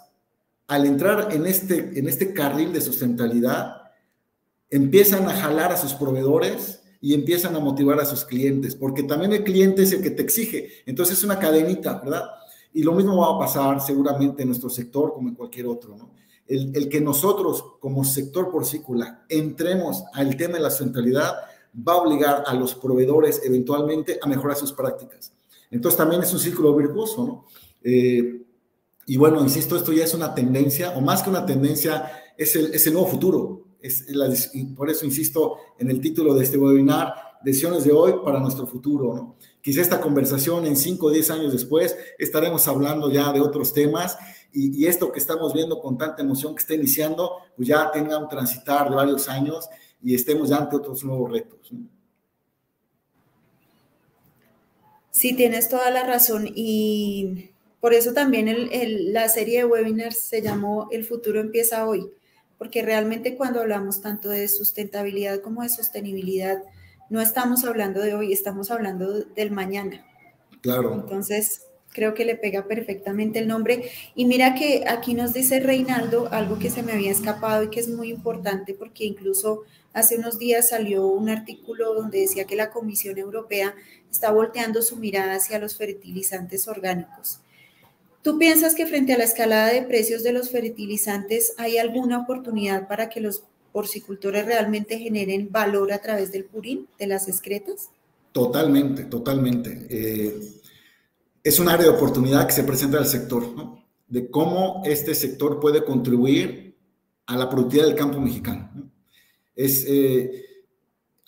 al 0.66 0.84
entrar 0.84 1.32
en 1.32 1.46
este, 1.46 1.98
en 1.98 2.08
este 2.08 2.34
carril 2.34 2.74
de 2.74 2.82
sustentabilidad, 2.82 3.84
empiezan 4.68 5.26
a 5.26 5.32
jalar 5.32 5.72
a 5.72 5.78
sus 5.78 5.94
proveedores 5.94 6.82
y 7.00 7.14
empiezan 7.14 7.56
a 7.56 7.60
motivar 7.60 7.98
a 8.00 8.04
sus 8.04 8.26
clientes, 8.26 8.74
porque 8.74 9.02
también 9.02 9.32
el 9.32 9.44
cliente 9.44 9.84
es 9.84 9.92
el 9.92 10.02
que 10.02 10.10
te 10.10 10.20
exige. 10.20 10.68
Entonces 10.84 11.16
es 11.16 11.24
una 11.24 11.38
cadenita, 11.38 11.98
¿verdad? 12.00 12.24
Y 12.72 12.82
lo 12.82 12.92
mismo 12.92 13.16
va 13.16 13.36
a 13.36 13.38
pasar 13.38 13.80
seguramente 13.80 14.42
en 14.42 14.48
nuestro 14.48 14.70
sector 14.70 15.12
como 15.12 15.28
en 15.28 15.34
cualquier 15.34 15.66
otro, 15.66 15.96
¿no? 15.96 16.10
El, 16.46 16.74
el 16.74 16.88
que 16.88 17.00
nosotros 17.00 17.64
como 17.78 18.02
sector 18.02 18.50
porcícola 18.50 19.24
entremos 19.28 20.02
al 20.12 20.36
tema 20.36 20.54
de 20.54 20.64
la 20.64 20.70
sustentabilidad 20.70 21.34
va 21.76 21.92
a 21.92 21.96
obligar 21.96 22.42
a 22.46 22.54
los 22.54 22.74
proveedores 22.74 23.40
eventualmente 23.44 24.18
a 24.20 24.26
mejorar 24.26 24.56
sus 24.56 24.72
prácticas. 24.72 25.32
Entonces 25.70 25.96
también 25.96 26.22
es 26.22 26.32
un 26.32 26.40
círculo 26.40 26.74
virtuoso, 26.74 27.24
¿no? 27.24 27.44
Eh, 27.82 28.42
y 29.06 29.16
bueno, 29.16 29.40
insisto, 29.40 29.76
esto 29.76 29.92
ya 29.92 30.04
es 30.04 30.14
una 30.14 30.34
tendencia, 30.34 30.96
o 30.96 31.00
más 31.00 31.22
que 31.22 31.30
una 31.30 31.44
tendencia, 31.46 32.10
es 32.36 32.54
el, 32.56 32.74
es 32.74 32.86
el 32.86 32.92
nuevo 32.92 33.08
futuro. 33.08 33.64
Es 33.80 34.08
la, 34.10 34.28
por 34.76 34.90
eso 34.90 35.04
insisto 35.04 35.56
en 35.78 35.90
el 35.90 36.00
título 36.00 36.34
de 36.34 36.44
este 36.44 36.58
webinar, 36.58 37.14
Decisiones 37.42 37.84
de 37.84 37.92
hoy 37.92 38.14
para 38.22 38.38
nuestro 38.38 38.66
futuro, 38.66 39.14
¿no? 39.14 39.36
Quizá 39.62 39.82
esta 39.82 40.00
conversación 40.00 40.66
en 40.66 40.76
5 40.76 41.06
o 41.06 41.10
10 41.10 41.30
años 41.30 41.52
después 41.52 41.96
estaremos 42.18 42.66
hablando 42.66 43.10
ya 43.10 43.32
de 43.32 43.40
otros 43.40 43.72
temas 43.72 44.16
y, 44.52 44.82
y, 44.82 44.86
esto 44.86 45.12
que 45.12 45.20
estamos 45.20 45.52
viendo 45.52 45.80
con 45.80 45.96
tanta 45.96 46.22
emoción 46.22 46.54
que 46.54 46.60
está 46.60 46.74
iniciando, 46.74 47.36
pues 47.56 47.68
ya 47.68 47.90
tenga 47.92 48.18
un 48.18 48.28
transitar 48.28 48.88
de 48.90 48.96
varios 48.96 49.28
años 49.28 49.68
y 50.02 50.14
estemos 50.14 50.48
ya 50.48 50.56
ante 50.56 50.76
otros 50.76 51.04
nuevos 51.04 51.30
retos. 51.30 51.72
Sí, 55.10 55.34
tienes 55.34 55.68
toda 55.68 55.90
la 55.90 56.04
razón 56.04 56.50
y 56.54 57.50
por 57.80 57.94
eso 57.94 58.12
también 58.12 58.48
el, 58.48 58.72
el, 58.72 59.12
la 59.12 59.28
serie 59.28 59.58
de 59.58 59.64
webinars 59.64 60.18
se 60.18 60.42
llamó 60.42 60.88
El 60.90 61.04
futuro 61.04 61.40
empieza 61.40 61.86
hoy, 61.86 62.10
porque 62.58 62.82
realmente 62.82 63.36
cuando 63.36 63.60
hablamos 63.60 64.00
tanto 64.00 64.28
de 64.28 64.48
sustentabilidad 64.48 65.40
como 65.40 65.62
de 65.62 65.68
sostenibilidad, 65.68 66.62
no 67.10 67.20
estamos 67.20 67.64
hablando 67.64 68.00
de 68.00 68.14
hoy, 68.14 68.32
estamos 68.32 68.70
hablando 68.70 69.20
del 69.20 69.50
mañana. 69.50 70.06
Claro. 70.62 70.94
Entonces, 70.94 71.62
creo 71.92 72.14
que 72.14 72.24
le 72.24 72.36
pega 72.36 72.66
perfectamente 72.66 73.38
el 73.40 73.48
nombre. 73.48 73.90
Y 74.14 74.24
mira 74.24 74.54
que 74.54 74.84
aquí 74.88 75.14
nos 75.14 75.32
dice 75.32 75.60
Reinaldo 75.60 76.28
algo 76.32 76.58
que 76.58 76.70
se 76.70 76.82
me 76.82 76.92
había 76.92 77.10
escapado 77.10 77.64
y 77.64 77.70
que 77.70 77.80
es 77.80 77.88
muy 77.88 78.10
importante 78.10 78.74
porque 78.74 79.04
incluso 79.04 79.62
hace 79.92 80.16
unos 80.16 80.38
días 80.38 80.68
salió 80.68 81.06
un 81.06 81.28
artículo 81.28 81.94
donde 81.94 82.20
decía 82.20 82.44
que 82.44 82.56
la 82.56 82.70
Comisión 82.70 83.18
Europea 83.18 83.74
está 84.10 84.30
volteando 84.30 84.82
su 84.82 84.96
mirada 84.96 85.34
hacia 85.34 85.58
los 85.58 85.76
fertilizantes 85.76 86.68
orgánicos. 86.68 87.40
¿Tú 88.22 88.38
piensas 88.38 88.74
que 88.74 88.86
frente 88.86 89.14
a 89.14 89.18
la 89.18 89.24
escalada 89.24 89.72
de 89.72 89.82
precios 89.82 90.22
de 90.22 90.32
los 90.32 90.50
fertilizantes 90.50 91.54
hay 91.56 91.78
alguna 91.78 92.20
oportunidad 92.20 92.86
para 92.86 93.08
que 93.08 93.20
los 93.20 93.44
porcicultores 93.72 94.46
realmente 94.46 94.98
generen 94.98 95.50
valor 95.50 95.92
a 95.92 96.00
través 96.00 96.32
del 96.32 96.44
purín, 96.44 96.88
de 96.98 97.06
las 97.06 97.28
excretas? 97.28 97.88
Totalmente, 98.32 99.04
totalmente. 99.04 99.86
Eh, 99.88 100.60
es 101.42 101.58
un 101.58 101.68
área 101.68 101.86
de 101.86 101.96
oportunidad 101.96 102.46
que 102.46 102.52
se 102.52 102.64
presenta 102.64 102.98
al 102.98 103.06
sector, 103.06 103.54
¿no? 103.56 103.84
de 104.08 104.30
cómo 104.30 104.82
este 104.84 105.14
sector 105.14 105.60
puede 105.60 105.84
contribuir 105.84 106.76
a 107.26 107.36
la 107.36 107.48
productividad 107.48 107.86
del 107.86 107.96
campo 107.96 108.20
mexicano. 108.20 108.70
¿no? 108.74 108.90
Es, 109.54 109.84
eh, 109.86 110.50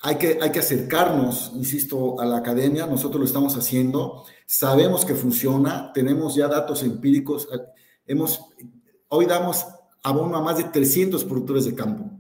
hay 0.03 0.17
que, 0.17 0.39
hay 0.43 0.51
que 0.51 0.59
acercarnos, 0.59 1.53
insisto, 1.55 2.21
a 2.21 2.27
la 2.27 2.39
academia, 2.39 2.87
nosotros 2.87 3.21
lo 3.21 3.27
estamos 3.27 3.57
haciendo, 3.57 4.25
sabemos 4.47 5.05
que 5.05 5.15
funciona, 5.15 5.93
tenemos 5.93 6.35
ya 6.35 6.49
datos 6.49 6.83
empíricos, 6.83 7.49
hemos, 8.05 8.41
hoy 9.09 9.27
damos 9.27 9.65
abono 10.03 10.37
a 10.37 10.43
más 10.43 10.59
de 10.59 10.65
300 10.65 11.25
productores 11.25 11.65
de 11.67 11.75
campo. 11.77 12.11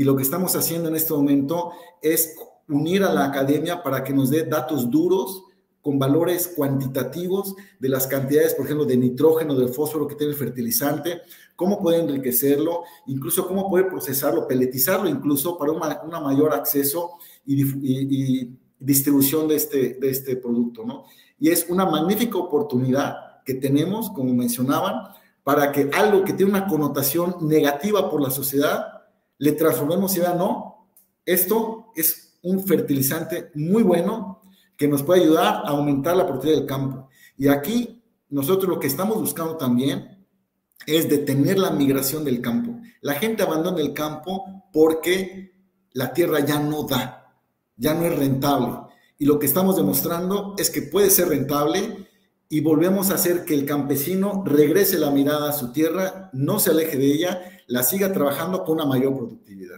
Y 0.00 0.04
lo 0.04 0.16
que 0.16 0.22
estamos 0.22 0.56
haciendo 0.56 0.88
en 0.88 0.96
este 0.96 1.12
momento 1.12 1.72
es 2.00 2.34
unir 2.66 3.04
a 3.04 3.12
la 3.12 3.26
academia 3.26 3.82
para 3.82 4.02
que 4.02 4.14
nos 4.14 4.30
dé 4.30 4.44
datos 4.44 4.90
duros 4.90 5.44
con 5.82 5.98
valores 5.98 6.54
cuantitativos 6.56 7.54
de 7.78 7.90
las 7.90 8.06
cantidades, 8.06 8.54
por 8.54 8.64
ejemplo, 8.64 8.86
de 8.86 8.96
nitrógeno, 8.96 9.54
de 9.54 9.68
fósforo 9.68 10.08
que 10.08 10.14
tiene 10.14 10.32
el 10.32 10.38
fertilizante, 10.38 11.20
cómo 11.54 11.82
puede 11.82 12.00
enriquecerlo, 12.00 12.84
incluso 13.08 13.46
cómo 13.46 13.68
puede 13.68 13.84
procesarlo, 13.84 14.48
peletizarlo 14.48 15.06
incluso 15.06 15.58
para 15.58 15.72
una 15.72 16.18
mayor 16.18 16.54
acceso 16.54 17.18
y, 17.44 17.62
y, 17.62 18.08
y, 18.40 18.58
distribución 18.78 19.48
de 19.48 19.56
este, 19.56 19.98
de 20.00 20.08
este 20.08 20.36
producto, 20.36 20.82
¿no? 20.82 21.04
Y 21.38 21.50
es 21.50 21.66
una 21.68 21.84
magnífica 21.84 22.38
oportunidad 22.38 23.42
que 23.44 23.52
tenemos, 23.52 24.08
como 24.08 24.32
mencionaban, 24.32 25.12
para 25.44 25.70
que 25.70 25.90
algo 25.92 26.24
que 26.24 26.32
tiene 26.32 26.52
una 26.52 26.66
connotación 26.66 27.36
negativa 27.42 28.08
por 28.10 28.22
la 28.22 28.30
sociedad, 28.30 28.99
le 29.40 29.52
transformemos 29.52 30.14
y 30.16 30.20
no, 30.20 30.86
esto 31.24 31.92
es 31.96 32.38
un 32.42 32.62
fertilizante 32.62 33.50
muy 33.54 33.82
bueno, 33.82 34.42
que 34.76 34.86
nos 34.86 35.02
puede 35.02 35.22
ayudar 35.22 35.62
a 35.64 35.70
aumentar 35.70 36.14
la 36.14 36.26
productividad 36.26 36.58
del 36.58 36.66
campo. 36.66 37.08
Y 37.38 37.48
aquí 37.48 38.02
nosotros 38.28 38.68
lo 38.68 38.78
que 38.78 38.86
estamos 38.86 39.18
buscando 39.18 39.56
también 39.56 40.26
es 40.86 41.08
detener 41.08 41.58
la 41.58 41.70
migración 41.70 42.22
del 42.22 42.42
campo. 42.42 42.78
La 43.00 43.14
gente 43.14 43.42
abandona 43.42 43.80
el 43.80 43.94
campo 43.94 44.68
porque 44.74 45.52
la 45.92 46.12
tierra 46.12 46.40
ya 46.40 46.60
no 46.60 46.82
da, 46.82 47.34
ya 47.76 47.94
no 47.94 48.04
es 48.04 48.18
rentable. 48.18 48.78
Y 49.18 49.24
lo 49.24 49.38
que 49.38 49.46
estamos 49.46 49.76
demostrando 49.76 50.54
es 50.58 50.68
que 50.68 50.82
puede 50.82 51.08
ser 51.08 51.28
rentable 51.28 52.09
y 52.52 52.60
volvemos 52.62 53.10
a 53.10 53.14
hacer 53.14 53.44
que 53.44 53.54
el 53.54 53.64
campesino 53.64 54.42
regrese 54.44 54.98
la 54.98 55.12
mirada 55.12 55.50
a 55.50 55.52
su 55.52 55.72
tierra, 55.72 56.30
no 56.32 56.58
se 56.58 56.70
aleje 56.70 56.98
de 56.98 57.06
ella, 57.06 57.42
la 57.68 57.84
siga 57.84 58.12
trabajando 58.12 58.64
con 58.64 58.74
una 58.74 58.86
mayor 58.86 59.16
productividad. 59.16 59.76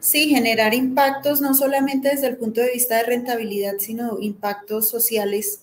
Sí, 0.00 0.30
generar 0.30 0.72
impactos 0.72 1.42
no 1.42 1.52
solamente 1.52 2.08
desde 2.08 2.28
el 2.28 2.38
punto 2.38 2.62
de 2.62 2.72
vista 2.72 2.96
de 2.96 3.02
rentabilidad, 3.04 3.74
sino 3.78 4.18
impactos 4.18 4.88
sociales. 4.88 5.60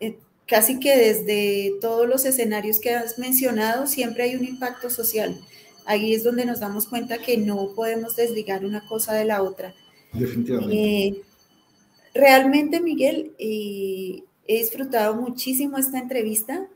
Eh, 0.00 0.18
casi 0.46 0.80
que 0.80 0.96
desde 0.96 1.74
todos 1.82 2.08
los 2.08 2.24
escenarios 2.24 2.80
que 2.80 2.94
has 2.94 3.18
mencionado, 3.18 3.86
siempre 3.86 4.24
hay 4.24 4.34
un 4.34 4.46
impacto 4.46 4.88
social. 4.88 5.38
Ahí 5.84 6.14
es 6.14 6.24
donde 6.24 6.46
nos 6.46 6.60
damos 6.60 6.86
cuenta 6.86 7.18
que 7.18 7.36
no 7.36 7.74
podemos 7.74 8.16
desligar 8.16 8.64
una 8.64 8.86
cosa 8.86 9.12
de 9.12 9.26
la 9.26 9.42
otra. 9.42 9.74
Definitivamente. 10.14 10.76
Eh, 10.76 11.22
realmente, 12.14 12.80
Miguel, 12.80 13.32
eh, 13.38 14.22
he 14.46 14.58
disfrutado 14.58 15.14
muchísimo 15.14 15.78
esta 15.78 15.98
entrevista. 15.98 16.66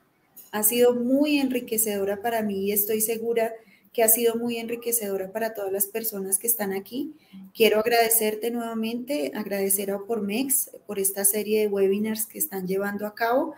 Ha 0.53 0.63
sido 0.63 0.95
muy 0.95 1.39
enriquecedora 1.39 2.23
para 2.23 2.43
mí 2.43 2.67
y 2.67 2.73
estoy 2.73 3.01
segura 3.01 3.53
que 3.93 4.03
ha 4.03 4.09
sido 4.09 4.35
muy 4.35 4.57
enriquecedora 4.57 5.31
para 5.31 5.55
todas 5.55 5.73
las 5.73 5.87
personas 5.87 6.39
que 6.39 6.49
están 6.49 6.73
aquí. 6.73 7.15
Quiero 7.55 7.79
agradecerte 7.79 8.51
nuevamente, 8.51 9.31
agradecer 9.35 9.93
a 9.93 9.97
Opormex 9.97 10.73
por 10.87 10.99
esta 10.99 11.25
serie 11.25 11.61
de 11.61 11.69
webinars 11.69 12.27
que 12.27 12.39
están 12.39 12.67
llevando 12.67 13.07
a 13.07 13.15
cabo. 13.15 13.55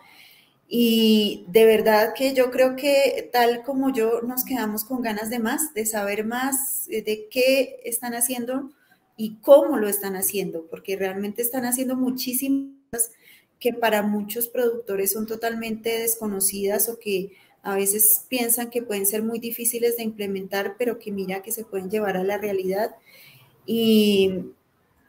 Y 0.68 1.44
de 1.48 1.64
verdad 1.64 2.12
que 2.14 2.34
yo 2.34 2.50
creo 2.50 2.76
que 2.76 3.30
tal 3.32 3.62
como 3.62 3.92
yo 3.92 4.20
nos 4.22 4.44
quedamos 4.44 4.84
con 4.84 5.00
ganas 5.00 5.30
de 5.30 5.38
más, 5.38 5.72
de 5.72 5.86
saber 5.86 6.26
más 6.26 6.86
de 6.86 7.28
qué 7.30 7.80
están 7.84 8.14
haciendo 8.14 8.70
y 9.16 9.36
cómo 9.36 9.78
lo 9.78 9.88
están 9.88 10.16
haciendo, 10.16 10.66
porque 10.66 10.96
realmente 10.96 11.42
están 11.42 11.64
haciendo 11.64 11.96
muchísimas 11.96 13.12
que 13.58 13.72
para 13.72 14.02
muchos 14.02 14.48
productores 14.48 15.12
son 15.12 15.26
totalmente 15.26 15.98
desconocidas 15.98 16.88
o 16.88 16.98
que 16.98 17.32
a 17.62 17.74
veces 17.74 18.26
piensan 18.28 18.70
que 18.70 18.82
pueden 18.82 19.06
ser 19.06 19.22
muy 19.22 19.38
difíciles 19.38 19.96
de 19.96 20.04
implementar, 20.04 20.76
pero 20.78 20.98
que 20.98 21.10
mira 21.10 21.42
que 21.42 21.52
se 21.52 21.64
pueden 21.64 21.90
llevar 21.90 22.16
a 22.16 22.22
la 22.22 22.38
realidad. 22.38 22.94
Y 23.64 24.44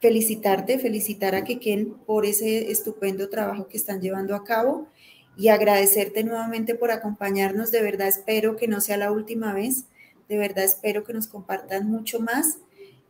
felicitarte, 0.00 0.78
felicitar 0.78 1.34
a 1.34 1.44
Keken 1.44 1.94
por 2.06 2.24
ese 2.26 2.70
estupendo 2.70 3.28
trabajo 3.28 3.68
que 3.68 3.76
están 3.76 4.00
llevando 4.00 4.34
a 4.34 4.44
cabo 4.44 4.88
y 5.36 5.48
agradecerte 5.48 6.24
nuevamente 6.24 6.74
por 6.74 6.90
acompañarnos. 6.90 7.70
De 7.70 7.82
verdad 7.82 8.08
espero 8.08 8.56
que 8.56 8.68
no 8.68 8.80
sea 8.80 8.96
la 8.96 9.12
última 9.12 9.52
vez. 9.52 9.84
De 10.28 10.36
verdad 10.36 10.64
espero 10.64 11.04
que 11.04 11.12
nos 11.12 11.28
compartan 11.28 11.86
mucho 11.86 12.20
más 12.20 12.58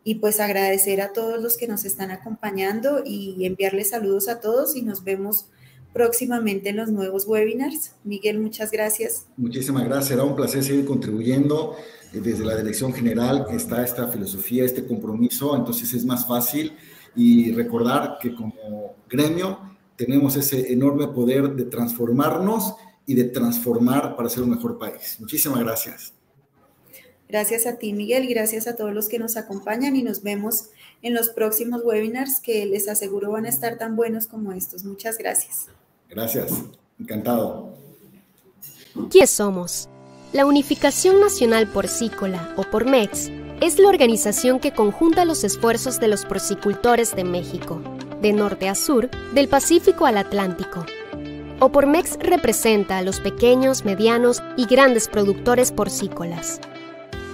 y 0.04 0.16
pues 0.16 0.40
agradecer 0.40 1.00
a 1.00 1.12
todos 1.12 1.42
los 1.42 1.56
que 1.56 1.68
nos 1.68 1.84
están 1.84 2.10
acompañando 2.10 3.02
y 3.04 3.44
enviarles 3.44 3.90
saludos 3.90 4.28
a 4.28 4.40
todos 4.40 4.76
y 4.76 4.82
nos 4.82 5.04
vemos 5.04 5.46
próximamente 5.92 6.70
en 6.70 6.76
los 6.76 6.90
nuevos 6.90 7.26
webinars. 7.26 7.94
Miguel, 8.04 8.40
muchas 8.40 8.70
gracias. 8.70 9.26
Muchísimas 9.36 9.84
gracias, 9.84 10.08
será 10.08 10.24
un 10.24 10.36
placer 10.36 10.62
seguir 10.62 10.84
contribuyendo. 10.84 11.76
Desde 12.12 12.44
la 12.44 12.56
Dirección 12.56 12.94
General 12.94 13.46
está 13.50 13.84
esta 13.84 14.08
filosofía, 14.08 14.64
este 14.64 14.86
compromiso, 14.86 15.54
entonces 15.54 15.92
es 15.92 16.06
más 16.06 16.26
fácil 16.26 16.72
y 17.14 17.52
recordar 17.52 18.18
que 18.20 18.34
como 18.34 18.96
gremio 19.10 19.58
tenemos 19.96 20.36
ese 20.36 20.72
enorme 20.72 21.08
poder 21.08 21.54
de 21.54 21.64
transformarnos 21.64 22.76
y 23.04 23.14
de 23.14 23.24
transformar 23.24 24.16
para 24.16 24.28
ser 24.28 24.42
un 24.42 24.50
mejor 24.50 24.78
país. 24.78 25.16
Muchísimas 25.18 25.60
gracias. 25.60 26.14
Gracias 27.28 27.66
a 27.66 27.76
ti, 27.76 27.92
Miguel, 27.92 28.26
gracias 28.26 28.66
a 28.66 28.74
todos 28.74 28.94
los 28.94 29.08
que 29.08 29.18
nos 29.18 29.36
acompañan 29.36 29.96
y 29.96 30.02
nos 30.02 30.22
vemos 30.22 30.70
en 31.02 31.12
los 31.12 31.28
próximos 31.28 31.82
webinars 31.84 32.40
que 32.40 32.64
les 32.64 32.88
aseguro 32.88 33.30
van 33.30 33.44
a 33.44 33.50
estar 33.50 33.76
tan 33.76 33.96
buenos 33.96 34.26
como 34.26 34.52
estos. 34.52 34.84
Muchas 34.84 35.18
gracias. 35.18 35.66
Gracias, 36.08 36.50
encantado. 36.98 37.74
¿Qué 39.10 39.26
somos? 39.26 39.90
La 40.32 40.46
Unificación 40.46 41.20
Nacional 41.20 41.70
Porcícola, 41.70 42.54
o 42.56 42.62
PORMEX, 42.64 43.30
es 43.60 43.78
la 43.78 43.88
organización 43.88 44.58
que 44.58 44.72
conjunta 44.72 45.26
los 45.26 45.44
esfuerzos 45.44 46.00
de 46.00 46.08
los 46.08 46.24
porcicultores 46.24 47.14
de 47.14 47.24
México, 47.24 47.82
de 48.22 48.32
norte 48.32 48.70
a 48.70 48.74
sur, 48.74 49.10
del 49.34 49.48
Pacífico 49.48 50.06
al 50.06 50.16
Atlántico. 50.16 50.86
OPORMEX 51.60 52.18
representa 52.20 52.98
a 52.98 53.02
los 53.02 53.20
pequeños, 53.20 53.84
medianos 53.84 54.42
y 54.56 54.64
grandes 54.66 55.08
productores 55.08 55.72
porcícolas 55.72 56.60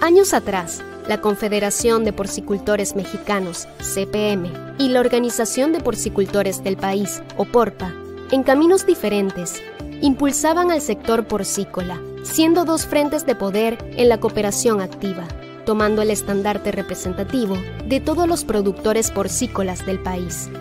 Años 0.05 0.35
atrás, 0.35 0.83
la 1.07 1.19
Confederación 1.19 2.03
de 2.03 2.13
Porcicultores 2.13 2.95
Mexicanos, 2.95 3.67
CPM, 3.79 4.51
y 4.77 4.89
la 4.89 4.99
Organización 4.99 5.73
de 5.73 5.79
Porcicultores 5.79 6.63
del 6.63 6.77
País, 6.77 7.23
OPORPA, 7.37 7.91
en 8.29 8.43
caminos 8.43 8.85
diferentes, 8.85 9.63
impulsaban 10.01 10.69
al 10.69 10.81
sector 10.81 11.25
porcícola, 11.25 11.99
siendo 12.21 12.65
dos 12.65 12.85
frentes 12.85 13.25
de 13.25 13.33
poder 13.33 13.79
en 13.97 14.07
la 14.07 14.19
cooperación 14.19 14.79
activa, 14.79 15.27
tomando 15.65 16.03
el 16.03 16.11
estandarte 16.11 16.71
representativo 16.71 17.57
de 17.87 17.99
todos 17.99 18.27
los 18.27 18.45
productores 18.45 19.09
porcícolas 19.09 19.87
del 19.87 19.97
país. 20.03 20.51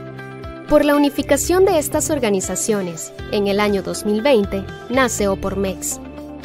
Por 0.71 0.87
la 0.87 0.97
unificación 0.97 1.67
de 1.67 1.79
estas 1.79 2.09
organizaciones, 2.09 3.13
en 3.31 3.49
el 3.49 3.61
año 3.61 3.83
2020, 3.83 4.65
nace 4.89 5.29
OPORMEX, 5.29 6.01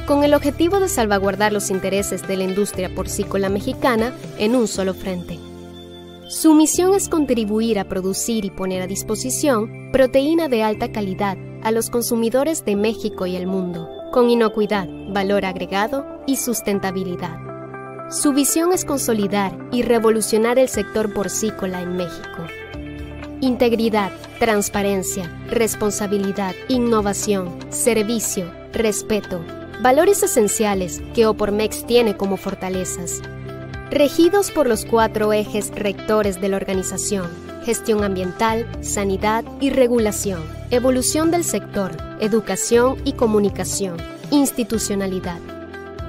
con 0.09 0.23
el 0.23 0.33
objetivo 0.33 0.79
de 0.79 0.89
salvaguardar 0.89 1.53
los 1.53 1.69
intereses 1.69 2.27
de 2.27 2.35
la 2.35 2.43
industria 2.43 2.89
porcícola 2.95 3.47
mexicana 3.47 4.11
en 4.39 4.55
un 4.55 4.67
solo 4.67 4.95
frente. 4.95 5.37
Su 6.27 6.55
misión 6.55 6.95
es 6.95 7.07
contribuir 7.09 7.77
a 7.77 7.83
producir 7.83 8.43
y 8.43 8.49
poner 8.49 8.81
a 8.81 8.87
disposición 8.87 9.91
proteína 9.91 10.47
de 10.47 10.63
alta 10.63 10.91
calidad 10.91 11.37
a 11.61 11.69
los 11.69 11.91
consumidores 11.91 12.65
de 12.65 12.75
México 12.75 13.27
y 13.27 13.35
el 13.35 13.45
mundo, 13.45 13.87
con 14.11 14.31
inocuidad, 14.31 14.87
valor 15.13 15.45
agregado 15.45 16.23
y 16.25 16.37
sustentabilidad. 16.37 17.37
Su 18.09 18.33
visión 18.33 18.73
es 18.73 18.85
consolidar 18.85 19.55
y 19.71 19.83
revolucionar 19.83 20.57
el 20.57 20.69
sector 20.69 21.13
porcícola 21.13 21.83
en 21.83 21.97
México. 21.97 22.47
Integridad, 23.41 24.11
transparencia, 24.39 25.31
responsabilidad, 25.51 26.55
innovación, 26.67 27.59
servicio, 27.69 28.51
respeto, 28.73 29.39
valores 29.79 30.21
esenciales 30.23 31.01
que 31.13 31.25
Opormex 31.25 31.85
tiene 31.85 32.17
como 32.17 32.37
fortalezas. 32.37 33.21
Regidos 33.89 34.51
por 34.51 34.67
los 34.67 34.85
cuatro 34.85 35.31
ejes 35.33 35.71
rectores 35.73 36.41
de 36.41 36.49
la 36.49 36.57
organización, 36.57 37.27
gestión 37.63 38.03
ambiental, 38.03 38.67
sanidad 38.81 39.45
y 39.61 39.69
regulación, 39.69 40.43
evolución 40.69 41.31
del 41.31 41.43
sector, 41.43 41.91
educación 42.19 42.97
y 43.05 43.13
comunicación, 43.13 43.97
institucionalidad. 44.31 45.39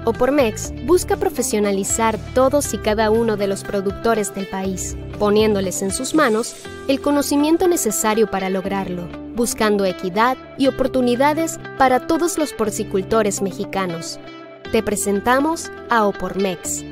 Opormex 0.04 0.72
busca 0.86 1.16
profesionalizar 1.16 2.18
todos 2.34 2.74
y 2.74 2.78
cada 2.78 3.10
uno 3.10 3.36
de 3.36 3.46
los 3.46 3.62
productores 3.62 4.34
del 4.34 4.48
país, 4.48 4.96
poniéndoles 5.18 5.82
en 5.82 5.92
sus 5.92 6.14
manos 6.14 6.56
el 6.88 7.00
conocimiento 7.00 7.68
necesario 7.68 8.28
para 8.30 8.50
lograrlo 8.50 9.19
buscando 9.34 9.84
equidad 9.84 10.36
y 10.58 10.66
oportunidades 10.66 11.58
para 11.78 12.06
todos 12.06 12.38
los 12.38 12.52
porcicultores 12.52 13.42
mexicanos. 13.42 14.18
Te 14.72 14.82
presentamos 14.82 15.70
a 15.88 16.06
Opormex 16.06 16.89